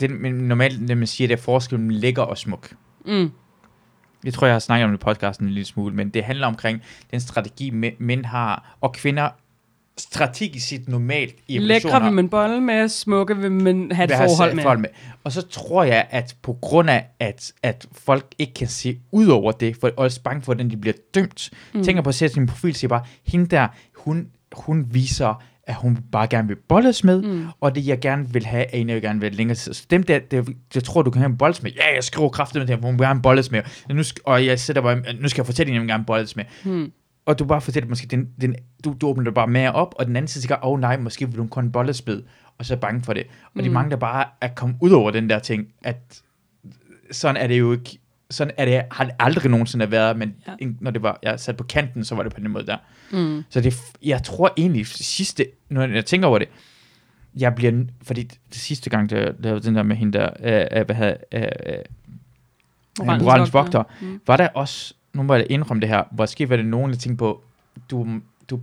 [0.01, 2.75] det men normalt, det man siger, det er forskellen mellem lækker og smuk.
[3.07, 3.31] Mm.
[4.25, 6.47] Jeg tror, jeg har snakket om det i podcasten en lille smule, men det handler
[6.47, 9.29] omkring den strategi, mæ- mænd har, og kvinder
[9.99, 14.55] strategisk set normalt i Lækre vil man bolle med, smukke vil man have et forhold
[14.55, 14.62] med.
[14.62, 14.88] forhold med.
[15.24, 19.26] Og så tror jeg, at på grund af, at, at folk ikke kan se ud
[19.26, 21.84] over det, for og er bange for, at de bliver dømt, mm.
[21.84, 25.99] tænker på at sætte sin profil, siger bare, hende der, hun, hun viser, at hun
[26.12, 27.47] bare gerne vil bolles med, mm.
[27.61, 29.74] og det jeg gerne vil have, er en, jeg gerne vil længere tid.
[29.74, 31.70] Så dem der, der, jeg tror, du kan have en bolles med.
[31.70, 33.62] Ja, jeg skriver kraftigt med det, hun vil gerne bolles med.
[33.88, 36.36] Og, nu, og jeg sætter bare, nu skal jeg fortælle hende, jeg vil gerne bolles
[36.36, 36.45] med.
[36.64, 36.93] Mm.
[37.27, 38.55] Og du bare fortæller måske, den, den,
[38.85, 40.97] du, du åbner det bare mere op, og den anden side siger, åh oh, nej,
[40.97, 42.23] måske vil du kun bollespid,
[42.59, 43.23] og så er bange for det.
[43.45, 43.62] Og mm.
[43.62, 46.23] de mange, der bare er kommet ud over den der ting, at
[47.11, 47.99] sådan er det jo ikke,
[48.31, 50.66] sådan er det, har det aldrig nogensinde været, men Ja.
[50.81, 52.77] når det var, jeg sat på kanten, så var det på den måde der.
[53.12, 53.45] Mm.
[53.51, 56.49] Så det, jeg tror egentlig, sidste, når jeg tænker over det,
[57.37, 60.87] jeg bliver, fordi det sidste gang, jeg lavede den der med hende der, øh, øh,
[60.87, 61.79] hvad hedder, øh, øh,
[62.99, 63.83] Moralens moralens vogter.
[64.01, 64.20] mm.
[64.27, 67.17] var der også, nu må jeg indrømme det her, måske var det nogen, der tænkte
[67.19, 67.43] på,
[67.91, 68.61] du, du,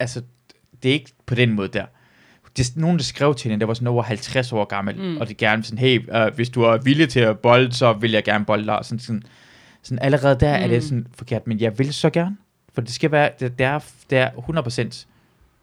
[0.00, 0.22] altså,
[0.82, 1.86] det er ikke på den måde der.
[2.56, 5.02] Det er nogen, der skrev til hende, der var sådan over 50 år gammel, Mm.
[5.02, 5.16] mm.
[5.16, 8.10] og det gerne sådan, hey, uh, hvis du er villig til at bolde, så vil
[8.10, 8.78] jeg gerne bolde dig.
[8.82, 9.22] Sådan, sådan,
[9.82, 10.62] sådan allerede der mm.
[10.62, 10.70] er Mm.
[10.72, 12.36] det sådan forkert, men jeg vil så gerne,
[12.72, 13.78] for det skal være, det, det er,
[14.10, 15.06] det er 100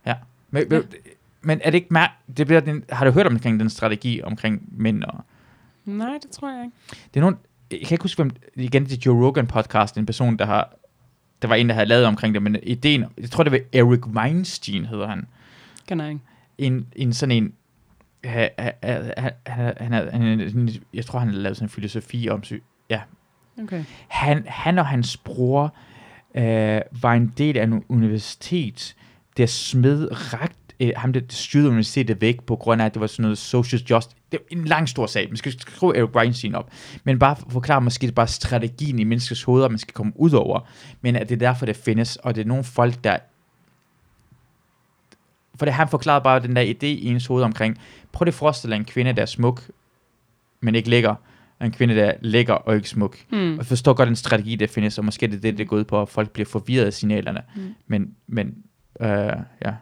[0.05, 0.15] Ja.
[0.49, 0.81] Men, ja.
[1.41, 4.61] men er det ikke mær- det bliver den, har du hørt omkring den strategi omkring
[4.71, 5.19] mænd og
[5.85, 6.75] Nej, det tror jeg ikke.
[7.13, 7.37] det er nogen,
[7.71, 10.73] jeg kan ikke huske, hvem, igen, det er Joe Rogan podcast, en person, der har,
[11.41, 14.07] der var en, der havde lavet omkring det, men ideen, jeg tror, det var Eric
[14.07, 15.25] Weinstein, hedder han.
[15.87, 16.21] Kan jeg ikke.
[16.57, 17.53] En, en sådan en,
[18.23, 21.69] ha, ha, ha, han, han, han, han, han, jeg tror, han har lavet sådan en
[21.69, 22.53] filosofi om sy-
[22.89, 23.01] ja.
[23.63, 23.83] Okay.
[24.07, 25.75] Han, han og hans bror
[26.35, 28.95] øh, var en del af en universitet,
[29.37, 30.51] der smed ret
[30.81, 33.81] øh, ham, der styrede universitetet væk, på grund af, at det var sådan noget social
[33.81, 34.15] justice.
[34.31, 35.27] Det er en lang stor sag.
[35.29, 36.71] Man skal skrive Eric Weinstein op.
[37.03, 40.31] Men bare for- forklare måske det bare strategien i menneskers hoveder, man skal komme ud
[40.31, 40.59] over.
[41.01, 43.17] Men at det er derfor, det findes, og det er nogle folk, der...
[45.55, 47.77] For det han forklarede bare den der idé i ens hoved omkring,
[48.11, 49.63] prøv at forestille dig en kvinde, der er smuk,
[50.61, 51.15] men ikke lækker,
[51.59, 53.17] og en kvinde, der er lækker og ikke smuk.
[53.31, 53.59] Mm.
[53.59, 55.83] Og forstår godt den strategi, der findes, og måske det er det, det går ud
[55.83, 57.41] på, at folk bliver forvirret af signalerne.
[57.55, 57.75] Mm.
[57.87, 58.55] Men, men
[59.01, 59.33] øh,
[59.65, 59.73] ja,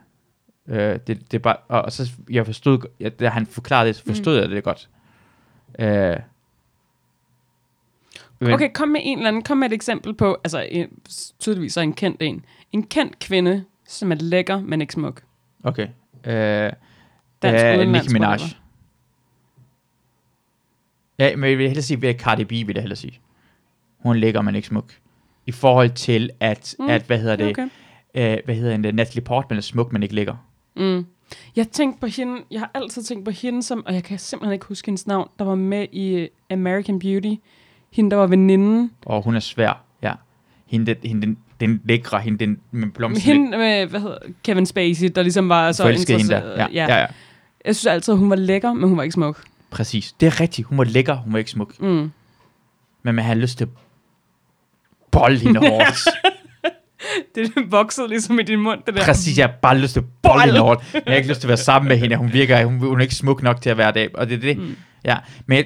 [0.69, 3.95] øh, det, det er bare, og, og så, jeg forstod, ja, da han forklarede det,
[3.95, 4.41] så forstod mm.
[4.41, 4.89] jeg det godt.
[5.79, 6.17] Øh,
[8.39, 10.89] men, Okay, kom med en eller anden, kom med et eksempel på, altså en,
[11.39, 12.45] tydeligvis så en kendt en.
[12.71, 15.21] En kendt kvinde, som er lækker, men ikke smuk.
[15.63, 15.87] Okay.
[16.25, 16.71] Øh,
[17.41, 18.37] Dansk, øh, Nicki Minaj.
[21.19, 23.19] Ja, men jeg vil hellere sige, at Cardi B vil jeg hellere sige.
[23.97, 24.93] Hun er lækker, men ikke smuk.
[25.45, 26.89] I forhold til, at, mm.
[26.89, 27.69] at hvad hedder det, Okay.
[28.13, 30.48] øh, hvad hedder det, Natalie Portman er smuk, men ikke lækker.
[30.75, 31.05] Mm.
[31.55, 34.53] Jeg tænkte på hende, jeg har altid tænkt på hende som, og jeg kan simpelthen
[34.53, 37.33] ikke huske hendes navn, der var med i øh, American Beauty.
[37.91, 38.91] Hende, der var veninden.
[39.05, 40.13] Og hun er svær, ja.
[40.65, 43.33] Hende, den, hende den, den lækre, hende den med blomster.
[43.33, 46.37] Hende med, hvad hedder Kevin Spacey, der ligesom var så forelskede hende der.
[46.41, 46.99] interesseret- Ja, ja.
[46.99, 47.05] ja,
[47.65, 49.43] Jeg synes altid, hun var lækker, men hun var ikke smuk.
[49.69, 50.11] Præcis.
[50.19, 50.67] Det er rigtigt.
[50.67, 51.81] Hun var lækker, hun var ikke smuk.
[51.81, 52.11] Mm.
[53.03, 53.71] Men man havde lyst til at
[55.11, 56.07] bolle hende hårdt.
[57.35, 59.03] Det voksede ligesom i din mund, det der.
[59.05, 60.53] Præcis, jeg har bare lyst til bolle
[60.93, 62.15] jeg har ikke lyst til at være sammen med hende.
[62.15, 64.09] Hun virker, hun, hun er ikke smuk nok til at være det.
[64.13, 64.57] Og det er det.
[64.57, 64.75] Mm.
[65.05, 65.65] Ja, men,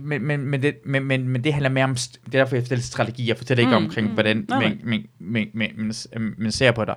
[0.00, 2.62] men, men, men, det, men, men, men det handler mere om, det er derfor, jeg
[2.62, 3.28] fortæller strategi.
[3.28, 4.14] Jeg fortæller ikke Mm, omkring, mm.
[4.14, 6.94] hvordan man, man, man, man, man, man ser på dig.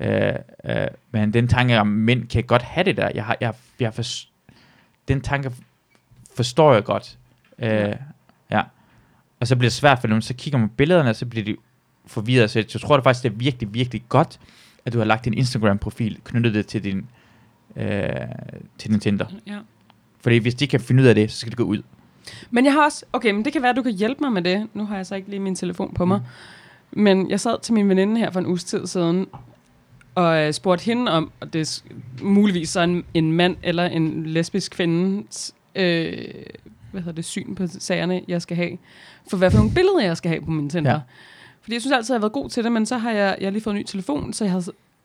[0.00, 0.32] Øh,
[0.64, 3.10] øh, men den tanke om, mænd kan godt have det der.
[3.14, 4.02] Jeg har, jeg, jeg for,
[5.08, 5.50] den tanke
[6.36, 7.18] forstår jeg godt.
[7.58, 7.92] Øh, Ja.
[8.50, 8.62] ja.
[9.40, 10.20] Og så bliver det svært for dem.
[10.20, 11.56] Så kigger man på billederne, og så bliver de
[12.12, 12.50] forvirret.
[12.50, 14.40] Så jeg tror det faktisk, det er virkelig, virkelig godt,
[14.84, 17.06] at du har lagt din Instagram-profil, knyttet det til din,
[17.76, 18.06] øh,
[18.78, 19.26] til din Tinder.
[19.46, 19.58] Ja.
[20.20, 21.82] Fordi hvis de kan finde ud af det, så skal det gå ud.
[22.50, 24.42] Men jeg har også, okay, men det kan være, at du kan hjælpe mig med
[24.42, 24.68] det.
[24.74, 26.18] Nu har jeg så ikke lige min telefon på mig.
[26.90, 27.02] Mm.
[27.02, 29.26] Men jeg sad til min veninde her for en uges tid siden,
[30.14, 31.82] og øh, spurgte hende om, og det er
[32.22, 36.24] muligvis så en, en mand eller en lesbisk kvindes øh,
[36.92, 38.78] hvad hedder det, syn på sagerne, jeg skal have,
[39.30, 40.92] for hvad for nogle billeder, jeg skal have på min Tinder.
[40.92, 41.00] Ja.
[41.62, 43.36] Fordi jeg synes altid, at jeg har været god til det, men så har jeg,
[43.40, 44.60] jeg har lige fået en ny telefon, så jeg har,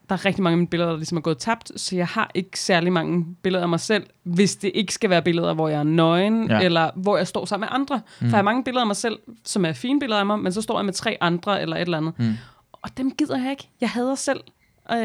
[0.09, 2.31] der er rigtig mange af mine billeder, der ligesom er gået tabt, så jeg har
[2.33, 5.79] ikke særlig mange billeder af mig selv, hvis det ikke skal være billeder, hvor jeg
[5.79, 6.59] er nøgen, Ja.
[6.61, 7.95] eller hvor jeg står sammen med andre.
[7.95, 8.01] Mm.
[8.19, 10.51] For jeg har mange billeder af mig selv, som er fine billeder af mig, men
[10.51, 12.13] så står jeg med tre andre, eller et eller andet.
[12.19, 12.33] Mm.
[12.71, 13.69] Og dem gider jeg ikke.
[13.81, 14.39] Jeg hader selv
[14.91, 14.97] øh,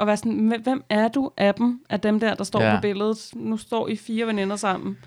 [0.00, 2.74] at være sådan, "Hvem- er du af dem, af dem der, der står ja.
[2.76, 3.30] på billedet?
[3.34, 4.98] Nu står I fire veninder sammen.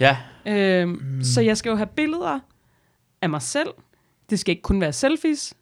[0.00, 0.16] Ja,
[0.46, 0.98] Øh, mm.
[1.22, 2.38] Så jeg skal jo have billeder
[3.22, 3.68] af mig selv.
[4.34, 5.54] Det skal ikke kun være selfies.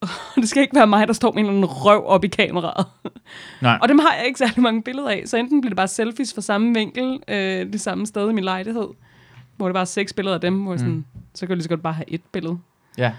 [0.00, 0.08] Og
[0.40, 2.86] det skal ikke være mig, der står med en eller anden røv op i kameraet.
[3.60, 3.78] nej.
[3.82, 5.22] Og dem har jeg ikke særlig mange billeder af.
[5.26, 8.44] Så enten bliver det bare selfies fra samme vinkel, øh, det samme sted i min
[8.44, 8.86] lejlighed,
[9.56, 10.78] hvor det bare er seks billeder af dem, hvor mm.
[10.78, 12.58] sådan, så kan jeg lige så godt bare have et billede.
[12.98, 13.12] Ja.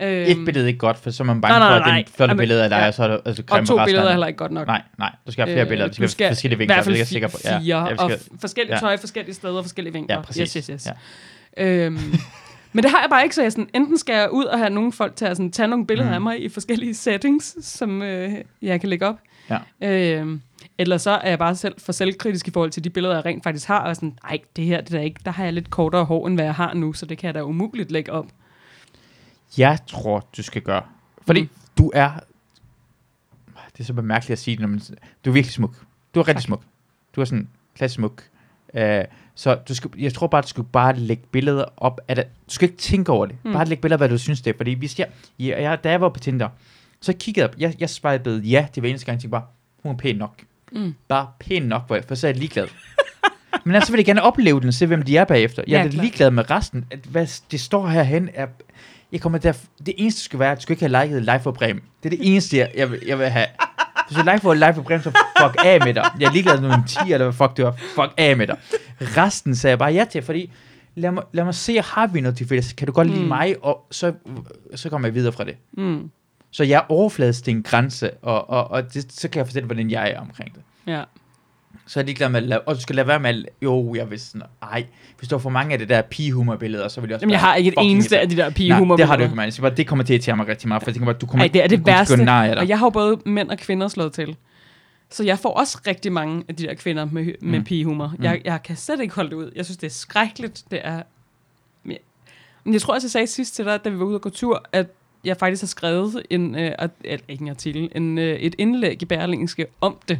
[0.00, 1.86] Øh, Et billede er ikke godt, for så er man bange Nej, nej, for, at
[1.86, 2.04] det nej.
[2.16, 2.86] flotte billede af dig, ja.
[2.86, 4.66] og så er der altså, og to billeder er heller ikke godt nok.
[4.66, 5.12] Nej, nej.
[5.26, 5.88] Du skal have flere billeder.
[5.88, 6.82] Du skal, du skal have forskellige vinkler.
[6.82, 7.36] det er jeg sikker på.
[7.36, 8.80] fire, Ja, og forskellige ja.
[8.80, 10.16] tøj, forskellige steder, forskellige vinkler.
[10.16, 10.52] ja, præcis.
[10.52, 10.92] Yes, yes, yes.
[11.56, 11.64] Ja.
[11.84, 11.98] Øhm,
[12.72, 14.70] men det har jeg bare ikke, så jeg sådan, enten skal jeg ud og have
[14.70, 16.14] nogle folk til at sådan, tage nogle billeder Mm.
[16.14, 19.18] af mig i forskellige settings, som øh, jeg kan lægge op.
[19.50, 19.58] Ja.
[20.20, 20.40] Øhm,
[20.78, 23.44] eller så er jeg bare selv for selvkritisk i forhold til de billeder, jeg rent
[23.44, 26.04] faktisk har, og sådan, nej, det her, det der ikke, der har jeg lidt kortere
[26.04, 28.26] hår, end hvad jeg har nu, så det kan jeg da umuligt lægge op.
[29.58, 30.82] Jeg tror, du skal gøre.
[31.26, 31.48] Fordi Mm.
[31.78, 32.10] du er...
[33.72, 34.80] Det er så mærkeligt at sige det, man,
[35.24, 35.74] du er virkelig smuk.
[36.14, 36.46] Du er rigtig Tak.
[36.46, 36.62] smuk.
[37.16, 38.22] Du er sådan klasse smuk.
[38.74, 38.80] Uh,
[39.34, 42.16] så du skal, jeg tror bare, du skal bare lægge billeder op det.
[42.16, 43.36] Du skal ikke tænke over det.
[43.44, 43.52] Mm.
[43.52, 44.56] Bare lægge billeder hvad du synes det er.
[44.56, 45.06] Fordi hvis jeg,
[45.38, 46.48] jeg, jeg, da jeg var på Tinder,
[47.00, 49.44] så kiggede jeg, jeg, jeg swipede ja, det var eneste gang, tænkte bare,
[49.82, 50.42] hun er pæn nok.
[50.72, 50.94] Mm.
[51.08, 52.66] Bare pæn nok, for, for så er jeg ligeglad.
[53.64, 55.62] Men altså vil jeg gerne opleve den og se, hvem de er bagefter.
[55.66, 56.04] Jeg Ja, er klart.
[56.04, 56.84] ligeglad med resten.
[56.90, 58.46] At, hvad det står herhen er...
[59.12, 59.52] Jeg kommer der,
[59.86, 61.82] det eneste skal være, at du skal ikke have liket Live for Bremen.
[62.02, 63.46] Det er det eneste, jeg, jeg, vil, jeg vil have.
[64.08, 66.10] Hvis du like for Live for Bremen, så fuck af med dig.
[66.20, 67.74] Jeg er ligeglad med en 10, eller hvad fuck det var.
[67.94, 68.56] Fuck af med dig.
[69.00, 70.50] Resten sagde jeg bare ja til, fordi
[70.94, 72.72] lad mig, lad mig se, har vi noget til fælles?
[72.72, 73.28] Kan du godt lide Mm.
[73.28, 73.56] mig?
[73.62, 74.12] Og så,
[74.74, 75.56] så kommer jeg videre fra det.
[75.72, 76.10] Mm.
[76.50, 79.66] Så jeg er overfladisk til en grænse, og, og, og det, så kan jeg fortælle,
[79.66, 80.62] hvordan jeg er omkring det.
[80.86, 81.02] Ja.
[81.86, 83.94] Så er jeg ligeglad med at lade, og du skal lade være med at, jo,
[83.94, 84.84] jeg vil sådan, ej,
[85.18, 87.40] hvis du har for mange af det der pigehumor-billeder, så vil jeg også Jamen, jeg
[87.40, 89.52] har ikke et eneste af de der Nej, pigehumor det har du ikke, man.
[89.60, 91.44] Bare, det kommer til at irritere mig rigtig meget, for jeg tænker bare, du kommer
[91.44, 92.16] Ej, det er det værste.
[92.16, 92.54] dig.
[92.58, 94.36] Og jeg har jo både mænd og kvinder slået til.
[95.10, 97.64] Så jeg får også rigtig mange af de der kvinder med, med Mm.
[97.64, 98.14] pigehumor.
[98.18, 98.24] Mm.
[98.24, 99.50] Jeg, jeg kan slet ikke holde det ud.
[99.56, 100.64] Jeg synes, det er skrækkeligt.
[100.70, 101.02] Det er...
[101.84, 101.92] Men
[102.66, 104.28] jeg- jeg tror også, jeg sagde sidst til dig, da vi var ude og gå
[104.30, 104.86] tur, at
[105.24, 106.90] jeg faktisk har skrevet en, øh, art-
[107.28, 110.18] ikke en artikel, en, øh, et indlæg i Berlingske om det.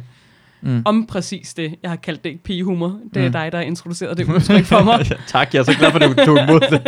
[0.63, 0.81] Mm.
[0.85, 1.75] Om præcis det.
[1.83, 2.99] Jeg har kaldt det ikke pigehumor.
[3.13, 3.31] Det er Mm.
[3.31, 5.05] dig, der har introduceret det udtryk for mig.
[5.27, 6.81] tak, jeg er så glad for, at du tog imod det.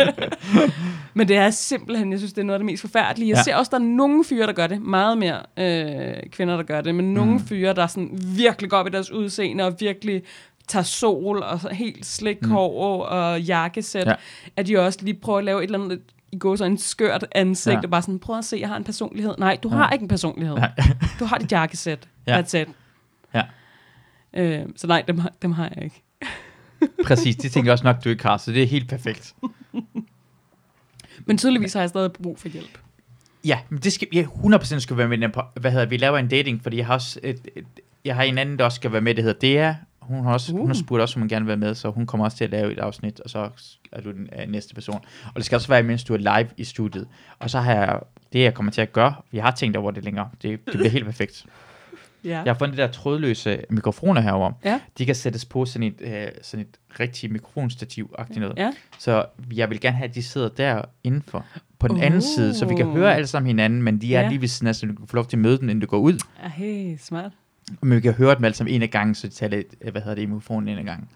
[1.14, 3.28] Men det er simpelthen, jeg synes, det er noget af det mest forfærdelige.
[3.28, 3.38] Jeg Ja.
[3.38, 3.42] ja.
[3.42, 4.82] ser også, der er nogle fyre, der gør det.
[4.82, 6.94] Meget mere øh, kvinder, der gør det.
[6.94, 7.36] Men nogle Mm.
[7.36, 7.46] mm.
[7.46, 10.22] fyre, der sådan virkelig går op i deres udseende, og virkelig
[10.68, 12.50] tager sol, og så helt slik Mm.
[12.50, 14.04] hår og jakkesæt.
[14.06, 14.10] Ja.
[14.10, 14.16] Ja.
[14.56, 16.00] At de også lige prøver at lave et eller andet,
[16.32, 17.78] i går så en skørt ansigt, Ja.
[17.78, 17.82] ja.
[17.84, 19.34] og bare sådan, prøv at se, jeg har en personlighed.
[19.38, 19.76] Nej, du Ja.
[19.76, 20.56] har ikke en personlighed.
[20.56, 20.70] Nej.
[21.20, 21.98] Du har dit jakkesæt.
[22.26, 22.40] Ja.
[22.40, 22.68] That's it.
[24.36, 26.02] Øh, så nej, dem, har- dem har jeg ikke.
[27.04, 29.34] Præcis, det tænker jeg også nok, du ikke har, så det er helt perfekt.
[31.26, 32.78] Men tydeligvis har jeg stadig brug for hjælp.
[33.44, 36.28] Ja, men det skal, ja, 100% skal være med på, hvad hedder, vi laver en
[36.28, 37.66] dating, fordi jeg har også, et, et,
[38.04, 40.52] jeg har en anden, der også skal være med, det hedder Dea, hun har, også,
[40.52, 40.58] uh.
[40.58, 40.80] hun har Uh.
[40.80, 42.72] spurgt også, om hun gerne vil være med, så hun kommer også til at lave
[42.72, 43.50] et afsnit, og så
[43.92, 45.00] er du den uh, næste person.
[45.26, 47.08] Og det skal også være, mens du er live i studiet.
[47.38, 48.00] Og så har jeg,
[48.32, 50.88] det jeg kommer til at gøre, jeg har tænkt over det længere, det, det bliver
[50.88, 51.46] helt perfekt.
[52.26, 52.42] Ja.
[52.44, 54.52] Jeg har fundet de der trådløse mikrofoner herover.
[54.64, 54.80] Ja.
[54.98, 58.56] De kan sættes på sådan et, øh, sådan et rigtigt mikrofonstativ-agtigt noget.
[58.58, 58.70] Ja.
[58.98, 59.24] Så
[59.54, 61.44] jeg vil gerne have, at de sidder der indenfor
[61.78, 62.24] på den anden Uh.
[62.36, 64.28] side, så vi kan høre alle sammen hinanden, men de er Ja.
[64.28, 65.86] lige ved siden af, så du kan få lov til at møde dem, inden du
[65.86, 66.18] går ud.
[66.42, 67.32] Ja, hey, smart.
[67.82, 69.92] Men vi kan høre dem alle sammen en af gangen, så de tager lidt, øh,
[69.92, 71.08] hvad hedder det, i mikrofonen en af gangen.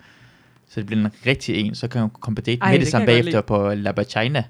[0.68, 2.80] Så det bliver en rigtig en, så kan hun komme på date Ej, med det
[2.84, 4.44] det samme bagefter på La Bachina.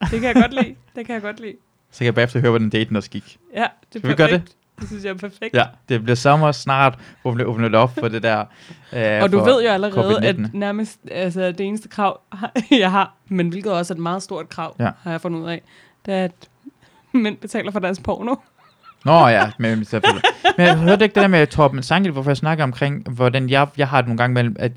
[0.00, 0.74] Det kan jeg godt lide.
[0.96, 1.54] Det kan jeg godt lide.
[1.90, 3.38] Så kan jeg bagefter høre, hvordan daten også gik.
[3.54, 4.16] Ja, det er Skal vi perfekt.
[4.18, 4.42] gøre det?
[4.80, 5.54] Det synes jeg er perfekt.
[5.54, 8.44] Ja, det bliver sommer snart, hvor vi åbner op for det der.
[8.92, 10.50] Øh, og du ved jo allerede, at COVID-19.
[10.52, 12.20] nærmest altså, det eneste krav,
[12.70, 14.90] jeg har, men hvilket også er et meget stort krav, Ja.
[15.02, 15.62] har jeg fundet ud af,
[16.06, 16.32] det er, at
[17.12, 18.34] mænd betaler for deres porno.
[19.04, 20.22] Nå ja, men selvfølgelig.
[20.56, 23.68] Men jeg hørte ikke det der med Torben Sangel, hvorfor jeg snakker omkring, hvordan jeg,
[23.76, 24.72] jeg har det nogle gange mellem, at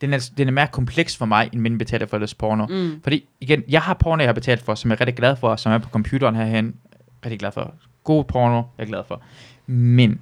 [0.00, 2.66] den er, den er mere kompleks for mig, end mænd betaler for deres porno.
[2.66, 3.00] Mm.
[3.02, 5.56] Fordi igen, jeg har porno, jeg har betalt for, som jeg er rigtig glad for,
[5.56, 6.74] som er på computeren herhen.
[7.24, 7.74] Rigtig glad for.
[8.06, 9.22] God porno, jeg er glad for.
[9.66, 10.20] Men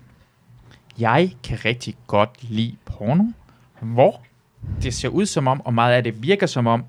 [0.99, 3.25] jeg kan rigtig godt lide porno,
[3.81, 4.21] hvor
[4.83, 6.85] det ser ud som om, og meget af det virker som om,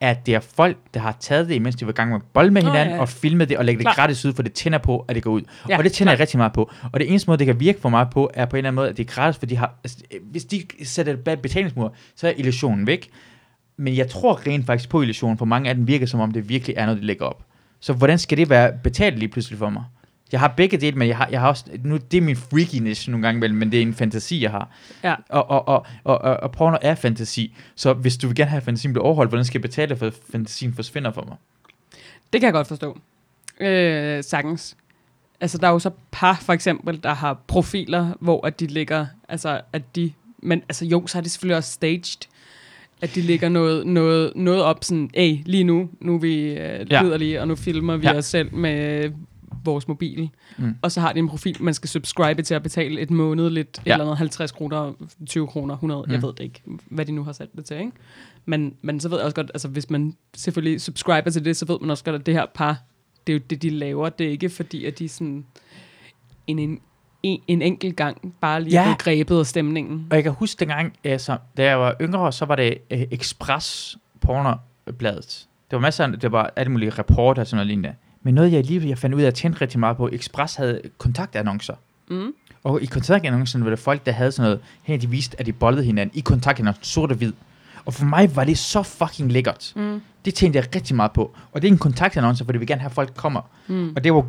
[0.00, 2.52] at det er folk, der har taget det, imens de var i gang med bolle
[2.52, 3.00] med hinanden, ja.
[3.00, 5.30] og filmet det, og lægge det gratis ud, for det tænder på, at det går
[5.30, 5.42] ud.
[5.68, 6.22] Ja, og det tænder jeg klar.
[6.22, 6.70] rigtig meget på.
[6.92, 8.76] Og det eneste måde, det kan virke for mig på, er på en eller anden
[8.76, 11.94] måde, at det er gratis, for de har, altså, hvis de sætter et bad betalingsmur,
[12.14, 13.10] så er illusionen væk.
[13.76, 16.48] men jeg tror rent faktisk på illusionen, for mange af dem virker som om, det
[16.48, 17.44] virkelig er noget, de lægger op.
[17.80, 19.84] Så hvordan skal det være betalt lige pludselig for mig?
[20.32, 23.08] Jeg har begge dele, men jeg har, jeg har også, nu, det er min freakiness
[23.08, 24.70] nogle gange imellem, men det er en fantasi, jeg har.
[25.04, 25.14] Ja.
[25.28, 27.54] Og, og, og, og, og, og porno er fantasi.
[27.74, 30.06] Så hvis du vil gerne have, at fantasien bliver overholdt, hvordan skal jeg betale for,
[30.06, 31.36] at fantasien forsvinder for mig?
[32.32, 32.98] Det kan jeg godt forstå.
[33.60, 34.76] Øh, sagtens.
[35.40, 39.06] Altså, der er jo så par, for eksempel, der har profiler, hvor at de ligger,
[39.28, 42.28] altså, at de, men altså jo, så er det selvfølgelig også staged,
[43.02, 46.86] at de lægger noget, noget, noget op sådan, hey, lige nu, nu er vi øh,
[46.90, 47.02] Ja.
[47.02, 48.12] liderlige, og nu filmer vi Ja.
[48.12, 48.18] ja.
[48.18, 49.10] os selv med
[49.66, 50.30] vores mobil.
[50.58, 50.76] Mm.
[50.82, 53.90] Og så har de en profil, man skal subscribe til at betale et månedligt, Ja.
[53.90, 53.94] ja.
[53.94, 54.92] eller noget 50 kroner,
[55.26, 56.12] 20 kroner, 100, mm.
[56.12, 57.92] jeg ved det ikke, hvad de nu har sat det til, ikke?
[58.44, 61.66] Men, men så ved jeg også godt, altså hvis man selvfølgelig subscriber til det, så
[61.66, 62.82] ved man også godt, at det her par,
[63.26, 64.08] det er jo det, de laver.
[64.08, 65.44] Det er ikke fordi, at de sådan
[66.46, 66.80] en, en,
[67.22, 68.94] en, en enkelt gang bare lige Ja.
[68.98, 70.06] grebet af stemningen.
[70.10, 73.96] Og jeg kan huske dengang, altså, da jeg var yngre, så var det uh, Express
[74.20, 75.46] pornobladet.
[75.70, 77.94] Det var masser af, det var alle mulige rapporter og sådan noget lignende.
[78.26, 80.80] Men noget, jeg lige jeg fandt ud af, at tændte rigtig meget på, Express havde
[80.98, 81.74] kontaktannoncer.
[82.10, 82.32] Mm.
[82.64, 85.52] Og i kontaktannoncerne var der folk, der havde sådan noget, her de viste, at de
[85.52, 87.32] bollede hinanden i kontaktannoncen, sort og hvid.
[87.84, 89.72] Og for mig var det så fucking lækkert.
[89.76, 90.00] Mm.
[90.24, 91.36] Det tænkte jeg rigtig meget på.
[91.52, 93.40] Og det er en kontaktannonce, for det vil gerne have, at folk kommer.
[93.66, 93.92] Mm.
[93.96, 94.26] Og det var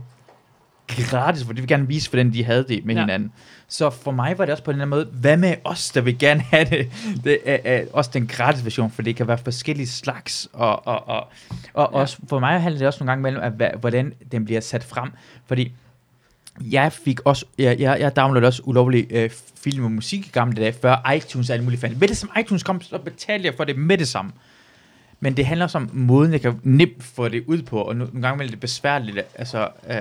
[0.88, 3.02] gratis, for de vil gerne vise, hvordan de havde det med ja.
[3.02, 3.32] Hinanden.
[3.68, 6.18] Så for mig var det også på den her måde, hvad med os, der vil
[6.20, 6.92] gerne have det?
[7.24, 10.50] Det er, er også den gratis version, for det kan være forskellige slags.
[10.54, 11.28] Og, og, og,
[11.74, 12.00] og Ja.
[12.00, 14.84] også, for mig handler det også nogle gange mellem, at, hvad- hvordan den bliver sat
[14.84, 15.10] frem.
[15.48, 15.72] Fordi
[16.62, 19.30] jeg fik også, jeg, jeg, jeg downloadede også ulovlig øh,
[19.64, 22.00] film og musik i gamle dage, før iTunes og alt muligt fandt.
[22.00, 24.32] Med det som iTunes kom, så betalte jeg for det med det samme.
[25.20, 27.96] Men det handler også om måden, jeg kan nemt få det ud på, og no-
[27.96, 29.18] nogle gange er det besværligt.
[29.36, 29.96] Altså, øh,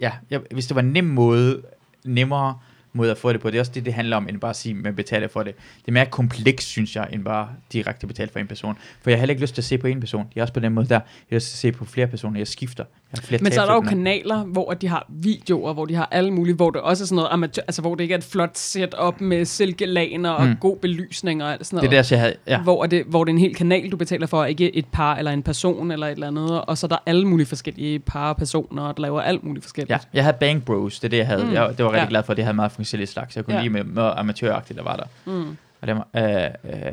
[0.00, 1.62] ja, jeg, hvis det var en nem måde,
[2.04, 2.58] nemmere
[2.94, 4.56] måde at få det på, det er også det, det handler om, end bare at
[4.56, 5.56] sige, man betaler for det.
[5.56, 8.78] Det er mere komplekst, synes jeg, end bare direkte betale for en person.
[9.02, 10.26] For jeg har heller ikke lyst til at se på en person.
[10.34, 10.94] Jeg er også på den måde der.
[10.94, 12.40] Jeg har lyst til at se på flere personer.
[12.40, 12.84] Jeg skifter.
[13.22, 16.30] Flere Men så er der jo kanaler, hvor de har videoer, hvor de har alle
[16.30, 18.56] mulige, hvor det også er sådan noget amatør, altså hvor det ikke er et flot
[18.58, 20.56] setup med silkelaner og Mm.
[20.60, 22.10] god belysning og alt sådan Det er noget.
[22.10, 22.60] der, jeg havde, ja.
[22.62, 25.14] Hvor, er det, hvor det er en hel kanal, du betaler for, ikke et par
[25.16, 26.60] eller en person eller et eller andet.
[26.64, 29.90] Og så er der alle mulige forskellige par og personer, der laver alt muligt forskelligt.
[29.90, 31.44] Ja, jeg havde Bang Bros, det er det, jeg havde.
[31.44, 31.52] Mm.
[31.52, 32.08] Jeg, det var rigtig Ja.
[32.08, 33.36] glad for, at det havde meget forskellige slags.
[33.36, 33.60] Jeg kunne ja.
[33.62, 35.04] Lide med, med amatøragtigt, der var der.
[35.32, 35.56] Mm.
[35.80, 36.44] Og det var, øh,
[36.74, 36.92] øh,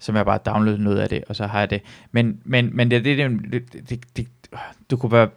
[0.00, 1.82] som jeg bare downloadede noget af det, og så har jeg det.
[2.12, 4.26] Men, men, men det, det, det, det, det, det,
[4.90, 5.28] du kunne være...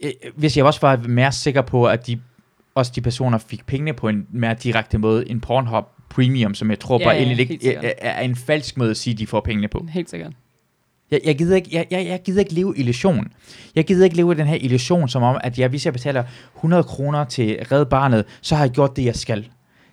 [0.00, 2.20] Øh, Hvis jeg også var mere sikker på, at de,
[2.74, 6.78] også de personer fik pengene på en mere direkte måde end Pornhub Premium, som jeg
[6.78, 7.84] tror Ja, bare ja, egentlig ikke sikkert.
[7.84, 9.86] er, er en falsk måde at sige, at de får pengene på.
[9.90, 10.32] Helt sikkert.
[11.10, 13.28] Jeg, jeg, gider ikke, jeg, jeg, jeg gider ikke leve illusion.
[13.74, 16.24] Jeg gider ikke leve den her illusion, som om, at jeg, hvis jeg betaler
[16.56, 19.48] 100 kroner til Red Barnet, så har jeg gjort det, jeg skal.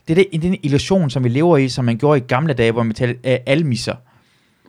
[0.08, 2.84] Det er den illusion, som vi lever i, som man gjorde i gamle dage, hvor
[2.84, 3.96] man betalte øh, almisser.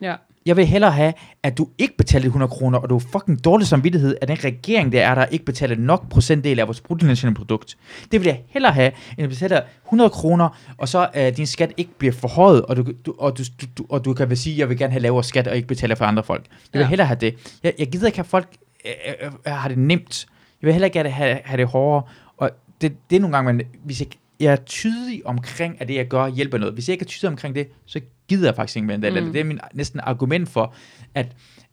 [0.02, 0.14] Ja.
[0.46, 3.66] Jeg vil hellere have, at du ikke betaler 100 kroner, og du er fucking dårlig
[3.66, 7.76] samvittighed, at den regering, der er der, ikke betaler nok procentdel af vores bruttonationalprodukt.
[8.12, 11.72] Det vil jeg hellere have, end at betale 100 kroner, og så øh, din skat
[11.76, 14.52] ikke bliver forhøjet, og du, du, og, du, du, du, og du kan vel sige,
[14.54, 16.44] at jeg vil gerne have lavere skat, og ikke betale for andre folk.
[16.50, 16.88] Jeg vil Ja.
[16.88, 17.58] hellere have det.
[17.62, 18.48] Jeg, jeg gider ikke have folk
[18.86, 18.92] øh,
[19.22, 20.26] øh, øh, har det nemt.
[20.62, 22.02] Jeg vil heller ikke have, have, have det hårdere.
[22.36, 24.08] Og det, det er nogle gange, man, hvis jeg,
[24.40, 26.74] jeg er tydelig omkring, at det, jeg gør, hjælper noget.
[26.74, 29.24] Hvis jeg ikke er tydelig omkring det, så gider jeg faktisk ikke mere end det.
[29.24, 29.32] Mm.
[29.32, 30.74] Det er min næsten argument for,
[31.14, 31.26] at,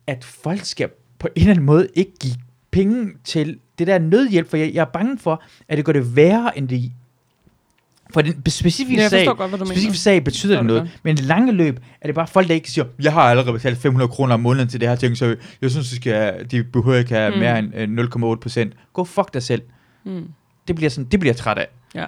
[0.06, 0.88] at folk skal
[1.18, 2.34] på en eller anden måde ikke give
[2.70, 6.16] penge til det der nødhjælp, for jeg, jeg er bange for, at det gør det
[6.16, 6.92] værre, end det
[8.14, 10.90] for den specifikke Ja, sag, godt, specifikke sag betyder det noget.
[11.02, 13.52] Men i det lange løb er det bare folk, der ikke siger, jeg har allerede
[13.52, 16.64] betalt 500 kroner om måneden til det her ting, så jeg synes, de, skal, de
[16.64, 17.38] behøver ikke have Mm.
[17.38, 17.74] mere end
[18.24, 18.72] øh, 0,8 procent.
[18.92, 19.62] Gå fuck dig selv.
[20.04, 20.24] Mm.
[20.68, 21.66] Det bliver, sådan, det bliver jeg træt af.
[21.94, 22.04] Ja.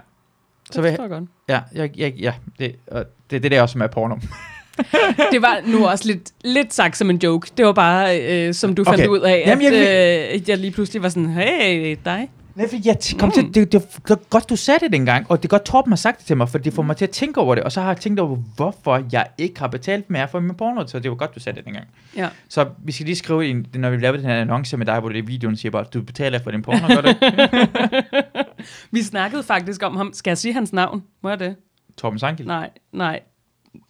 [0.73, 1.25] Så vil forstår jeg godt.
[1.49, 4.17] Ja, jeg, jeg, ja det, og det, det er det også, som er porno.
[5.33, 7.51] Det var nu også lidt, lidt sagt som en joke.
[7.57, 9.09] Det var bare, øh, som du fandt Okay.
[9.09, 12.29] ud af, Jamen, at jeg øh, jeg lige pludselig var sådan, hey, dig.
[12.55, 13.33] Nej, for jeg kom Mm.
[13.33, 15.93] til, det, det, det, var godt, du sagde det dengang, og det er godt, Torben
[15.93, 17.73] har sagt det til mig, for det får mig til at tænke over det, og
[17.73, 20.99] så har jeg tænkt over, hvorfor jeg ikke har betalt mere for min porno, så
[20.99, 21.87] det var godt, du sagde det dengang.
[22.17, 22.29] Ja.
[22.49, 25.09] Så vi skal lige skrive, ind, når vi laver den her annonce med dig, hvor
[25.09, 28.45] det i videoen siger bare, du betaler for din porno, gør ikke?
[28.91, 30.11] Vi snakkede faktisk om ham.
[30.13, 31.03] Skal jeg sige hans navn?
[31.23, 31.57] Må jeg det?
[31.97, 32.47] Torben Sankel?
[32.47, 33.21] Nej, nej.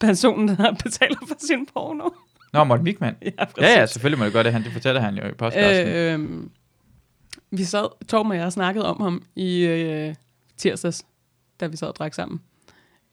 [0.00, 2.08] Personen, der betaler for sin porno.
[2.52, 3.14] Nå, Morten Wigman.
[3.22, 3.60] ja, præcis.
[3.60, 5.88] Ja, ja, selvfølgelig må det gøre det, han, det fortæller han jo i podcasten.
[5.88, 6.20] Øh, Øh,
[7.58, 10.14] vi sad, Torben og jeg snakkede om ham i øh,
[10.56, 11.06] tirsdags,
[11.60, 12.40] da vi sad og drak sammen.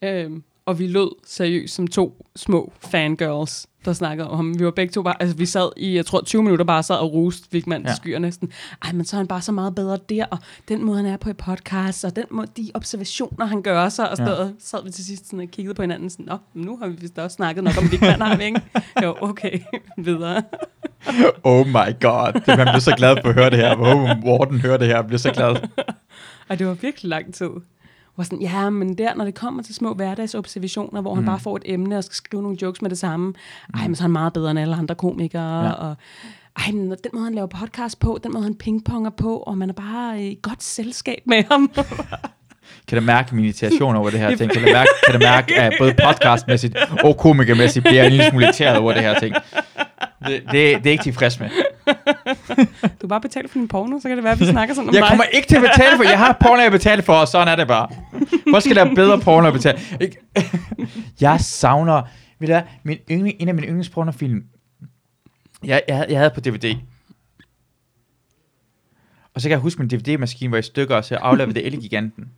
[0.02, 0.32] Øh,
[0.66, 4.60] og og vi lød seriøst som to små fangirls, der snakkede om ham.
[4.60, 6.96] Vi var begge to bare, altså vi sad i, jeg tror 20 minutter bare sad
[6.96, 7.96] og roste Vigman ja.
[7.96, 8.52] Skyer næsten.
[8.86, 10.38] Ej, men så er han bare så meget bedre der, og
[10.68, 14.10] den måde han er på i podcast, og den måde, de observationer han gør sig,
[14.10, 14.38] og sådan Ja.
[14.38, 14.56] noget.
[14.60, 17.20] sad vi til sidst sådan og kiggede på hinanden sådan, nå, nu har vi vist
[17.20, 18.62] også snakket nok om Vigman, har vi ikke?
[19.04, 19.60] Jo, okay,
[19.98, 20.42] videre.
[21.44, 22.34] Oh my god.
[22.34, 23.76] Det, man bliver så glad for at høre det her.
[23.76, 25.56] Hvor Morten hører det her, bliver så glad.
[26.50, 27.50] Og det var virkelig lang tid.
[28.16, 31.26] Hvor sådan, ja, men der, når det kommer til små hverdagsobservationer, hvor han Mm.
[31.26, 33.34] bare får et emne og skal skrive nogle jokes med det samme,
[33.74, 35.72] ej, men så er han meget bedre end alle andre komikere, ja.
[35.72, 35.96] og
[36.60, 39.70] ej, men den måde, han laver podcast på, den måde, han pingponger på, og man
[39.70, 41.72] er bare i godt selskab med ham.
[42.88, 44.52] Kan du mærke min irritation over det her ting?
[44.52, 48.30] Kan du mærke, kan du mærke at både podcastmæssigt og komikermæssigt bliver jeg en lille
[48.30, 49.36] smule irriteret over det her ting?
[50.26, 51.50] Det, det, det er jeg ikke tilfreds med.
[53.02, 54.96] du bare betaler for din porno, så kan det være, at vi snakker sådan om
[54.96, 55.10] Jeg dig.
[55.10, 57.56] kommer ikke til at betale for, jeg har porno, jeg betaler for, og sådan er
[57.56, 57.88] det bare.
[58.50, 59.80] Hvor skal der bedre porno at betale?
[60.02, 60.18] Ikke?
[61.22, 62.02] Jeg savner,
[62.40, 64.44] ved du hvad, min yndling, en af mine yndlingspornofilm,
[65.64, 66.76] jeg, jeg, havde- jeg havde på DVD.
[69.34, 71.66] Og så kan jeg huske, min DVD-maskine var i stykker, og så jeg afleverede det
[71.66, 72.32] Elgiganten.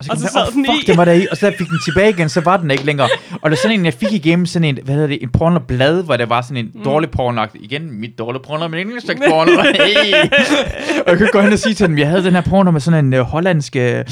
[0.00, 0.86] Og kan så man- sad åh, den fuck, i.
[0.90, 1.26] den var der i.
[1.30, 3.08] Og så fik den tilbage igen, så var den ikke længere.
[3.42, 6.02] Og det er sådan en, jeg fik igennem sådan en, hvad hedder det, en pornoblad,
[6.04, 6.84] hvor der var sådan en mm.
[6.84, 7.46] dårlig porno.
[7.54, 9.50] Igen, mit dårlige porno, men ikke slags porno.
[9.62, 10.14] Hey.
[11.06, 12.80] og jeg kunne gå hen og sige til dem, jeg havde den her porno med
[12.80, 14.04] sådan en uh, hollandsk, uh, det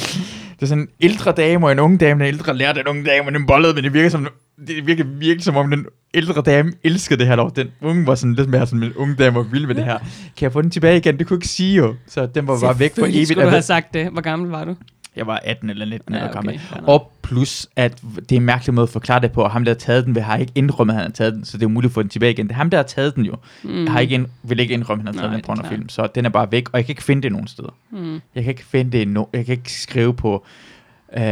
[0.62, 2.24] er sådan en ældre dame og en ung dame.
[2.24, 4.28] Den ældre lærte den unge dame, og den bollede, men det virker som,
[4.66, 7.52] det virker virkelig som om den ældre dame elskede det her lov.
[7.56, 9.98] Den unge var sådan lidt mere sådan, en unge dame og vild med det her.
[9.98, 10.08] Kan
[10.40, 11.18] jeg få den tilbage igen?
[11.18, 11.94] Det kunne jeg ikke sige jo.
[12.08, 13.28] Så den var bare væk for evigt.
[13.28, 14.08] skulle du have sagt det.
[14.12, 14.74] Hvor gammel var du?
[15.16, 16.60] Jeg var 18 eller 19 Ja, ja, år okay, gammel.
[16.74, 16.88] nok.
[16.88, 19.72] Og plus, at det er en mærkelig måde at forklare det på, og ham, der
[19.72, 21.66] har taget den, vil har ikke indrømmet, at han har taget den, så det er
[21.66, 22.46] umuligt at få den tilbage igen.
[22.46, 23.36] Det er ham, der har taget den jo.
[23.62, 23.86] Mm.
[23.86, 26.24] Har ikke ind, vil ikke indrømme, at han har taget Nej, den pornofilm, så den
[26.24, 27.74] er bare væk, og jeg kan ikke finde det nogen steder.
[27.90, 28.20] Mm.
[28.34, 30.46] Jeg kan ikke finde det, no, jeg kan ikke skrive på
[31.16, 31.22] uh,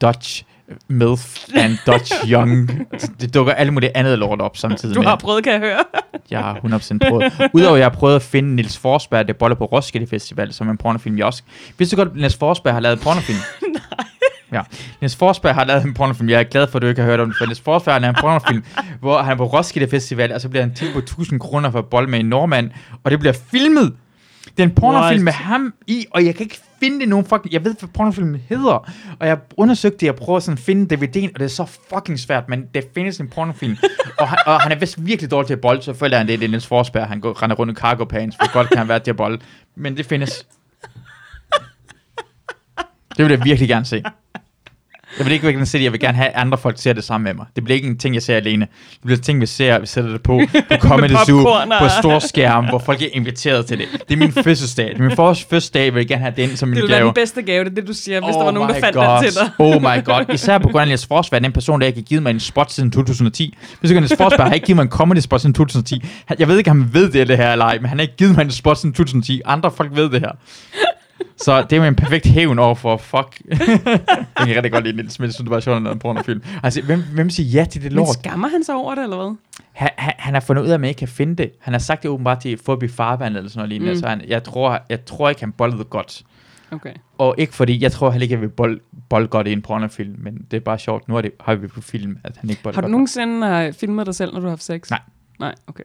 [0.00, 0.44] Dutch
[0.88, 2.86] MILF and Dutch Young.
[3.20, 5.08] Det dukker alle mulige andet lort op samtidig Du med.
[5.08, 5.84] har prøvet, kan jeg høre.
[6.30, 7.50] Jeg har 100% prøvet.
[7.52, 10.66] Udover at jeg har prøvet at finde Nils Forsberg, der boller på Roskilde Festival, som
[10.66, 11.42] er en pornofilm, jeg også...
[11.78, 13.38] Vidste du godt, at Nils Forsberg har lavet en pornofilm?
[13.72, 14.06] Nej.
[14.52, 14.60] Ja.
[15.00, 16.28] Niels Forsberg har lavet en pornofilm.
[16.28, 17.98] Jeg er glad for, at du ikke har hørt om det, for Niels Forsberg har
[18.00, 18.64] lavet en pornofilm,
[19.00, 21.86] hvor han er på Roskilde Festival, og så bliver han tilbudt 1000 kroner for at
[21.86, 22.70] bolle med en nordmand,
[23.04, 23.92] og det bliver filmet.
[24.56, 27.52] Det er en pornofilm med ham i, og jeg kan ikke finde nogen fucking...
[27.52, 28.72] Jeg ved, hvad pornofilmen hedder,
[29.20, 31.64] og jeg har undersøgt det, jeg prøver sådan at finde DVD'en, og det er så
[31.94, 33.76] fucking svært, men det findes en pornofilm,
[34.20, 36.38] og, han, og han er vist virkelig dårlig til at bolle, så føler han det,
[36.38, 38.88] det er Niels Forsberg, han går, render rundt i cargo pants, hvor godt kan han
[38.88, 39.38] være til at bolle,
[39.76, 40.46] men det findes.
[43.16, 44.02] Det vil jeg virkelig gerne se.
[45.20, 45.84] Jeg vil ikke virkelig se det.
[45.84, 47.46] Jeg vil gerne have, at andre folk ser det sammen med mig.
[47.56, 48.66] Det bliver ikke en ting, jeg ser alene.
[48.90, 50.40] Det bliver en ting, vi ser, vi sætter det på
[50.70, 51.42] på Comedy Zoo,
[51.80, 53.86] på stor skærm, hvor folk er inviteret til det.
[54.08, 54.86] Det er min fødselsdag.
[54.88, 56.98] Det er min første fødselsdag, jeg vil gerne have den som Det min ville være
[56.98, 57.06] gave.
[57.06, 59.22] den bedste gave, det er det, du siger, hvis der var nogen, der fandt God.
[59.22, 59.50] den til dig.
[59.58, 60.34] Oh my god.
[60.34, 62.72] Især på grund af Niels Forsberg, den person, der ikke har givet mig en spot
[62.72, 63.56] siden 2010.
[63.80, 66.04] Hvis ikke Niels Forsberg har ikke givet mig en comedy spot siden 2010.
[66.26, 68.02] Han- Jeg ved ikke, om han ved det, det her eller ej, men han har
[68.02, 69.40] ikke givet mig en spot siden 2010.
[69.44, 70.30] Andre folk ved det her.
[71.44, 73.40] Så det er jo en perfekt hævn over for fuck.
[73.48, 73.58] jeg
[74.38, 76.42] kan rigtig godt lide Niels Smith, så det var sjovt en pornofilm.
[76.62, 78.08] Altså, hvem, hvem siger ja til det Men lort?
[78.08, 79.36] skammer han sig over det, eller hvad?
[79.72, 81.50] Han, han, han har fundet ud af, at man ikke kan finde det.
[81.60, 83.92] Han har sagt det åbenbart til Forbi Farvand eller sådan noget lignende.
[83.92, 84.00] Mm.
[84.00, 86.22] Så han, jeg, tror, jeg tror ikke, han bollede godt.
[86.70, 86.92] Okay.
[87.18, 90.14] Og ikke fordi, jeg tror heller ikke, jeg vil bold, bold godt i en pornofilm,
[90.18, 91.08] men det er bare sjovt.
[91.08, 93.74] Nu er det, har vi på film, at han ikke bold Har du nogensinde uh,
[93.74, 94.90] filmet dig selv, når du har haft sex?
[94.90, 95.00] Nej.
[95.40, 95.82] Nej, okay.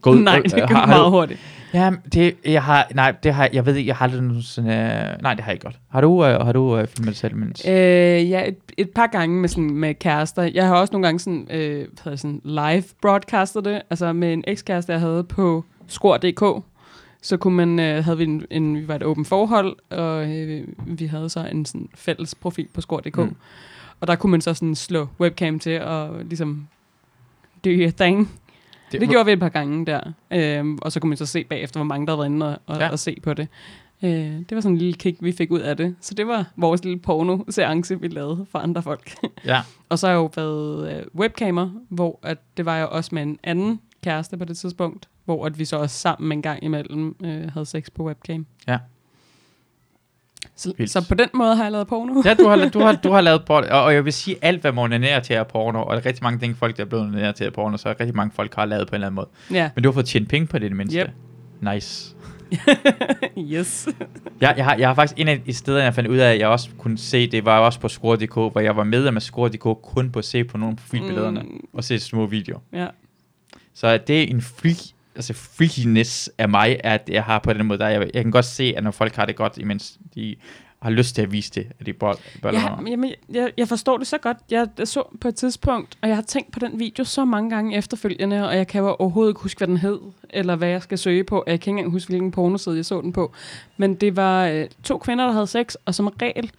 [0.00, 1.40] God, Nej, det øh, går har- har meget du- hurtigt.
[1.74, 5.22] Ja, det, jeg har, nej, det har, jeg ved ikke, jeg har aldrig sådan, øh,
[5.22, 5.78] nej, det har jeg ikke godt.
[5.90, 7.62] Har du, øh, har du øh, filmet selv, mens?
[7.68, 7.72] Øh,
[8.30, 10.42] ja, et, et par gange med, sådan, med kærester.
[10.42, 14.32] Jeg har også nogle gange sådan, øh, hvad det, sådan live broadcastet det, altså med
[14.32, 16.64] en ekskæreste, jeg havde på skor.dk.
[17.22, 20.64] Så kunne man, øh, havde vi en, en, vi var et åbent forhold, og øh,
[20.86, 23.16] vi havde så en sådan fælles profil på skor.dk.
[23.18, 23.36] Mm.
[24.00, 26.66] Og der kunne man så sådan slå webcam til og ligesom
[27.64, 28.30] do your thing.
[28.94, 30.00] Det, det gjorde vi et par gange der.
[30.30, 32.80] Øhm, og så kunne man så se bagefter, hvor mange der været inde og, og,
[32.80, 32.88] ja.
[32.88, 33.48] og se på det.
[34.02, 35.96] Øh, det var sådan en lille kick, vi fik ud af det.
[36.00, 39.14] Så det var vores lille porno-seance, vi lavede for andre folk.
[39.44, 43.14] Ja, og så har jeg jo været øh, webcamer, hvor at det var jeg også
[43.14, 46.64] med en anden kæreste på det tidspunkt, hvor at vi så også sammen en gang
[46.64, 48.46] imellem øh, havde sex på webcam.
[48.68, 48.78] Ja.
[50.56, 50.90] Så, Vildt.
[50.92, 52.22] så på den måde har jeg lavet porno.
[52.24, 54.60] ja du, har, du, har, du har lavet porno, og, og jeg vil sige, alt
[54.60, 56.86] hvad man onanerer til er porno, og der er rigtig mange ting, folk, der er
[56.88, 59.06] blevet onaneret til er porno, så er rigtig mange folk har lavet på en eller
[59.06, 59.28] anden måde.
[59.50, 59.70] ja.
[59.74, 60.98] Men du har fået tjent penge på det, det mindste.
[60.98, 61.10] Yep.
[61.74, 62.14] Nice.
[63.38, 63.88] yes.
[64.40, 66.38] Jeg, jeg, har, jeg har faktisk en af de steder, jeg fandt ud af, at
[66.38, 69.82] jeg også kunne se, det var også på Score.dk, hvor jeg var medlem af Score.dk
[69.82, 71.60] kun på at se på nogle profilbillederne Mm.
[71.72, 72.60] og se små videoer.
[72.72, 72.86] Ja.
[73.74, 74.76] Så det er en freak,
[75.16, 78.44] altså freakiness af mig, at jeg har på den måde, der jeg, jeg kan godt
[78.44, 80.36] se, at når folk har det godt, imens de
[80.82, 83.68] har lyst til at vise det, at de bold, boller Ja, men jamen, jeg, jeg
[83.68, 84.36] forstår det så godt.
[84.50, 87.76] Jeg så på et tidspunkt, og jeg har tænkt på den video så mange gange
[87.76, 89.98] efterfølgende, og jeg kan jo overhovedet ikke huske, hvad den hed,
[90.30, 91.44] eller hvad jeg skal søge på.
[91.46, 93.32] Jeg kan ikke engang huske, hvilken pornoside jeg så den på.
[93.76, 96.50] Men det var øh, to kvinder, der havde sex, og som regel,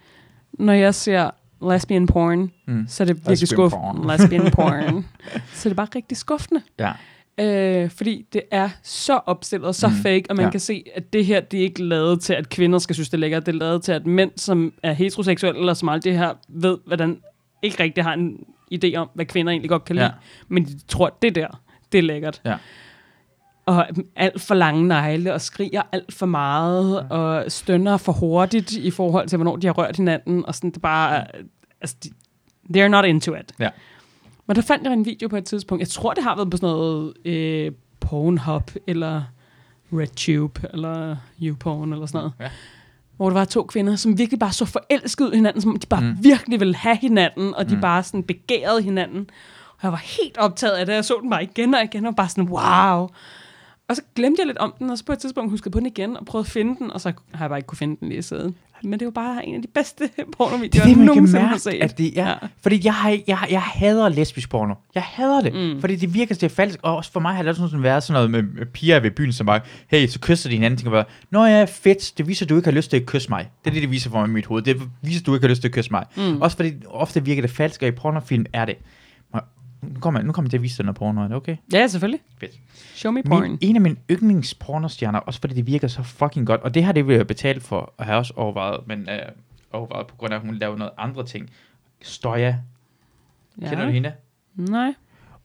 [0.52, 1.30] når jeg ser
[1.70, 2.86] lesbian porn, Mm.
[2.88, 3.82] så er det virkelig skuffende.
[4.02, 4.10] porn.
[4.10, 5.06] Lesbian porn.
[5.52, 6.62] så er det bare rigtig skuffende.
[6.78, 6.92] Ja.
[7.40, 10.50] Øh, fordi det er så opstillet og så Mm, fake, og man ja.
[10.50, 13.14] kan se, at det her, det er ikke lavet til, at kvinder skal synes, det
[13.16, 13.46] er lækkert.
[13.46, 17.20] Det er lavet til, at mænd, som er heteroseksuelle, eller som det her, ved, hvordan
[17.62, 18.38] ikke rigtig har en
[18.74, 20.06] idé om, hvad kvinder egentlig godt kan lide.
[20.06, 20.12] Ja.
[20.48, 21.60] Men de tror, at det der,
[21.92, 22.40] det er lækkert.
[22.44, 22.56] Ja.
[23.66, 23.86] Og
[24.16, 27.16] alt for lange negle, og skriger alt for meget, ja.
[27.16, 30.76] og stønner for hurtigt i forhold til, hvornår de har rørt hinanden, og sådan, det
[30.76, 31.24] er bare,
[31.80, 32.10] altså, de,
[32.78, 33.52] they're not into it.
[33.58, 33.68] Ja.
[34.46, 36.56] Men der fandt jeg en video på et tidspunkt, jeg tror, det har været på
[36.56, 39.22] sådan noget øh, Pornhub, eller
[39.92, 42.32] RedTube, eller YouPorn, eller sådan noget.
[42.40, 42.48] Ja.
[43.16, 46.00] Hvor der var to kvinder, som virkelig bare så forelskede hinanden, som om de bare
[46.00, 46.16] Mm.
[46.24, 47.80] virkelig ville have hinanden, og de mm.
[47.80, 49.30] bare sådan begærede hinanden.
[49.72, 52.16] Og jeg var helt optaget af det, jeg så den bare igen og igen, og
[52.16, 53.08] bare sådan, wow.
[53.88, 55.78] Og så glemte jeg lidt om den, og så på et tidspunkt huskede jeg på
[55.78, 57.96] den igen, og prøvede at finde den, og så har jeg bare ikke kunne finde
[58.00, 58.54] den lige siden.
[58.82, 61.06] Men det er jo bare en af de bedste Det pornovideoer, er det, jeg man
[61.06, 61.82] nogensinde har set.
[61.82, 62.28] at det er.
[62.28, 62.34] Ja.
[62.62, 64.74] Fordi jeg, har, jeg, jeg hader lesbisk porno.
[64.94, 65.54] Jeg hader det.
[65.54, 65.80] Mm.
[65.80, 66.78] Fordi det virker, det er falsk.
[66.82, 69.32] Og også for mig har det sådan været sådan noget med, med piger ved byen,
[69.32, 70.78] som bare, hey, så kysser de hinanden.
[70.78, 72.12] Tænker bare, nå ja, fedt.
[72.18, 73.50] Det viser, at du ikke har lyst til at kysse mig.
[73.64, 74.62] Det er det, det viser for mig i mit hoved.
[74.62, 76.04] Det viser, at du ikke har lyst til at kysse mig.
[76.16, 76.42] Mm.
[76.42, 78.76] Også fordi ofte virker det falsk, og i pornofilm er det.
[79.82, 81.20] Nu kommer, nu kommer jeg til at vise dig noget porno.
[81.20, 81.56] Er det okay?
[81.72, 82.20] Ja, selvfølgelig.
[82.40, 82.52] Fedt.
[82.94, 83.42] Show me porn.
[83.42, 86.92] Min, en af mine yndlingspornostjerner, også fordi det virker så fucking godt, og det har
[86.92, 89.18] det vil jeg betale for, og har også overvejet, men øh,
[89.72, 91.50] overvejet på grund af, at hun laver noget andre ting.
[92.02, 92.56] Stoja.
[93.60, 93.68] Ja.
[93.68, 94.12] Kender du hende?
[94.54, 94.94] Nej.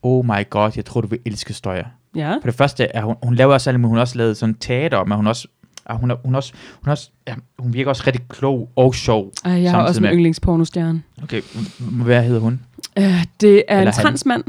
[0.02, 1.84] Oh my god, jeg tror, du vil elske Stoja.
[2.16, 2.34] Ja.
[2.34, 4.56] For det første er hun, hun laver også alt, men hun har også lavet sådan
[4.56, 5.48] teater, men hun også,
[5.86, 8.96] ah, hun, er, hun, også, hun, er også, ja, hun virker også rigtig klog og
[8.96, 9.32] sjov.
[9.46, 11.04] Ej, jeg har også en yndlingspornostjerne.
[11.24, 11.42] Okay,
[11.80, 12.62] hvad hedder hun?
[13.00, 13.04] Uh,
[13.42, 13.94] det er Eller en han.
[13.94, 14.44] transmand,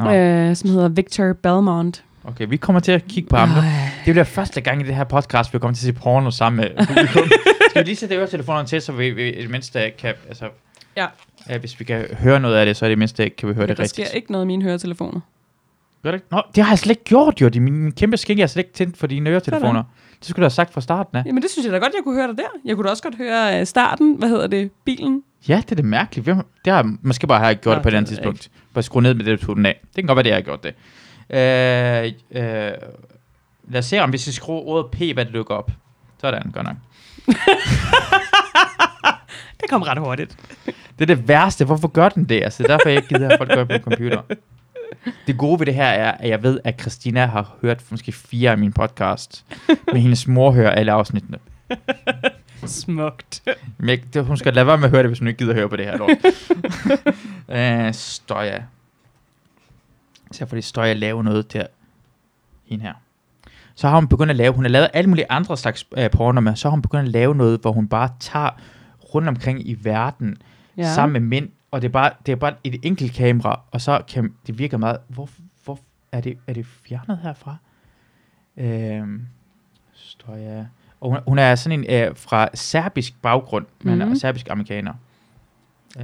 [0.00, 2.04] uh, som hedder Victor Belmont.
[2.24, 3.54] Okay, vi kommer til at kigge på ham nu.
[4.06, 6.56] Det bliver første gang i det her podcast, vi kommer til at se porno sammen
[6.56, 7.22] med publikum.
[7.70, 10.44] Skal vi lige sætte øretelefonerne til, så vi, vi i det mindste kan, altså,
[10.96, 11.06] Ja.
[11.48, 13.62] ja, hvis vi kan høre noget af det, så i det mindste kan vi høre
[13.62, 14.08] Ja, det der rigtigt.
[14.08, 15.20] sker ikke noget i mine høretelefoner.
[16.02, 16.22] Gør det?
[16.30, 17.48] Nå, det har jeg slet ikke gjort, jo.
[17.48, 19.82] Det min, min kæmpe skænke, jeg har slet ikke tændt for dine øretelefoner.
[20.20, 21.22] Det skulle du have sagt fra starten af.
[21.26, 22.48] Jamen det synes jeg da godt, jeg kunne høre dig der.
[22.64, 25.22] Jeg kunne da også godt høre uh, starten, hvad hedder det, bilen.
[25.48, 26.24] Ja, det er det mærkeligt.
[26.24, 28.50] Hvem, det har måske bare har jeg gjort Nå, det på et det andet tidspunkt.
[28.74, 29.80] Bare skrue ned med det, du tog den af.
[29.86, 30.74] Det kan godt være, det jeg har gjort det.
[31.30, 32.12] Øh,
[32.42, 32.72] øh,
[33.68, 35.70] lad os se, om vi skal skrue ordet P, hvad det dukker op.
[36.20, 36.76] Sådan, godt nok.
[39.60, 40.36] Det kom ret hurtigt.
[40.66, 41.64] Det er det værste.
[41.64, 42.42] Hvorfor gør den det?
[42.44, 44.22] Altså, det er derfor, jeg ikke gider, at folk gør det på computer.
[45.26, 48.50] Det gode ved det her er, at jeg ved, at Christina har hørt måske fire
[48.50, 49.44] af mine podcast.
[49.92, 51.38] Men hendes mor hører alle afsnittene.
[52.66, 53.42] Smukt.
[54.12, 55.76] Det, hun skal lade være med at høre det, hvis hun ikke gider høre på
[55.76, 56.10] det her lort.
[57.88, 58.62] uh, Støja.
[60.32, 61.66] Så fordi Støja lave noget der.
[62.66, 62.94] Hende her.
[63.74, 66.40] Så har hun begyndt at lave, hun har lavet alle mulige andre slags uh, porno,
[66.40, 68.50] men så har hun begyndt at lave noget, hvor hun bare tager
[69.14, 70.36] rundt omkring i verden,
[70.76, 70.94] ja.
[70.94, 74.02] Sammen med mænd, og det er bare, det er bare et enkelt kamera, og så
[74.08, 75.28] kan det virker meget, hvor,
[75.64, 75.78] hvor
[76.12, 77.56] er, det, er det fjernet herfra?
[78.56, 79.26] Øhm,
[79.94, 80.66] Støja.
[81.00, 83.98] Og hun, hun er sådan en øh, fra serbisk baggrund, men.
[83.98, 84.12] Mhm.
[84.12, 84.92] er serbisk amerikaner.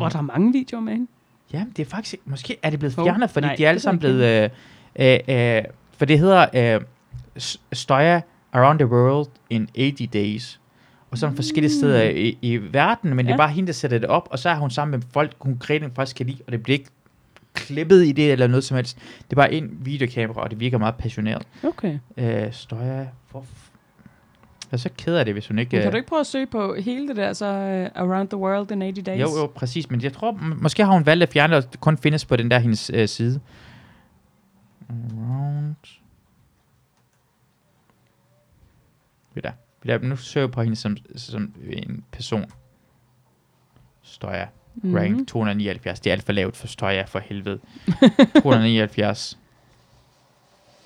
[0.01, 1.07] Og der er mange videoer med hende.
[1.53, 3.99] Ja, det er faktisk, måske er det blevet fjernet, fordi nej, de er alle sammen
[3.99, 4.51] blevet,
[4.97, 5.63] øh, øh, øh,
[5.97, 6.81] for det hedder øh,
[7.73, 8.21] Støja
[8.53, 10.61] Around the World in 80 Days.
[11.11, 13.29] Og sådan forskellige steder i, i verden, men ja.
[13.29, 15.33] det er bare hende, der sætter det op, og så er hun sammen med folk,
[15.41, 16.91] hun rent faktisk kan lide, og det bliver ikke
[17.55, 18.97] klippet i det eller noget som helst.
[18.97, 21.47] Det er bare en videokamera, og det virker meget passioneret.
[21.63, 21.99] Okay.
[22.17, 23.45] Øh, Støja, hvor...
[24.75, 25.77] Jeg er så ked af det, hvis hun ikke...
[25.77, 28.29] Men kan øh, du ikke prøve at søge på hele det der, så uh, Around
[28.29, 29.21] the World in 80 Days?
[29.21, 29.91] Jo, jo, præcis.
[29.91, 30.33] Men jeg tror,
[30.63, 33.09] måske har hun valgt at fjerne det, og kun findes på den der hendes øh,
[33.09, 33.41] side.
[34.89, 35.75] Around.
[39.35, 39.53] Ved der.
[39.83, 40.09] Ved der.
[40.09, 42.45] Nu søger jeg på hende som, som en person.
[44.03, 44.47] Støjer.
[44.75, 44.95] Mm.
[44.95, 46.01] Rank 279.
[46.01, 47.59] Det er alt for lavt for Støjer, for helvede.
[48.43, 49.39] 279.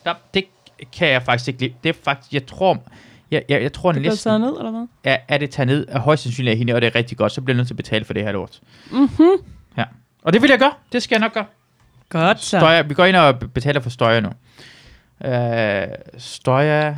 [0.06, 0.44] Ja, det
[0.92, 1.74] kan jeg faktisk ikke lide.
[1.82, 2.82] Det er faktisk, jeg tror,
[3.30, 4.86] jeg, jeg, jeg tror Det næsten, taget ned, eller hvad?
[5.04, 7.32] er, er det taget ned, er højst sandsynligt af hende, og det er rigtig godt,
[7.32, 8.60] så bliver jeg nødt til at betale for det her lort.
[8.92, 9.08] Mhm.
[9.76, 9.84] Ja.
[10.22, 10.72] Og det vil jeg gøre.
[10.92, 11.46] Det skal jeg nok gøre.
[12.08, 12.58] Godt så.
[12.58, 14.28] Støjer, vi går ind og be- betaler for støjer nu.
[15.24, 16.96] Uh, støjer...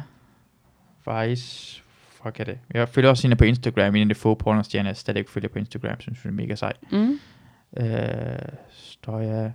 [1.04, 1.82] Faktisk...
[2.22, 2.58] Fuck er det.
[2.74, 5.48] Jeg følger også hende på Instagram, en af de få pornostjerner, jeg stadig ikke følger
[5.48, 6.72] på Instagram, synes jeg er mega sej.
[6.92, 7.20] Mm.
[7.80, 7.86] Uh,
[8.70, 9.50] støjer...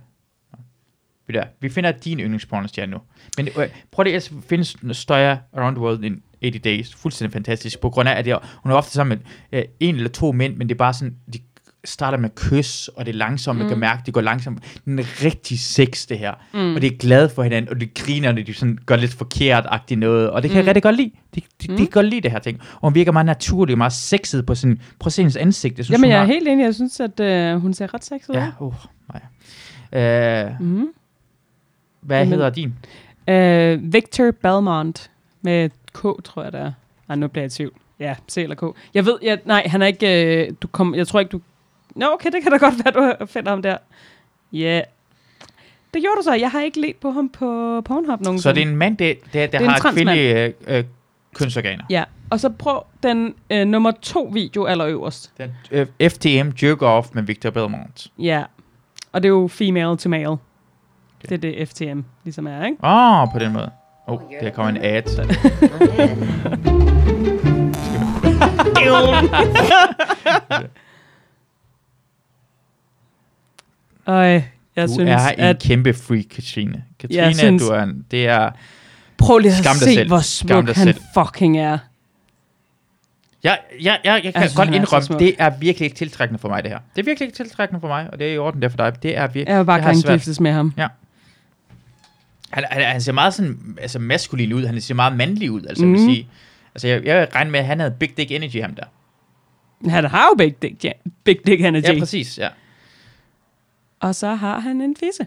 [1.28, 2.98] Du hvad, Vi finder din yndlingspornostjerne nu.
[3.36, 6.94] Men øh, prøv lige at finde Støjer Around the World in 80 Days.
[6.94, 7.80] Fuldstændig fantastisk.
[7.80, 9.18] På grund af, at det, er- hun er ofte sammen
[9.50, 11.38] med øh, en eller to mænd, men det er bare sådan, de
[11.84, 14.80] starter med kys, og det er langsomt, man kan mærke, det går langsomt.
[14.84, 16.32] Den er rigtig sex, det her.
[16.54, 16.74] Mm.
[16.74, 20.00] Og det er glade for hinanden, og de griner, når de sådan gør lidt forkert-agtigt
[20.00, 20.30] noget.
[20.30, 20.58] Og det kan mm.
[20.58, 21.10] jeg rigtig godt lide.
[21.34, 22.58] De, de, de kan godt lide det her ting.
[22.74, 25.78] Og hun virker meget naturlig, meget sexet på sin, se hendes ansigt.
[25.78, 26.64] Jeg synes, Jamen, jeg er har, helt enig.
[26.64, 28.34] Jeg synes, at øh, hun ser ret sexet ud.
[28.34, 28.74] Ja, uh,
[29.12, 29.22] nej.
[30.46, 30.86] Øh, Mm.
[32.00, 32.74] hvad Jamen- hedder din?
[33.28, 35.10] Øh, Victor Belmont
[35.42, 36.72] med K, tror jeg, det er.
[37.08, 37.72] Nej, nu bliver jeg i tvivl.
[38.00, 38.76] Ja, C eller K.
[38.94, 41.40] Jeg ved, jeg, nej, han er ikke, øh, du kom, jeg tror ikke, du...
[41.94, 43.76] Nå, okay, det kan da godt være, du finder ham der.
[44.52, 44.58] Ja.
[44.58, 44.82] Yeah.
[45.94, 46.34] Det gjorde du så.
[46.34, 49.14] Jeg har ikke let på ham på Pornhub nogen Så det er en mand, der,
[49.32, 50.84] der, der er en har kvindelige øh, øh,
[51.34, 51.84] kønsorganer.
[51.90, 55.32] Ja, og så prøv den øh, nummer to video allerøverst.
[55.38, 58.06] Den, øh, FTM Jerk Off med Victor Belmont.
[58.18, 58.44] Ja,
[59.12, 60.36] og det er jo female to male.
[61.22, 62.84] Det er det FTM ligesom er, ikke?
[62.84, 63.70] Åh, oh, på den måde.
[64.08, 65.02] Åh, oh, der kommer en ad.
[74.04, 74.26] Og
[74.76, 75.58] jeg Du synes, er en at...
[75.62, 76.84] kæmpe freak, Katrine.
[76.98, 78.50] Katrine, Jeg synes- du er en, det er...
[79.18, 80.08] Prøv lige at Skam dig se, selv.
[80.08, 81.00] hvor smuk han selv.
[81.14, 81.78] fucking er.
[83.44, 85.18] Jeg, jeg, jeg, jeg kan synes, godt er indrømme, smuk.
[85.18, 86.78] det er virkelig ikke tiltrækkende for mig, det her.
[86.96, 89.02] Det er virkelig ikke tiltrækkende for mig, og det er i orden der for dig.
[89.02, 89.48] Det er virkelig...
[89.48, 90.72] Jeg vil bare gerne giftes med ham.
[92.50, 94.66] Han, han, han ser meget sådan, altså maskulin ud.
[94.66, 95.90] Han ser meget mandlig ud, altså mm.
[95.90, 95.98] Mhm.
[95.98, 96.28] vil sige.
[96.74, 98.84] Altså, jeg, jeg regner med, at han havde big dick energy, ham der.
[99.90, 100.92] Han har jo big dick, ja.
[101.24, 101.84] big dick energy.
[101.94, 102.48] Ja, præcis, ja.
[104.00, 105.26] og så har han en fisse.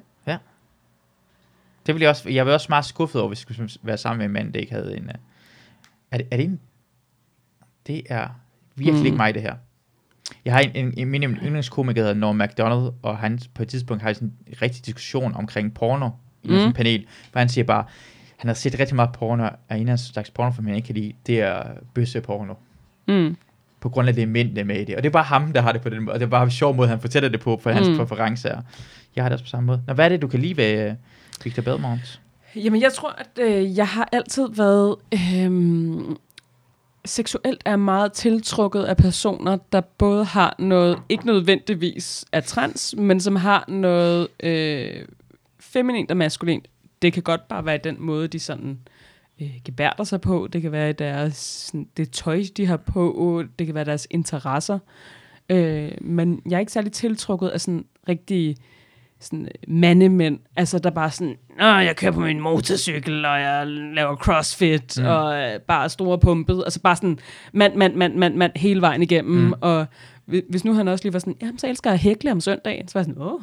[1.90, 4.18] Det vil jeg også, jeg var også meget skuffet over, hvis jeg skulle være sammen
[4.18, 5.04] med en mand, der ikke havde en...
[5.04, 5.10] Uh,
[6.12, 6.60] er, det, er det en...
[7.88, 8.28] Det er
[8.76, 9.00] virkelig Mm.
[9.00, 9.06] mm.
[9.06, 9.56] ikke mig, det her.
[10.46, 13.70] Jeg har en, en, en min yndlingskomiker, der hedder Norm MacDonald, og han på et
[13.70, 16.10] tidspunkt har sådan en rigtig diskussion omkring porno
[16.44, 16.54] i mm.
[16.54, 17.84] Sådan en panel, hvor han siger bare,
[18.38, 20.96] han har set rigtig meget porno, og en af slags porno, som han ikke kan
[20.96, 21.64] lide, det er
[21.94, 22.54] bøsseporno.
[23.08, 23.36] Mm.
[23.80, 24.96] På grund af det er mænd, der er med i det.
[24.96, 26.14] Og det er bare ham, der har det på den måde.
[26.14, 27.98] Og det er bare en sjov måde, han fortæller det på, for hans Mm.
[27.98, 28.62] præferencer.
[29.16, 29.82] Jeg har det også på samme måde.
[29.88, 30.96] Nå, hvad er det, du kan lide ved uh,
[31.46, 32.22] Victor Belmont?
[32.56, 34.96] Jamen, jeg tror, at øh, jeg har altid været...
[35.14, 36.16] Øh,
[37.06, 43.20] seksuelt er meget tiltrukket af personer, der både har noget, ikke nødvendigvis er trans, men
[43.22, 45.06] som har noget øh,
[45.74, 46.68] feminint og maskulint.
[47.02, 48.80] Det kan godt bare være den måde, de sådan
[49.42, 50.48] øh, gebærder sig på.
[50.54, 53.44] Det kan være deres, sådan, det tøj, de har på.
[53.60, 54.80] Det kan være deres interesser.
[55.50, 58.58] Øh, men jeg er ikke særlig tiltrukket af sådan rigtig
[59.22, 64.16] sådan mandemænd, altså der bare sådan, Nå, jeg kører på min motorcykel, og jeg laver
[64.16, 65.06] crossfit, Mm.
[65.06, 67.20] og øh, bare store pumpet, altså bare sådan
[67.54, 69.54] mand, mand, mand, mand, mand, hele vejen igennem, Mm.
[69.62, 69.86] og
[70.26, 72.42] hvi- hvis nu han også lige var sådan, jamen så elsker jeg at hækle om
[72.42, 73.42] søndagen, så var jeg sådan, åh,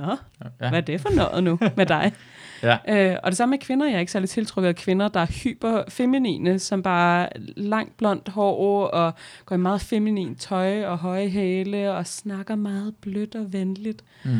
[0.00, 0.16] nå,
[0.60, 0.68] Ja.
[0.68, 2.12] hvad er det for noget nu med dig?
[2.62, 2.76] Ja.
[2.88, 3.86] Øh, og det samme med kvinder.
[3.86, 8.86] Jeg er ikke særlig tiltrukket af kvinder, der er hyperfeminine, som bare langt blondt hår
[8.86, 9.12] og
[9.46, 14.04] går i meget feminin tøj og høje hæle og snakker meget blødt og venligt.
[14.24, 14.30] Mm.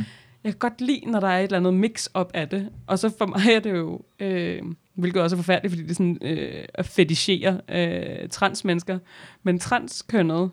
[0.45, 2.69] Jeg kan godt lide, når der er et eller andet mix-up af det.
[2.87, 4.63] Og så for mig er det jo, øh,
[4.95, 8.99] hvilket også er forfærdeligt, fordi det er sådan øh, at fetishere øh, transmennesker.
[9.43, 10.51] Men transkønnet,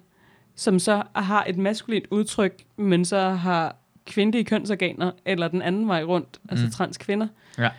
[0.56, 3.76] som så har et maskulint udtryk, men så har
[4.06, 6.72] kvindelige kønsorganer, eller den anden vej rundt, altså Mm.
[6.72, 7.28] transkvinder,
[7.58, 7.70] Ja.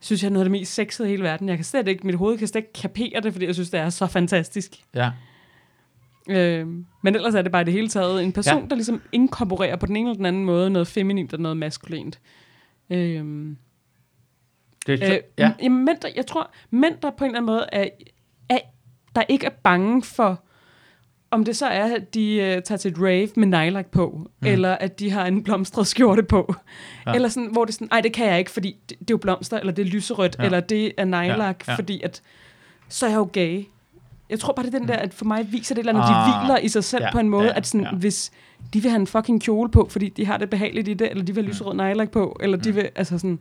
[0.00, 1.48] synes jeg er noget af det mest sexede i hele verden.
[1.48, 3.80] Jeg kan slet ikke, mit hoved kan slet ikke kapere det, fordi jeg synes, det
[3.80, 4.70] er så fantastisk.
[4.94, 5.10] Ja.
[6.30, 6.66] Øh,
[7.02, 8.66] men ellers er det bare det hele taget en person, Ja.
[8.68, 12.20] der ligesom inkorporerer på den ene eller den anden måde noget feminint og noget maskulint.
[12.90, 13.46] Øh,
[14.86, 15.68] Det, øh, ja.
[15.68, 17.88] mænd, der, jeg tror, mænd, der på en eller anden måde er,
[18.48, 18.58] er
[19.14, 20.44] der ikke er bange for,
[21.30, 24.20] om det så er, at de øh, tager til et rave med nylak på, Mm.
[24.40, 24.46] mm.
[24.52, 26.54] eller at de har en blomstret skjorte på,
[27.06, 27.12] Ja.
[27.12, 29.14] eller sådan, hvor det er sådan, nej, det kan jeg ikke, fordi det, det er
[29.14, 30.44] jo blomster, eller det er lyserødt, Ja.
[30.44, 31.76] eller det er nylak, Ja, ja.
[31.78, 32.22] fordi at,
[32.88, 33.64] så er jeg jo gay.
[34.30, 36.14] Jeg tror bare, det er den der, at for mig viser det et eller andet,
[36.16, 36.32] Ah.
[36.32, 37.92] de hviler i sig selv Ja, på en måde, ja, at sådan, ja.
[37.96, 38.30] hvis
[38.74, 41.24] de vil have en fucking kjole på, fordi de har det behageligt i det, eller
[41.24, 42.76] de vil have lyserød nylak på, eller de Mm.
[42.76, 43.38] vil, altså sådan,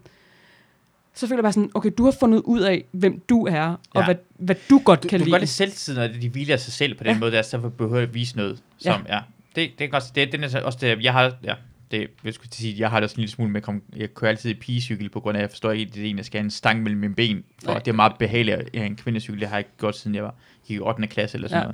[1.18, 3.80] så føler jeg bare sådan, okay, du har fundet ud af, hvem du er, og
[4.02, 4.06] Ja.
[4.06, 5.34] hvad, hvad du godt Du, kan du lide.
[5.34, 7.20] gør det selvtid, når de hviler sig selv på den Ja.
[7.20, 8.64] måde, der, så behøver at vise noget.
[8.78, 9.16] Som, ja.
[9.16, 9.22] ja.
[9.56, 10.04] Det, det er godt.
[10.16, 11.54] Det, den er så også det, jeg har, ja,
[11.92, 14.30] det, jeg skulle sige, jeg har det også en lille smule med, kom, jeg kører
[14.30, 16.24] altid i pigecykel, på grund af, at jeg forstår ikke, at det er en, der
[16.24, 17.80] skal have en stang mellem mine ben, for Nej.
[17.80, 20.24] det er meget behageligt at have en kvindecykel, det har jeg ikke gjort, siden jeg
[20.24, 20.36] var
[20.68, 21.08] gik i 8.
[21.08, 21.74] klasse eller sådan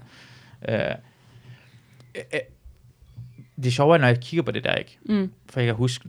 [0.68, 0.78] Ja.
[0.78, 0.98] noget.
[2.15, 2.40] Uh, uh,
[3.64, 4.98] det sjove er, når jeg kigger på det der, ikke?
[5.06, 5.32] Mm.
[5.49, 6.06] For jeg kan huske,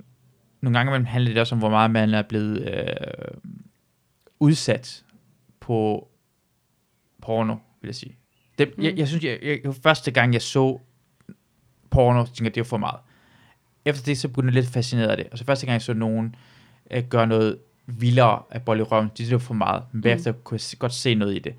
[0.65, 3.41] nogle gange imellem handler det også om, hvor meget man er blevet øh,
[4.41, 5.05] udsat
[5.61, 6.09] på
[7.23, 8.17] porno, vil jeg sige.
[8.59, 8.85] Det, mm.
[8.85, 8.99] jeg, Mm.
[8.99, 10.79] jeg synes, jeg, jeg, første gang jeg så
[11.91, 13.01] porno, tænkte jeg, det var for meget.
[13.85, 15.27] Efter det, så begyndte jeg lidt fascineret af det.
[15.33, 16.35] Og så første gang jeg så nogen
[16.91, 19.11] øh, gøre noget vildere af bold i røven.
[19.17, 19.83] Det er lidt for meget.
[19.93, 21.55] Men bagefter kunne jeg godt se noget i det.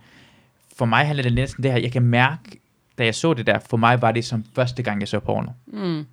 [0.75, 1.79] For mig handler det næsten det her.
[1.79, 2.59] Jeg kan mærke,
[2.97, 5.51] da jeg så det der, for mig var det som første gang, jeg så porno.
[5.67, 6.05] Mm.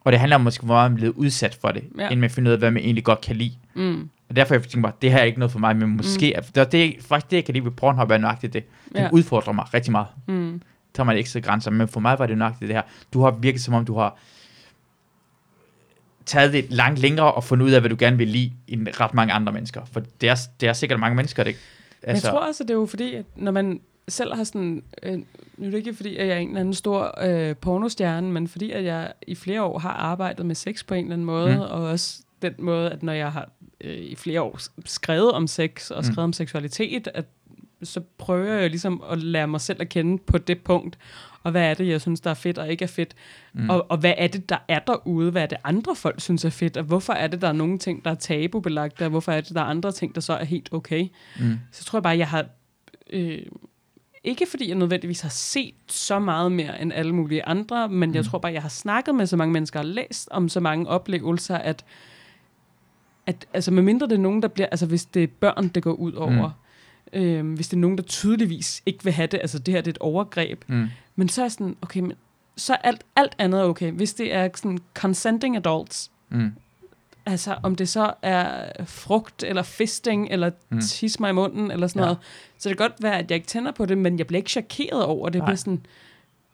[0.00, 2.04] Og det handler om måske, hvor meget man er blevet udsat for det, Ja.
[2.04, 3.52] inden man finder ud af, hvad man egentlig godt kan lide.
[3.74, 4.08] Mm.
[4.28, 6.42] Og derfor jeg tænkte bare, det her er ikke noget for mig, men måske, mm.
[6.54, 8.64] det, det er faktisk det, jeg kan lide ved Pornhub, er nøjagtigt det.
[8.88, 9.08] Den Ja.
[9.12, 10.06] udfordrer mig rigtig meget.
[10.26, 10.62] Mm.
[10.94, 12.82] tager man ekstra grænser, men for mig var det nøjagtigt det her.
[13.12, 14.18] Du har virket som om, du har
[16.26, 19.14] taget det langt længere og fundet ud af, hvad du gerne vil lide, end ret
[19.14, 19.80] mange andre mennesker.
[19.92, 21.56] For det er, det er sikkert mange mennesker, det
[22.02, 24.82] Altså, jeg tror også, at det er jo fordi, at når man selv har sådan...
[25.02, 25.18] Øh,
[25.56, 28.48] nu er det ikke fordi, at jeg er en eller anden stor øh, pornostjerne, men
[28.48, 31.54] fordi, at jeg i flere år har arbejdet med sex på en eller anden måde,
[31.54, 31.60] mm.
[31.60, 33.48] Og også den måde, at når jeg har
[33.80, 36.02] øh, i flere år skrevet om sex og Mm.
[36.02, 37.24] skrevet om seksualitet, at
[37.82, 40.98] så prøver jeg ligesom at lære mig selv at kende på det punkt,
[41.42, 43.14] og hvad er det, jeg synes, der er fedt og ikke er fedt.
[43.52, 43.70] Mm.
[43.70, 46.50] og, og hvad er det, der er derude, hvad er det, andre folk synes er
[46.50, 49.40] fedt, og hvorfor er det, der er nogle ting, der er tabubelagte, og hvorfor er
[49.40, 51.06] det, der er andre ting, der så er helt okay.
[51.40, 51.58] Mm.
[51.72, 52.46] Så tror jeg bare, jeg har...
[53.10, 53.42] Øh,
[54.24, 58.14] ikke fordi jeg nødvendigvis har set så meget mere end alle mulige andre, men mm.
[58.14, 60.88] jeg tror bare, jeg har snakket med så mange mennesker og læst om så mange
[60.88, 61.84] oplevelser, at,
[63.26, 64.66] at altså medmindre det er nogen, der bliver...
[64.66, 66.50] Altså hvis det er børn, det går ud over,
[67.14, 67.18] mm.
[67.20, 69.88] øh, hvis det er nogen, der tydeligvis ikke vil have det, altså det her det
[69.90, 70.86] er et overgreb, Mm.
[71.16, 72.12] men så er sådan, okay, men
[72.56, 73.92] så alt, alt andet er okay.
[73.92, 76.52] Hvis det er sådan consenting adults, Mm.
[77.28, 80.80] Altså om det så er frugt, eller fisting, eller mm.
[80.80, 82.04] Tis mig i munden, eller sådan ja.
[82.04, 82.18] Noget.
[82.58, 84.50] Så det kan godt være, at jeg ikke tænder på det, men jeg bliver ikke
[84.50, 85.42] chokeret over det.
[85.42, 85.56] Nej.
[85.56, 85.86] sådan,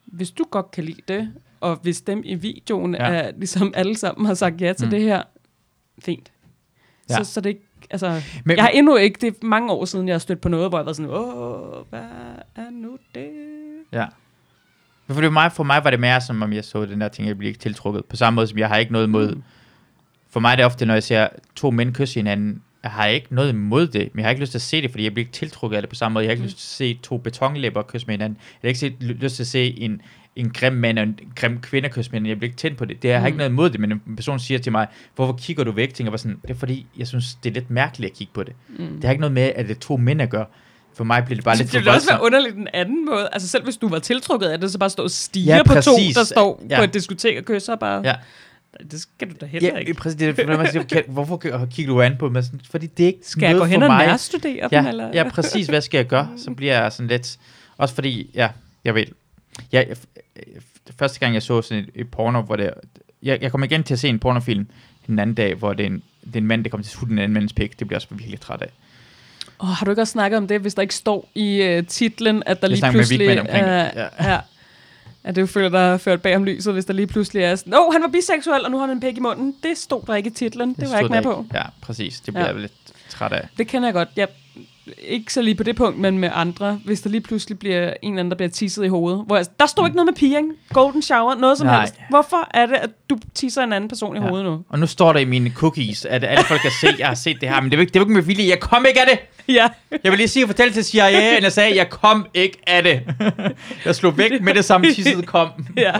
[0.05, 3.01] hvis du godt kan lide det, og hvis dem i videoen ja.
[3.01, 4.91] Er, ligesom alle sammen har sagt ja til mm.
[4.91, 5.23] Det her,
[5.99, 6.31] fint.
[7.09, 7.23] Ja.
[7.23, 10.07] Så, så det ikke, altså, Men, jeg har endnu ikke, det er mange år siden,
[10.07, 11.99] jeg har stødt på noget, hvor jeg var sådan, åh, hvad
[12.55, 13.29] er nu det?
[13.91, 14.05] Ja.
[15.09, 17.27] For, det mig, for mig var det mere, som om jeg så den der ting,
[17.27, 18.05] jeg blev ikke tiltrukket.
[18.05, 19.35] På samme måde, som jeg har ikke noget imod...
[19.35, 19.43] Mm.
[20.35, 23.27] For mig er det ofte, når jeg ser to mænd kysse hinanden, jeg har ikke
[23.29, 25.23] noget imod det, men jeg har ikke lyst til at se det, fordi jeg bliver
[25.27, 26.23] ikke tiltrukket af det på samme måde.
[26.25, 26.45] Jeg har ikke Mm.
[26.45, 28.37] lyst til at se to betonlæber kysse med hinanden.
[28.63, 30.01] Jeg har ikke set, lyst til at se en,
[30.35, 32.29] en grim mand og en grim kvinde kysse med hinanden.
[32.29, 33.01] Jeg bliver ikke tændt på det.
[33.01, 33.25] det jeg har Mm.
[33.27, 35.93] ikke noget imod det, men en person siger til mig, hvorfor kigger du væk?
[35.93, 38.43] Tænker jeg sådan, det er fordi, jeg synes, det er lidt mærkeligt at kigge på
[38.43, 38.53] det.
[38.69, 38.87] Mm.
[38.95, 40.45] Det har ikke noget med, at det er to mænd at gøre.
[40.97, 43.29] For mig bliver det bare lidt det ville også være underligt den anden måde.
[43.31, 45.73] Altså selv hvis du var tiltrukket af det, så bare stå og stige Ja, på
[45.73, 46.77] to, der står Ja.
[46.77, 48.01] på et diskotek og kysser bare.
[48.05, 48.13] Ja.
[48.91, 49.93] Det skal du da heller Ja, ikke.
[49.93, 50.15] præcis.
[50.15, 51.37] Det er, fordi man siger, kan, hvorfor
[51.71, 52.43] kigger du an på mig?
[52.71, 54.87] Fordi det er ikke Skal jeg gå hen og nærstudere ja, dem?
[54.87, 55.11] Eller?
[55.13, 55.67] ja, præcis.
[55.67, 56.29] Hvad skal jeg gøre?
[56.37, 57.37] Så bliver jeg sådan lidt...
[57.77, 58.49] Også fordi, ja,
[58.83, 59.05] jeg ved...
[59.71, 59.97] Jeg, jeg,
[60.99, 62.73] første gang jeg så sådan et, et porno, hvor det...
[63.23, 64.67] Jeg, jeg kom igen til at se en pornofilm
[65.09, 66.99] en anden dag, hvor det er en, det er en mand, der kommer til at
[66.99, 67.79] sutte en anden mands pik.
[67.79, 68.69] Det bliver jeg også virkelig træt af.
[69.59, 72.43] Oh, har du ikke også snakket om det, hvis der ikke står i uh, titlen,
[72.45, 73.27] at der Jeg lige snakker med pludselig...
[73.27, 74.31] Vigman omkring det, øh, ja.
[74.31, 74.39] ja.
[75.27, 77.73] At det føler, der er ført bag om lyset, hvis der lige pludselig er sådan,
[77.73, 79.55] åh, oh, han var biseksuel, og nu har han en pæk i munden.
[79.63, 80.69] Det stod der ikke i titlen.
[80.69, 81.45] Det, det var jeg ikke med på.
[81.53, 82.19] Ja, præcis.
[82.19, 82.51] Det bliver Ja.
[82.51, 82.73] jeg lidt
[83.09, 83.47] træt af.
[83.57, 84.09] Det kender jeg godt.
[84.15, 84.27] Jeg,
[84.99, 86.79] ikke så lige på det punkt, men med andre.
[86.85, 89.23] Hvis der lige pludselig bliver en eller anden, der bliver tisset i hovedet.
[89.27, 91.79] Hvor jeg, der stod ikke noget med pigen, golden shower, noget som Nej.
[91.79, 91.95] helst.
[92.09, 94.25] Hvorfor er det, at du tisser en anden person i Ja.
[94.27, 94.61] hovedet nu?
[94.69, 97.15] Og nu står der i mine cookies, at alle folk kan se, at jeg har
[97.15, 97.61] set det her.
[97.61, 98.49] Men det er jo ikke, det jo ikke med vilje.
[98.49, 99.19] Jeg kom ikke af det.
[99.55, 99.67] Ja.
[100.03, 102.57] Jeg vil lige sige og fortælle til CIA, at jeg sagde, at jeg kom ikke
[102.67, 103.01] af det.
[103.85, 105.49] Jeg slog væk med det samme tisset kom.
[105.77, 105.93] ja.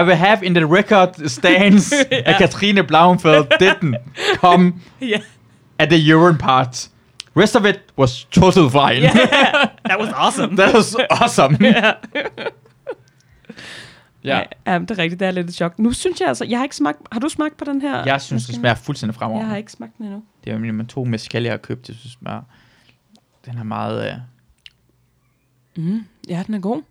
[0.00, 1.92] I will have in the record stands,
[2.26, 3.94] at Katrine Blauenfeld didn't
[4.36, 5.20] come ja.
[5.78, 6.88] at the urine part.
[7.36, 9.02] Rest of it was total fine.
[9.02, 9.12] Yeah.
[9.88, 10.56] That was awesome.
[10.56, 11.56] That was awesome.
[11.66, 11.92] ja.
[14.24, 14.42] ja.
[14.66, 15.78] ja, det er rigtigt, det er lidt et chok.
[15.78, 18.04] Nu synes jeg altså, jeg har ikke smagt, har du smagt på den her?
[18.04, 19.40] Jeg synes, det smager fuldstændig fremover.
[19.40, 20.22] Jeg har ikke smagt den endnu.
[20.44, 21.88] Det er jo med to mezcal, jeg har købt.
[21.88, 22.44] Jeg synes bare,
[23.46, 24.12] den er meget...
[24.14, 24.20] Uh,
[25.76, 26.04] Mm.
[26.28, 26.82] Ja, den er god.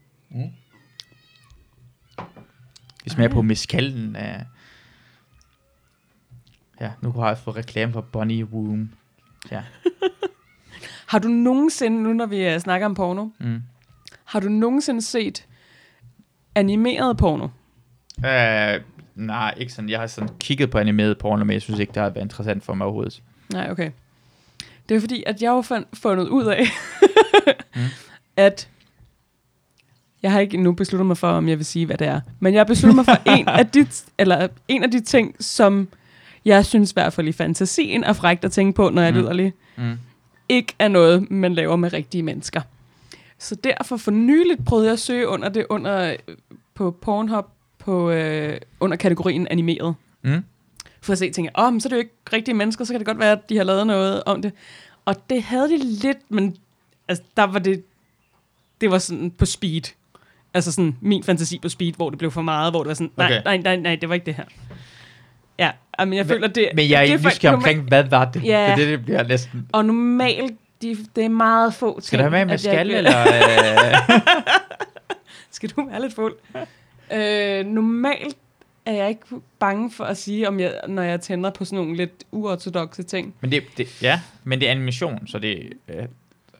[3.04, 3.34] det smager Ej.
[3.34, 4.46] på mezcalen af...
[6.82, 8.92] Ja, nu har jeg fået reklame for Bonnie Womb.
[9.52, 9.62] Ja.
[11.08, 13.62] Har du nogensinde, nu når vi uh, snakker om porno, Mm.
[14.24, 15.46] har du nogensinde set
[16.56, 17.48] animeret porno?
[18.18, 18.84] Uh,
[19.16, 19.90] nej, ikke sådan.
[19.90, 22.64] Jeg har sådan kigget på animeret porno, men jeg synes ikke, det har været interessant
[22.64, 23.22] for mig overhovedet.
[23.54, 23.92] Nej, okay.
[24.90, 26.64] Det er fordi, at jeg har fund, fundet ud af,
[27.76, 27.82] Mm.
[28.38, 28.70] at
[30.24, 32.22] jeg har ikke endnu besluttet mig for, om jeg vil sige, hvad det er.
[32.40, 33.88] Men jeg har besluttet mig for en af de,
[34.18, 35.88] eller en af de ting, som
[36.46, 39.14] jeg synes i hvert fald i fantasien er frækt at tænke på, når jeg er
[39.14, 39.20] Mm.
[39.20, 39.98] liderlig, Mm.
[40.50, 42.62] ikke er noget, man laver med rigtige mennesker.
[43.38, 46.16] Så derfor for nyligt prøvede jeg at søge under det under,
[46.76, 47.46] på Pornhub
[47.80, 49.96] på, øh, under kategorien animeret.
[50.22, 50.44] Mm.
[51.02, 53.00] For at se, tænke, åh, oh, så er det jo ikke rigtige mennesker, så kan
[53.00, 54.52] det godt være, at de har lavet noget om det.
[55.06, 56.56] Og det havde de lidt, men
[57.08, 57.84] altså, der var det,
[58.82, 59.82] det var sådan på speed.
[60.54, 63.12] Altså sådan min fantasi på speed, hvor det blev for meget, hvor det var sådan,
[63.18, 63.42] nej, Okay.
[63.46, 64.44] nej, nej, nej, det var ikke det her.
[65.60, 68.44] Ja, men jeg føler, det, Men jeg det er for- nysgerrig omkring, hvad var det?
[68.44, 68.50] Ja.
[68.50, 69.68] Det er det, det bliver næsten...
[69.72, 72.04] Og normalt, de, det er meget få ting.
[72.04, 73.20] Skal du have med med skal, eller...
[73.22, 74.20] Øh...
[75.52, 76.34] Skal du være lidt fuld?
[77.14, 78.38] øh, normalt
[78.86, 79.22] er jeg ikke
[79.60, 83.36] bange for at sige, om jeg, når jeg tænder på sådan nogle lidt uortodoxe ting.
[83.42, 85.74] Men det, det, ja, men det er animation, så det...
[85.88, 85.96] Øh,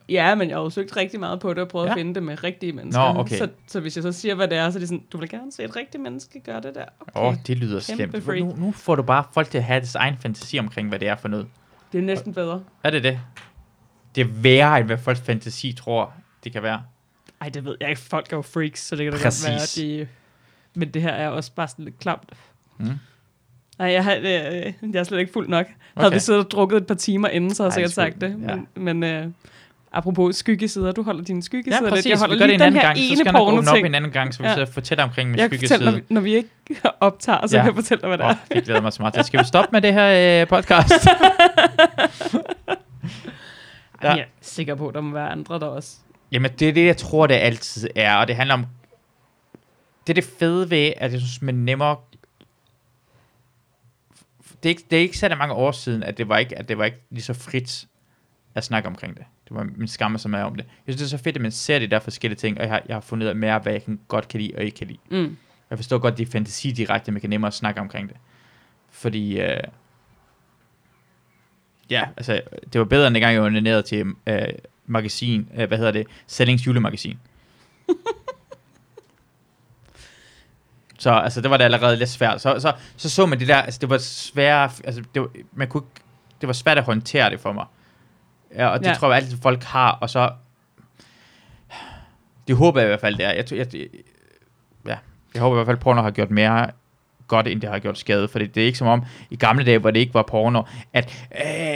[0.10, 1.90] Ja, men jeg har jo søgt rigtig meget på det og prøvet ja.
[1.90, 1.94] Ja.
[1.94, 3.14] at finde det med rigtige mennesker.
[3.14, 3.38] Nå, okay.
[3.38, 5.30] så, så hvis jeg så siger, hvad det er, så er det sådan, du vil
[5.30, 6.86] gerne se et rigtigt menneske gøre det der.
[7.00, 7.20] Okay.
[7.20, 8.26] Åh, oh, det lyder Kæmpe slemt.
[8.26, 8.40] freak.
[8.40, 11.08] Nu, nu får du bare folk til at have deres egen fantasi omkring, hvad det
[11.08, 11.48] er for noget.
[11.92, 12.64] Det er næsten bedre.
[12.84, 13.20] Er det det?
[14.16, 16.14] Det er værre, end hvad folks fantasi tror,
[16.44, 16.82] det kan være.
[17.42, 18.02] Ej, det ved jeg ikke.
[18.02, 20.08] Folk er jo freaks, så det kan da godt være, at de...
[20.76, 22.34] Men det her er også bare sådan lidt klamt.
[22.78, 22.86] Mm.
[23.80, 25.66] Nej, jeg, har, øh, jeg er slet ikke fuld nok.
[25.66, 25.74] Okay.
[25.98, 26.16] Havde Okay.
[26.16, 28.66] vi siddet og drukket et par timer inden, så havde jeg sikkert sagt det skulle-
[28.76, 29.28] Men, men øh,
[29.92, 31.94] apropos skyggesider, du holder dine skyggesider Ja, lidt.
[31.94, 32.10] præcis.
[32.10, 33.54] Jeg holder vi gør det lige en den anden her gang, så skal jeg nok
[33.54, 34.56] åbne op en anden gang, så vi Ja.
[34.56, 36.50] så fortæller omkring med Jeg kan fortælle, når, når vi ikke
[37.00, 37.62] optager, så Ja.
[37.64, 38.36] kan jeg fortælle dig, hvad det er.
[38.54, 39.24] det glæder mig så meget til.
[39.24, 40.92] Skal vi stoppe med det her øh, podcast?
[44.02, 45.98] Ej, jeg er sikker på, at der må være andre, der også...
[46.32, 48.66] Jamen, det er det, jeg tror, det altid er, og det handler om...
[50.08, 51.96] Det er det fede ved, at jeg synes, man nemmere...
[54.64, 56.70] Det er, ikke, det er ikke så mange år siden, at det var ikke, at
[56.70, 57.88] det var ikke lige så frit
[58.56, 59.24] at snakke omkring det.
[59.50, 60.66] Det var min skammer så meget om det.
[60.66, 62.72] Jeg synes, det er så fedt, at man ser de der forskellige ting, og jeg
[62.72, 64.78] har, jeg har fundet ud af mere, hvad jeg kan, godt kan lide og ikke
[64.78, 65.00] kan lide.
[65.24, 65.38] Mm.
[65.70, 68.18] Jeg forstår godt, det er fantasi direkte, man kan nemmere snakke omkring det.
[68.90, 69.64] Fordi, øh,
[71.90, 72.42] ja, altså,
[72.74, 74.48] det var bedre, end dengang jeg var nede til øh,
[74.86, 77.20] magasin, øh, hvad hedder det, Sellings julemagasin.
[81.00, 82.42] så altså, det var da allerede lidt svært.
[82.42, 85.68] Så, så, så så man det der, altså det var svært, altså det var, man
[85.68, 85.84] kunne,
[86.42, 87.66] det var svært at håndtere det for mig.
[88.56, 88.94] Ja, og det Ja.
[88.94, 90.32] tror jeg altid, folk har, og så,
[92.48, 93.32] det håber jeg i hvert fald, det er.
[93.32, 93.88] Jeg, jeg, jeg,
[94.86, 94.98] ja,
[95.34, 96.68] jeg håber i hvert fald, at porno har gjort mere
[97.28, 98.28] godt, end det har gjort skade.
[98.28, 100.64] For det, det er ikke som om, i gamle dage, hvor det ikke var porno,
[100.94, 101.76] at, øh,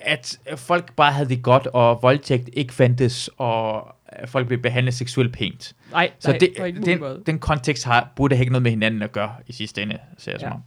[0.00, 3.94] at folk bare havde det godt, og voldtægt ikke fandtes, og
[4.26, 5.74] folk blev behandlet seksuelt pænt.
[5.90, 9.12] Nej, Så nej, det, den, den kontekst har, burde have ikke noget med hinanden at
[9.12, 10.54] gøre i sidste ende, ser jeg som Ja.
[10.54, 10.62] om.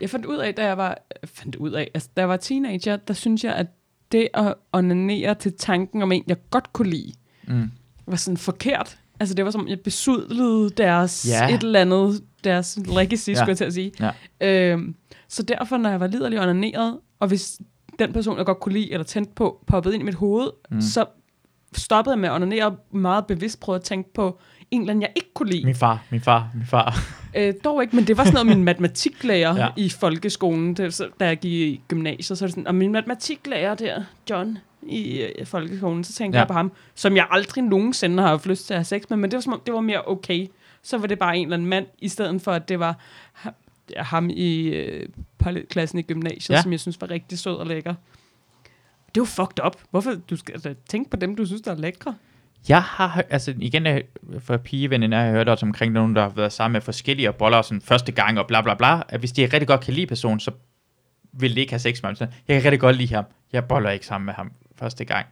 [0.00, 2.96] Jeg fandt ud af, da jeg var, fandt ud af, altså, da jeg var teenager,
[2.96, 3.66] der synes jeg, at
[4.12, 7.12] det at onanere til tanken om en, jeg godt kunne lide,
[7.48, 7.70] Mm.
[8.06, 8.98] var sådan forkert.
[9.20, 11.54] Altså det var som, jeg besudlede deres Ja.
[11.54, 13.34] et eller andet, deres legacy, Ja.
[13.34, 13.92] skulle jeg til at sige.
[14.40, 14.70] Ja.
[14.72, 14.94] Øhm,
[15.28, 17.60] så derfor, når jeg var liderlig onaneret, og hvis
[17.98, 20.74] den person, jeg godt kunne lide, eller tændte på, poppede ind i mit hoved, mm.
[20.76, 20.80] Mm.
[20.80, 21.04] så
[21.76, 24.38] stoppede jeg med at onanere og meget bevidst prøvede at tænke på
[24.74, 25.64] en eller anden, jeg ikke kunne lide.
[25.64, 26.94] Min far, min far, min far.
[27.36, 29.68] Øh, dog ikke, men det var sådan noget, min matematiklærer ja.
[29.76, 33.74] I folkeskolen, det, så, da jeg gik i gymnasiet, så det sådan, og min matematiklærer
[33.74, 36.40] der, John, i øh, folkeskolen, så tænkte ja.
[36.40, 39.16] Jeg på ham, som jeg aldrig nogensinde har haft lyst til at have sex med,
[39.16, 40.46] men det var som om, det var mere okay.
[40.82, 42.98] Så var det bare en eller anden mand, i stedet for, at det var
[43.96, 46.56] ham i øh, parallelklassen i gymnasiet.
[46.56, 46.62] Ja.
[46.62, 47.94] som jeg synes var rigtig sød og lækker.
[49.14, 49.76] Det var fucked up.
[49.90, 50.14] Hvorfor?
[50.30, 52.14] Du skal altså, tænke på dem, du synes, der er lækre.
[52.68, 54.02] Jeg har, altså igen jeg-
[54.38, 57.34] for pigeveninder, jeg har hørt også omkring nogen, der har været sammen med forskellige og
[57.34, 60.06] boller sådan første gang og bla bla bla, at hvis de rigtig godt kan lide
[60.06, 60.50] personen, så
[61.32, 62.16] vil de ikke have sex med ham.
[62.16, 63.24] Så jeg kan rigtig godt lide ham.
[63.52, 65.26] Jeg boller ikke sammen med ham første gang.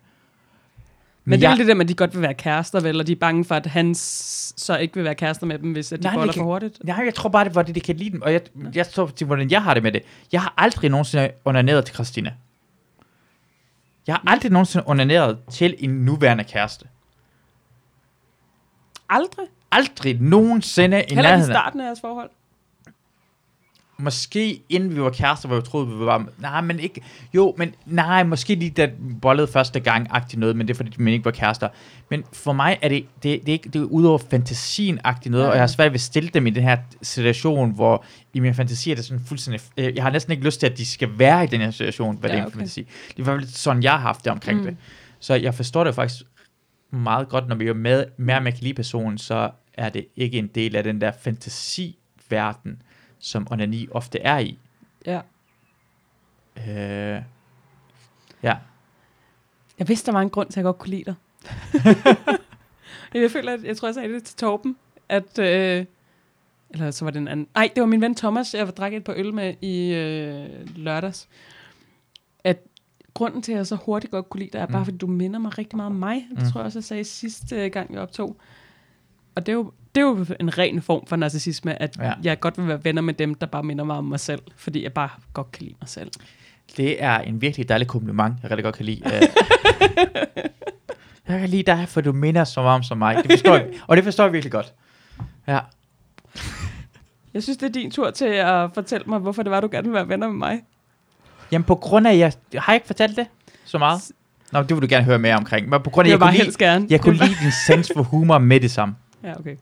[1.25, 3.01] Men, men det er jeg, det der med, at de godt vil være kærester, vel?
[3.01, 5.93] Og de er bange for, at han så ikke vil være kærester med dem, hvis
[5.93, 6.85] at de Nej, boller det for hurtigt.
[6.85, 8.23] Nej, jeg tror bare, det var det, de kan lide dem.
[8.23, 8.41] Og jeg,
[8.75, 10.03] jeg tror til, hvordan jeg har det med det.
[10.33, 12.35] Jeg har aldrig nogensinde onaneret til Christina.
[14.07, 16.87] Jeg har aldrig nogensinde onaneret til en nuværende kæreste.
[19.15, 19.47] Aldrig.
[19.73, 21.41] Aldrig nogensinde i Heller ikke i nærheden.
[21.51, 22.31] af- starten af jeres forhold.
[23.99, 26.27] Måske inden vi var kærester, hvor jeg troede, vi var...
[26.39, 27.03] Nej, men ikke...
[27.35, 30.77] Jo, men nej, måske lige da vi bollede første gang, agtigt noget, men det er
[30.77, 31.69] fordi, man ikke var kærester.
[32.11, 35.47] Men for mig er det, det, det er ikke, det er udover fantasien agtigt noget,
[35.47, 38.55] og jeg har svært ved at stille dem i den her situation, hvor i min
[38.55, 39.61] fantasi er det sådan fuldstændig...
[39.77, 42.17] øh, Jeg har næsten ikke lyst til, at de skal være i den her situation,
[42.17, 42.55] hvad Ja, ja, det er okay.
[42.55, 42.87] en fantasi.
[43.17, 44.65] Det var lidt sådan, jeg har haft det omkring mm.
[44.67, 44.77] det.
[45.21, 46.23] Så jeg forstår det faktisk
[46.93, 50.39] meget godt, når vi er med, mere med kan lide personen, så er det ikke
[50.39, 52.83] en del af den der fantasiverden,
[53.19, 54.59] som onani ofte er i.
[55.07, 55.21] Ja.
[56.57, 57.23] Øh,
[58.43, 58.57] ja.
[59.79, 61.15] Jeg vidste, der var en grund til, at jeg godt kunne lide dig.
[63.23, 64.77] jeg føler, at jeg tror, jeg sagde det til Torben,
[65.09, 65.39] at...
[65.39, 65.85] Øh,
[66.71, 67.49] eller så var det en anden...
[67.55, 71.29] Nej, det var min ven Thomas, jeg drak et par øl med i øh, lørdags.
[73.15, 74.85] Grunden til, at jeg så hurtigt godt kunne lide dig, er bare, Mm.
[74.85, 76.27] fordi du minder mig rigtig meget om mig.
[76.31, 76.51] Det Mm.
[76.51, 78.37] tror jeg også, jeg sagde sidste øh, gang, vi optog.
[79.35, 82.13] Og det er, jo, det er jo en ren form for narcissisme, at ja.
[82.23, 84.83] Jeg godt vil være venner med dem, der bare minder mig om mig selv, fordi
[84.83, 86.11] jeg bare godt kan lide mig selv.
[86.77, 89.03] Det er en virkelig dejlig kompliment, jeg rigtig godt kan lide.
[89.07, 89.13] Øh,
[91.29, 93.17] jeg kan lide dig, for du minder så meget om som mig.
[93.17, 94.73] Det forstår jeg, og det forstår jeg virkelig godt.
[95.47, 95.59] Ja.
[97.35, 99.85] Jeg synes, det er din tur til at fortælle mig, hvorfor det var, du gerne
[99.89, 100.61] vil være venner med mig.
[101.53, 103.27] Jamen på grund af, jeg har jeg ikke fortalt det
[103.65, 104.01] så meget.
[104.53, 105.69] Nå, det vil du gerne høre mere omkring.
[105.69, 106.87] Men på grund af, Jeg jeg, kunne lide, gerne.
[106.91, 108.95] jeg kunne lide din sans for humor med det samme.
[109.25, 109.57] Ja, okay.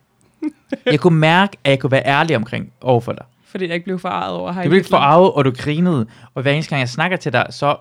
[0.86, 3.24] Jeg kunne mærke, at jeg kunne være ærlig omkring overfor dig.
[3.44, 6.06] Fordi jeg ikke blev forarvet over Heidi Du blev ikke forarvet, og du grinede.
[6.34, 7.76] Og hver eneste gang, jeg snakker til dig, så...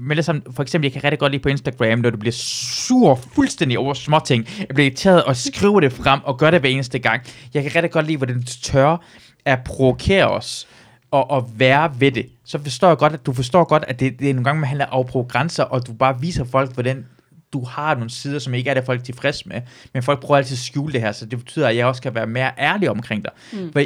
[0.00, 2.32] Med det samme, for eksempel, jeg kan rigtig godt lide på Instagram, når du bliver
[2.32, 4.48] sur fuldstændig over småting.
[4.58, 7.22] Jeg bliver irriteret og skriver det frem og gør det hver eneste gang.
[7.54, 8.96] Jeg kan rigtig godt lide, hvordan du tør
[9.44, 10.68] at provokere os
[11.12, 12.28] og, og være ved det.
[12.44, 14.68] Så forstår jeg godt, at du forstår godt, at det, det er nogle gange, man
[14.68, 17.06] handler afprøve grænser, og du bare viser folk, hvordan
[17.52, 19.60] du har nogle sider, som ikke er det, folk er tilfreds med.
[19.92, 22.14] Men folk prøver altid at skjule det her, så det betyder, at jeg også kan
[22.14, 23.32] være mere ærlig omkring dig.
[23.52, 23.72] Mm.
[23.72, 23.84] For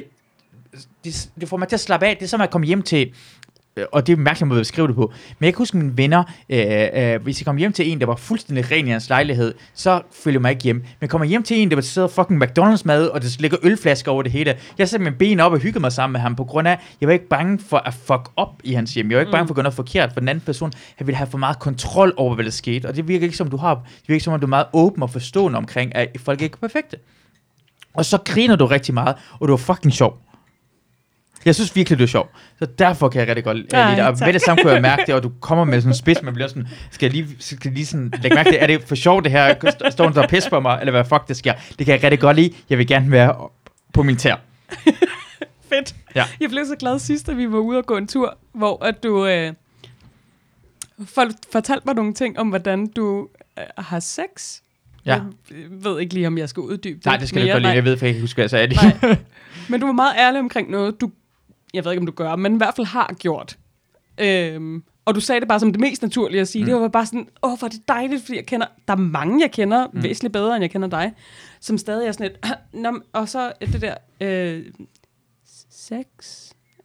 [1.05, 2.17] det, det får mig til at slappe af.
[2.17, 3.13] Det er som at komme hjem til,
[3.93, 5.97] og det er en mærkelig måde at beskrive det på, men jeg kan huske mine
[5.97, 9.09] venner, øh, øh, hvis jeg kom hjem til en, der var fuldstændig ren i hans
[9.09, 10.77] lejlighed, så følger jeg mig ikke hjem.
[10.77, 14.13] Men jeg kommer hjem til en, der sidder fucking McDonald's mad, og der ligger ølflasker
[14.13, 14.55] over det hele.
[14.79, 17.07] Jeg satte mine ben op og hyggede mig sammen med ham, på grund af, jeg
[17.07, 19.11] var ikke bange for at fuck op i hans hjem.
[19.11, 21.17] Jeg var ikke bange for at gøre noget forkert, for den anden person, han ville
[21.17, 22.87] have for meget kontrol over, hvad der skete.
[22.87, 23.75] Og det virker ikke som, du har.
[23.75, 26.55] Det virker ikke som, om du er meget åben og forstående omkring, at folk ikke
[26.63, 26.97] er perfekte.
[27.95, 30.19] Og så griner du rigtig meget, og du er fucking sjov.
[31.45, 32.31] Jeg synes virkelig, du er sjov.
[32.59, 34.09] Så derfor kan jeg rigtig godt lide dig.
[34.09, 36.23] Og med det samme kunne jeg mærke det, og du kommer med sådan en spids,
[36.23, 38.83] man bliver sådan, skal jeg lige, skal jeg lige sådan, lægge mærke til, er det
[38.83, 39.55] for sjovt det her,
[39.91, 41.53] står hun der og pis på mig, eller hvad fuck det sker.
[41.79, 42.55] Det kan jeg rigtig godt lide.
[42.71, 43.49] Jeg vil gerne være
[43.93, 44.37] på min tær.
[45.69, 45.95] Fedt.
[46.15, 46.25] Ja.
[46.41, 49.03] Jeg blev så glad sidst, at vi var ude og gå en tur, hvor at
[49.03, 49.53] du øh,
[51.05, 54.61] for, fortalte mig nogle ting om, hvordan du øh, har sex.
[55.07, 55.13] Ja.
[55.13, 55.23] Jeg
[55.71, 57.07] ved ikke lige, om jeg skal uddybe det.
[57.07, 57.47] Nej, det skal du mere.
[57.47, 57.63] ikke godt.
[57.63, 57.73] Nej.
[57.73, 58.69] Jeg ved, for jeg kan ikke huske, hvad jeg sagde.
[58.69, 59.03] det.
[59.03, 59.17] Nej.
[59.69, 61.11] Men du var meget ærlig omkring noget, du,
[61.77, 63.57] jeg ved ikke, om du gør, men i hvert fald har gjort.
[64.19, 66.63] Øhm, og du sagde det bare som det mest naturlige at sige.
[66.65, 66.71] Mm.
[66.71, 69.41] Det var bare sådan, åh, hvor er det dejligt, fordi jeg kender, der er mange,
[69.43, 70.03] jeg kender mm.
[70.03, 71.13] væsentligt bedre, end jeg kender dig,
[71.61, 74.63] som stadig er sådan et, Nå, og så det der, øh,
[75.71, 76.07] sex,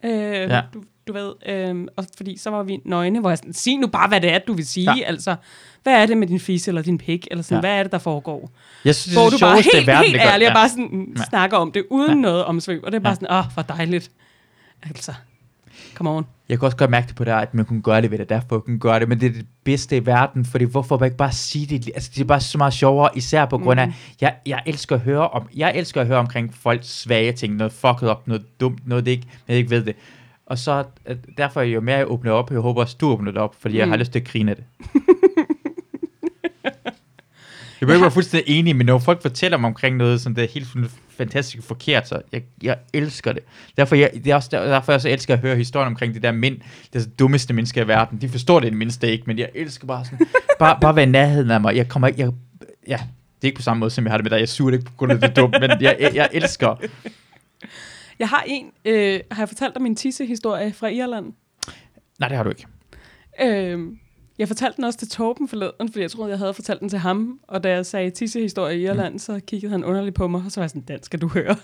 [0.03, 0.11] øh,
[0.49, 0.61] Ja.
[0.73, 3.87] du, du ved, øh, og fordi så var vi nøgne, hvor jeg sådan, sig nu
[3.87, 5.03] bare, hvad det er, du vil sige, Ja.
[5.05, 5.35] altså,
[5.83, 7.59] hvad er det med din fisse eller din pik, eller sådan, Ja.
[7.59, 8.51] hvad er det, der foregår?
[8.85, 10.05] Jeg synes, Hvor det er du bare helt, verden.
[10.11, 10.53] helt ærlig og ja.
[10.53, 11.21] bare sådan Ja.
[11.21, 11.25] ja.
[11.29, 12.15] snakker om det, uden Ja.
[12.15, 12.83] noget omsvøb.
[12.83, 13.15] Og det er bare ja.
[13.15, 14.11] sådan, åh, hvor dejligt.
[14.83, 15.13] Altså,
[15.95, 16.25] come on.
[16.49, 18.29] Jeg kunne også godt mærke det på dig, at man kunne gøre det ved det,
[18.29, 21.17] derfor kunne gøre det, men det er det bedste i verden, fordi hvorfor man ikke
[21.17, 21.91] bare sige det?
[21.95, 23.95] Altså, det er bare så meget sjovere, især på grund af, Mhm.
[24.21, 27.73] jeg, jeg elsker at høre om, jeg elsker at høre omkring folks svage ting, noget
[27.73, 29.95] fucket op, noget dumt, noget det ikke, jeg ikke ved det.
[30.45, 30.83] Og så,
[31.37, 33.87] derfor jo mere jeg åbner op, jeg håber også, du åbner det op, fordi jeg
[33.87, 33.99] har Mm.
[33.99, 34.65] lyst til at grine af det.
[37.81, 40.43] Jeg vil ikke være fuldstændig enig, men når folk fortæller mig omkring noget, som det
[40.43, 40.67] er helt
[41.09, 43.43] fantastisk forkert, så jeg, jeg elsker det.
[43.77, 46.23] Derfor, jeg, det er også der- derfor, jeg så elsker at høre historien omkring det
[46.23, 46.57] der mænd,
[46.93, 48.21] det er så dummeste mennesker i verden.
[48.21, 50.27] De forstår det i det mindste ikke, men jeg elsker bare sådan,
[50.59, 51.75] bare, bare være i nærheden af mig.
[51.75, 52.31] Jeg kommer ikke, jeg,
[52.87, 52.97] ja,
[53.35, 54.39] det er ikke på samme måde, som jeg har det med dig.
[54.39, 56.75] Jeg suger det ikke på grund af det dumt, men jeg, jeg, jeg elsker.
[58.19, 61.33] Jeg har en, øh, har jeg fortalt dig min tissehistorie fra Irland?
[62.19, 62.65] Nej, det har du ikke.
[63.41, 63.79] Øh,
[64.37, 66.99] jeg fortalte den også til Torben forleden, fordi jeg troede, jeg havde fortalt den til
[66.99, 67.39] ham.
[67.47, 69.19] Og da jeg sagde tissehistorie i Irland, mm.
[69.19, 71.55] så kiggede han underligt på mig, og så var jeg sådan, den skal du høre.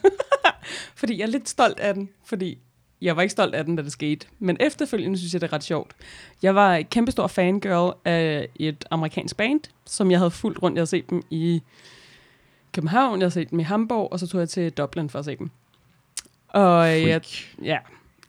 [1.00, 2.58] fordi jeg er lidt stolt af den, fordi
[3.02, 4.28] jeg var ikke stolt af den, da det skete.
[4.40, 5.96] Men efterfølgende synes jeg, det er ret sjovt.
[6.42, 10.76] Jeg var et kæmpestor fangirl af et amerikansk band, som jeg havde fulgt rundt.
[10.76, 11.62] Jeg havde set dem i
[12.72, 15.26] København, jeg havde set dem i Hamburg, og så tog jeg til Dublin for at
[15.26, 15.50] se dem.
[16.48, 17.28] Og jeg, Freak.
[17.64, 17.78] Ja.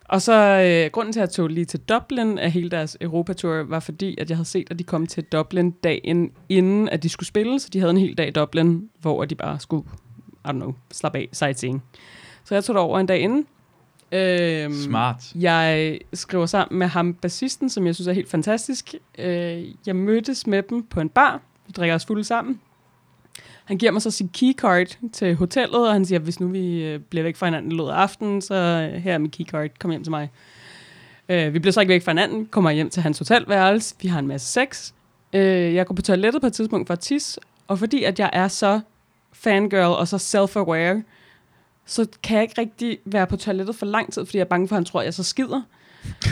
[0.08, 3.62] Og så øh, grunden til, at jeg tog lige til Dublin af hele deres Europatur,
[3.62, 7.08] var fordi, at jeg havde set, at de kom til Dublin dagen inden, at de
[7.08, 7.60] skulle spille.
[7.60, 9.88] Så de havde en hel dag i Dublin, hvor de bare skulle,
[10.44, 11.82] I don't know, slappe af, sightseeing.
[12.44, 13.46] Så jeg tog derover en dag inden.
[14.12, 15.32] Øhm, Smart.
[15.34, 18.94] Jeg skriver sammen med ham, bassisten, som jeg synes er helt fantastisk.
[19.18, 21.40] Øh, jeg mødtes med dem på en bar.
[21.66, 22.60] Vi drikker os fulde sammen.
[23.68, 27.00] Han giver mig så sin keycard til hotellet, og han siger, hvis nu vi øh,
[27.00, 29.90] bliver væk fra hinanden i løbet af aftenen, så øh, her er min keycard, kom
[29.90, 30.30] hjem til mig.
[31.28, 34.18] Øh, vi bliver så ikke væk fra hinanden, kommer hjem til hans hotelværelse, vi har
[34.18, 34.92] en masse sex.
[35.32, 38.30] Øh, jeg går på toilettet på et tidspunkt for at tisse, og fordi at jeg
[38.32, 38.80] er så
[39.32, 41.02] fangirl og så self-aware,
[41.86, 44.68] så kan jeg ikke rigtig være på toilettet for lang tid, fordi jeg er bange
[44.68, 45.62] for, at han tror, at jeg så skider.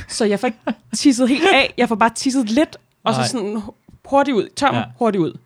[0.08, 0.58] Så jeg får ikke
[0.96, 3.60] tisset helt af, jeg får bare tisset lidt, og så sådan
[4.04, 4.82] hurtigt ud, mig Ja.
[4.98, 5.38] hurtigt ud.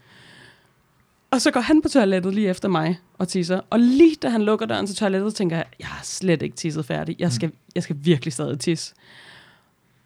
[1.30, 3.60] Og så går han på toilettet lige efter mig og tisser.
[3.70, 6.84] Og lige da han lukker døren til toilettet, tænker jeg, jeg har slet ikke tisset
[6.84, 7.16] færdig.
[7.18, 8.94] Jeg skal, jeg skal virkelig stadig tisse.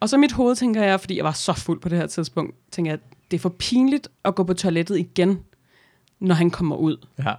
[0.00, 2.54] Og så mit hoved tænker jeg, fordi jeg var så fuld på det her tidspunkt,
[2.70, 2.98] tænker jeg,
[3.30, 5.40] det er for pinligt at gå på toilettet igen,
[6.20, 6.96] når han kommer ud.
[7.18, 7.34] Ja.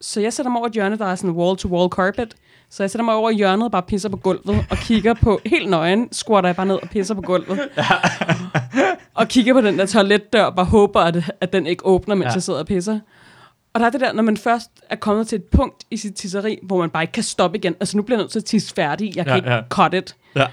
[0.00, 2.34] Så jeg sætter mig over et hjørne, der er sådan wall-to-wall carpet.
[2.70, 5.40] Så jeg sætter mig over i hjørnet og bare pisser på gulvet, og kigger på,
[5.46, 7.60] helt nøgen, squatter jeg bare ned og pisser på gulvet.
[9.14, 12.24] og kigger på den der toiletdør, og bare håber, at, at den ikke åbner, mens
[12.24, 12.28] Ja.
[12.28, 12.34] ja.
[12.34, 13.00] jeg sidder og pisser.
[13.74, 16.14] Og der er det der, når man først er kommet til et punkt i sit
[16.14, 17.74] tisseri, hvor man bare ikke kan stoppe igen.
[17.80, 19.16] Altså nu bliver jeg nødt til at tisse færdig.
[19.16, 19.60] Jeg kan Ja, ikke ja.
[19.70, 20.16] cut it.
[20.36, 20.46] Ja.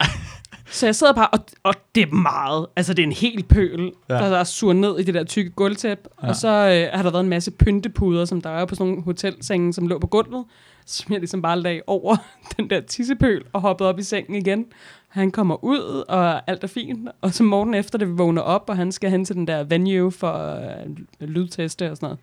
[0.65, 2.67] Så jeg sidder bare, og, og det er meget.
[2.75, 4.15] Altså, det er en hel pøl, Ja.
[4.23, 4.29] ja.
[4.29, 6.07] der er sur ned i det der tykke gulvtæp.
[6.23, 6.27] Ja.
[6.27, 9.03] Og så øh, har der været en masse pyntepuder, som der er på sådan nogle
[9.03, 10.45] hotelsenge, som lå på gulvet.
[10.85, 12.15] Som jeg ligesom bare lagde over
[12.57, 14.65] den der tissepøl og hoppede op i sengen igen.
[15.07, 17.09] Han kommer ud, og alt er fint.
[17.21, 20.11] Og så morgen efter det, vågner op, og han skal hen til den der venue
[20.11, 22.19] for øh, lydteste og sådan noget.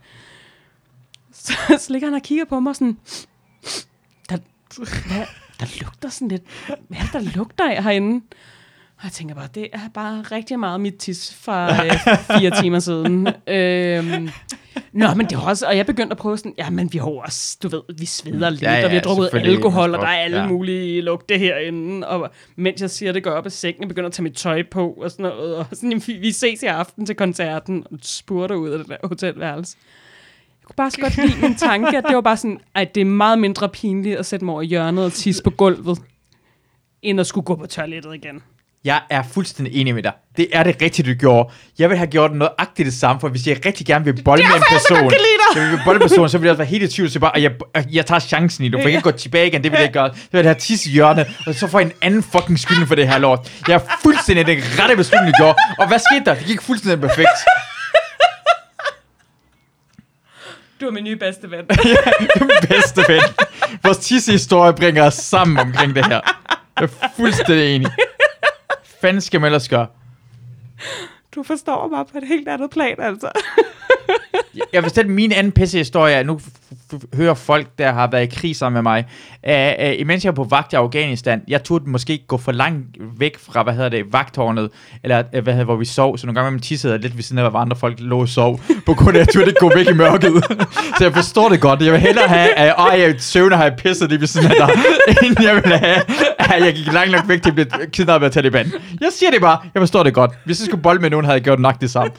[1.33, 1.53] Så,
[1.85, 2.99] så ligger han og kigger på mig sådan,
[4.31, 4.37] der,
[4.77, 5.27] hvad,
[5.61, 8.25] der lugter sådan lidt, hvad er det, der lugter af herinde?
[8.97, 11.93] Og jeg tænker bare, det er bare rigtig meget mit tis fra øh,
[12.39, 13.29] fire timer siden.
[13.47, 14.29] Øhm,
[14.93, 17.07] nå, men det er også, og jeg begyndte at prøve sådan, ja, men vi har
[17.07, 20.07] også, du ved, vi sveder lidt, Ja, ja, og vi har drukket alkohol, og der
[20.09, 20.47] er alle Ja.
[20.47, 24.09] mulige lugte herinde, og mens jeg siger det, går jeg op af sengen, og begynder
[24.09, 26.67] at tage mit tøj på, og sådan noget, og sådan, "Jamen, vi vi ses i
[26.67, 29.77] aften til koncerten, og spurter ud af det der hotelværelse.
[30.71, 33.05] Kunne bare så godt lide min tanke, at det var bare sådan, at det er
[33.05, 35.99] meget mindre pinligt at sætte mig over hjørnet og tisse på gulvet,
[37.03, 38.43] end at skulle gå på toilettet igen.
[38.85, 40.13] Jeg er fuldstændig enig med dig.
[40.37, 41.49] Det er det rigtige, du gjorde.
[41.79, 44.45] Jeg vil have gjort noget agtigt det samme, for hvis jeg rigtig gerne vil bolle
[44.45, 45.13] med en person,
[45.57, 47.21] jeg vil bolle med en person, så vil jeg også være helt i tvivl, så
[47.21, 47.53] bare, og jeg,
[47.93, 49.85] jeg tager chancen i det, for jeg kan ikke gå tilbage igen, det vil jeg
[49.85, 50.15] ikke gøre.
[50.15, 52.87] Så vil jeg have tisse i hjørnet, og så får jeg en anden fucking skyld
[52.87, 53.53] for det her lort.
[53.69, 55.57] Jeg er fuldstændig den rette beslutning, du gjorde.
[55.79, 56.35] Og hvad skete der?
[56.35, 57.39] Det gik fuldstændig perfekt.
[60.81, 61.67] Du er min nye bedste ven.
[62.41, 63.23] Du er bedste ven.
[63.83, 66.21] Vores tissehistorie bringer os sammen omkring det her.
[66.81, 67.91] Jeg er fuldstændig enig.
[69.01, 69.87] Fanden skal man ellers gøre?
[71.35, 73.31] Du forstår mig på et helt andet plan, altså.
[74.73, 76.41] Jeg vil sætte min anden pissehistorie, er, nu
[77.15, 79.05] hører folk, der har været i krig sammen med mig.
[79.49, 82.87] Uh, uh, imens jeg var på vagt i Afghanistan, jeg turde måske gå for langt
[83.19, 84.71] væk fra, hvad hedder det, vagtårnet,
[85.05, 87.39] eller uh, hvad hedder, hvor vi sov, så nogle gange man tissede lidt ved siden
[87.39, 89.73] af, hvor andre folk lå og sov, på grund af, at jeg turde ikke gå
[89.75, 90.33] væk i mørket.
[90.99, 91.83] så jeg forstår det godt.
[91.83, 92.49] Jeg vil hellere have,
[92.79, 94.71] uh, åh, jeg søvner har jeg pisset lige ved siden af dig,
[95.25, 96.03] inden jeg vil have,
[96.39, 98.73] at jeg gik langt nok væk til at blive kidnappet af Taliban.
[99.01, 100.31] Jeg siger det bare, jeg forstår det godt.
[100.45, 102.13] Hvis jeg skulle bolle med nogen, havde jeg gjort nok det samme.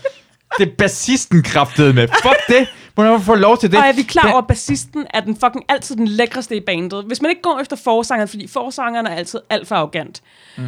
[0.60, 2.08] Det er bassisten kraftede med.
[2.08, 2.68] Fuck det.
[2.94, 3.80] Hvordan man få lov til det?
[3.80, 7.04] Og er vi klar over, at bassisten er den fucking altid den lækreste i bandet?
[7.04, 10.22] Hvis man ikke går efter forsangeren, fordi forsangeren er altid alt for arrogant.
[10.58, 10.64] Mm.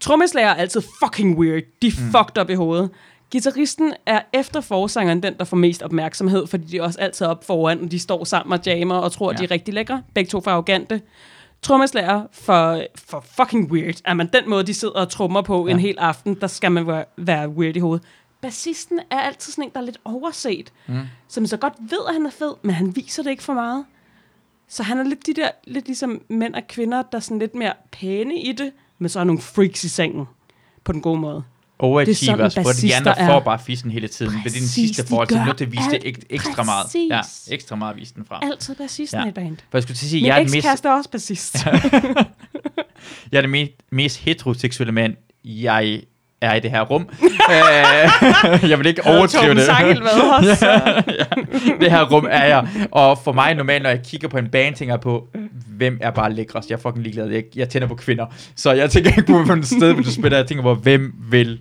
[0.00, 1.62] Trommeslager er altid fucking weird.
[1.82, 2.10] De er mm.
[2.10, 2.90] fucked up i hovedet.
[3.30, 7.44] Gitarristen er efter forsangeren den, der får mest opmærksomhed, fordi de er også altid op
[7.46, 9.36] foran, og de står sammen og jammer og tror, Ja.
[9.38, 10.02] de er rigtig lækre.
[10.14, 11.00] Begge to for arrogante.
[11.62, 13.94] Trommeslager for, for fucking weird.
[14.04, 15.66] Er man den måde, de sidder og trommer på.
[15.66, 15.72] Ja.
[15.72, 18.04] en hel aften, der skal man være, være weird i hovedet.
[18.40, 20.72] Bassisten er altid sådan en, der er lidt overset.
[20.86, 21.00] Mm.
[21.28, 23.84] Som så godt ved, at han er fed, men han viser det ikke for meget.
[24.68, 27.54] Så han er lidt de der, lidt ligesom mænd og kvinder, der er sådan lidt
[27.54, 30.24] mere pæne i det, men så er nogle freaks i sengen.
[30.84, 31.36] På den gode måde.
[31.36, 33.26] Er Overachievers, hvor de andre er.
[33.26, 34.32] får bare fissen hele tiden.
[34.32, 36.84] Præcis, det er den sidste de forhold, så nødt til at vise det ekstra meget.
[36.86, 37.10] præcis.
[37.10, 37.20] Ja,
[37.54, 38.40] ekstra meget vise den fra.
[38.42, 39.28] Altid bassisten Ja.
[39.28, 39.56] i band.
[39.70, 41.64] For jeg skulle til at sige, Min jeg er, den mest, er også bassist.
[43.32, 46.02] jeg er den mest, mest heteroseksuelle mand, jeg
[46.40, 47.08] er i det her rum.
[47.50, 49.64] Øh, jeg vil ikke overskrive Torben det.
[49.66, 50.66] Sangel været også.
[51.18, 51.24] ja,
[51.80, 52.68] det her rum er jeg.
[52.90, 55.28] Og for mig normalt, når jeg kigger på en band, tænker jeg på,
[55.66, 56.70] hvem er bare lækrest.
[56.70, 57.28] Jeg er fucking ligeglad.
[57.30, 58.26] Jeg, jeg tænder på kvinder.
[58.56, 60.38] Så jeg tænker ikke på, hvilket sted du spiller.
[60.38, 61.60] Jeg tænker på, hvem vil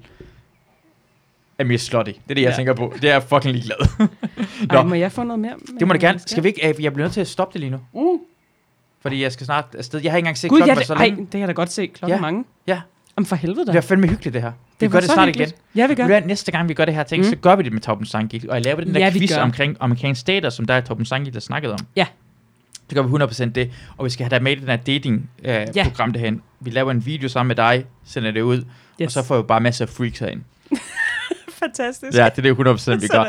[1.59, 2.11] er mest slutty.
[2.11, 2.49] Det er det, jeg Ja.
[2.49, 2.55] ja.
[2.55, 2.93] tænker på.
[3.01, 3.77] Det er jeg fucking ligeglad.
[3.99, 4.07] Ej,
[4.71, 4.83] Nå.
[4.83, 5.53] må jeg få noget mere?
[5.79, 6.19] det må du gerne.
[6.19, 6.69] Skal vi ikke?
[6.69, 7.79] øh, Jeg bliver nødt til at stoppe det lige nu.
[7.93, 8.19] Uh.
[9.01, 9.99] Fordi jeg skal snart afsted.
[10.03, 11.53] Jeg har ikke engang set Gud, klokken ja, det, så ej, det kan jeg da
[11.53, 11.87] godt se.
[11.87, 12.15] Klokken Ja.
[12.15, 12.21] ja.
[12.21, 12.45] mange.
[12.67, 12.81] Ja,
[13.17, 13.71] Jamen for helvede da.
[13.71, 14.51] det er fandme hyggeligt det her.
[14.79, 15.51] Vi var gør det snart hyggeligt.
[15.51, 15.59] igen.
[15.75, 16.19] Ja, vi gør.
[16.19, 17.29] Næste gang vi gør det her ting, Mm.
[17.29, 18.49] så gør vi det med Torben Sangil.
[18.49, 19.41] Og jeg laver den der Ja, quiz gør.
[19.41, 21.79] omkring amerikanske stater, som der er Torben Sangil, der snakkede om.
[21.95, 22.05] Ja.
[22.89, 23.71] Så gør vi 100% det.
[23.97, 25.83] Og vi skal have dig med i den her dating-program øh, Ja.
[25.83, 26.41] program derhen.
[26.59, 28.65] Vi laver en video sammen med dig, sender det ud, yes.
[29.05, 30.43] og så får vi bare masser af freaks herinde.
[31.59, 32.17] Fantastisk.
[32.17, 33.23] Ja, det er det 100% vi gør.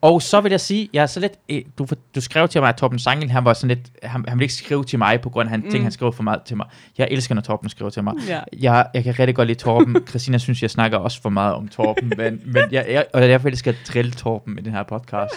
[0.00, 2.68] Og så vil jeg sige, jeg er så lidt, øh, du, du skrev til mig,
[2.68, 5.30] at Torben Sangel, han var sådan lidt, han, han ville ikke skrive til mig, på
[5.30, 5.70] grund af, han mm.
[5.70, 6.66] ting, han skrev for meget til mig.
[6.98, 8.14] Jeg elsker, når Torben skriver til mig.
[8.28, 8.40] Ja.
[8.58, 9.96] Jeg, jeg kan rigtig godt lide Torben.
[10.08, 13.48] Christina synes, jeg snakker også for meget om Torben, men, men jeg, jeg, og derfor
[13.48, 15.34] elsker jeg drille Torben i den her podcast.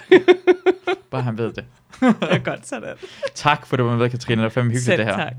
[1.11, 1.65] Bare han ved det.
[1.99, 2.95] Det er godt sådan.
[3.35, 4.41] Tak for, du var med, Katrine.
[4.41, 5.31] Det er fandme hyggeligt, Selv det her.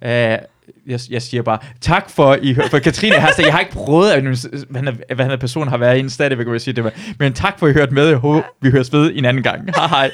[0.00, 0.40] tak.
[0.40, 3.28] Uh, jeg, jeg siger bare, tak for, I, for Katrine her.
[3.38, 4.22] Jeg har ikke prøvet, at
[4.68, 7.14] hvad han, hvad han person har været inde stadigvæk, vil jeg sige det.
[7.18, 8.06] Men tak for, at I hørte med.
[8.06, 9.70] Jeg håber, vi høres ved en anden gang.
[9.76, 10.10] Hej hej.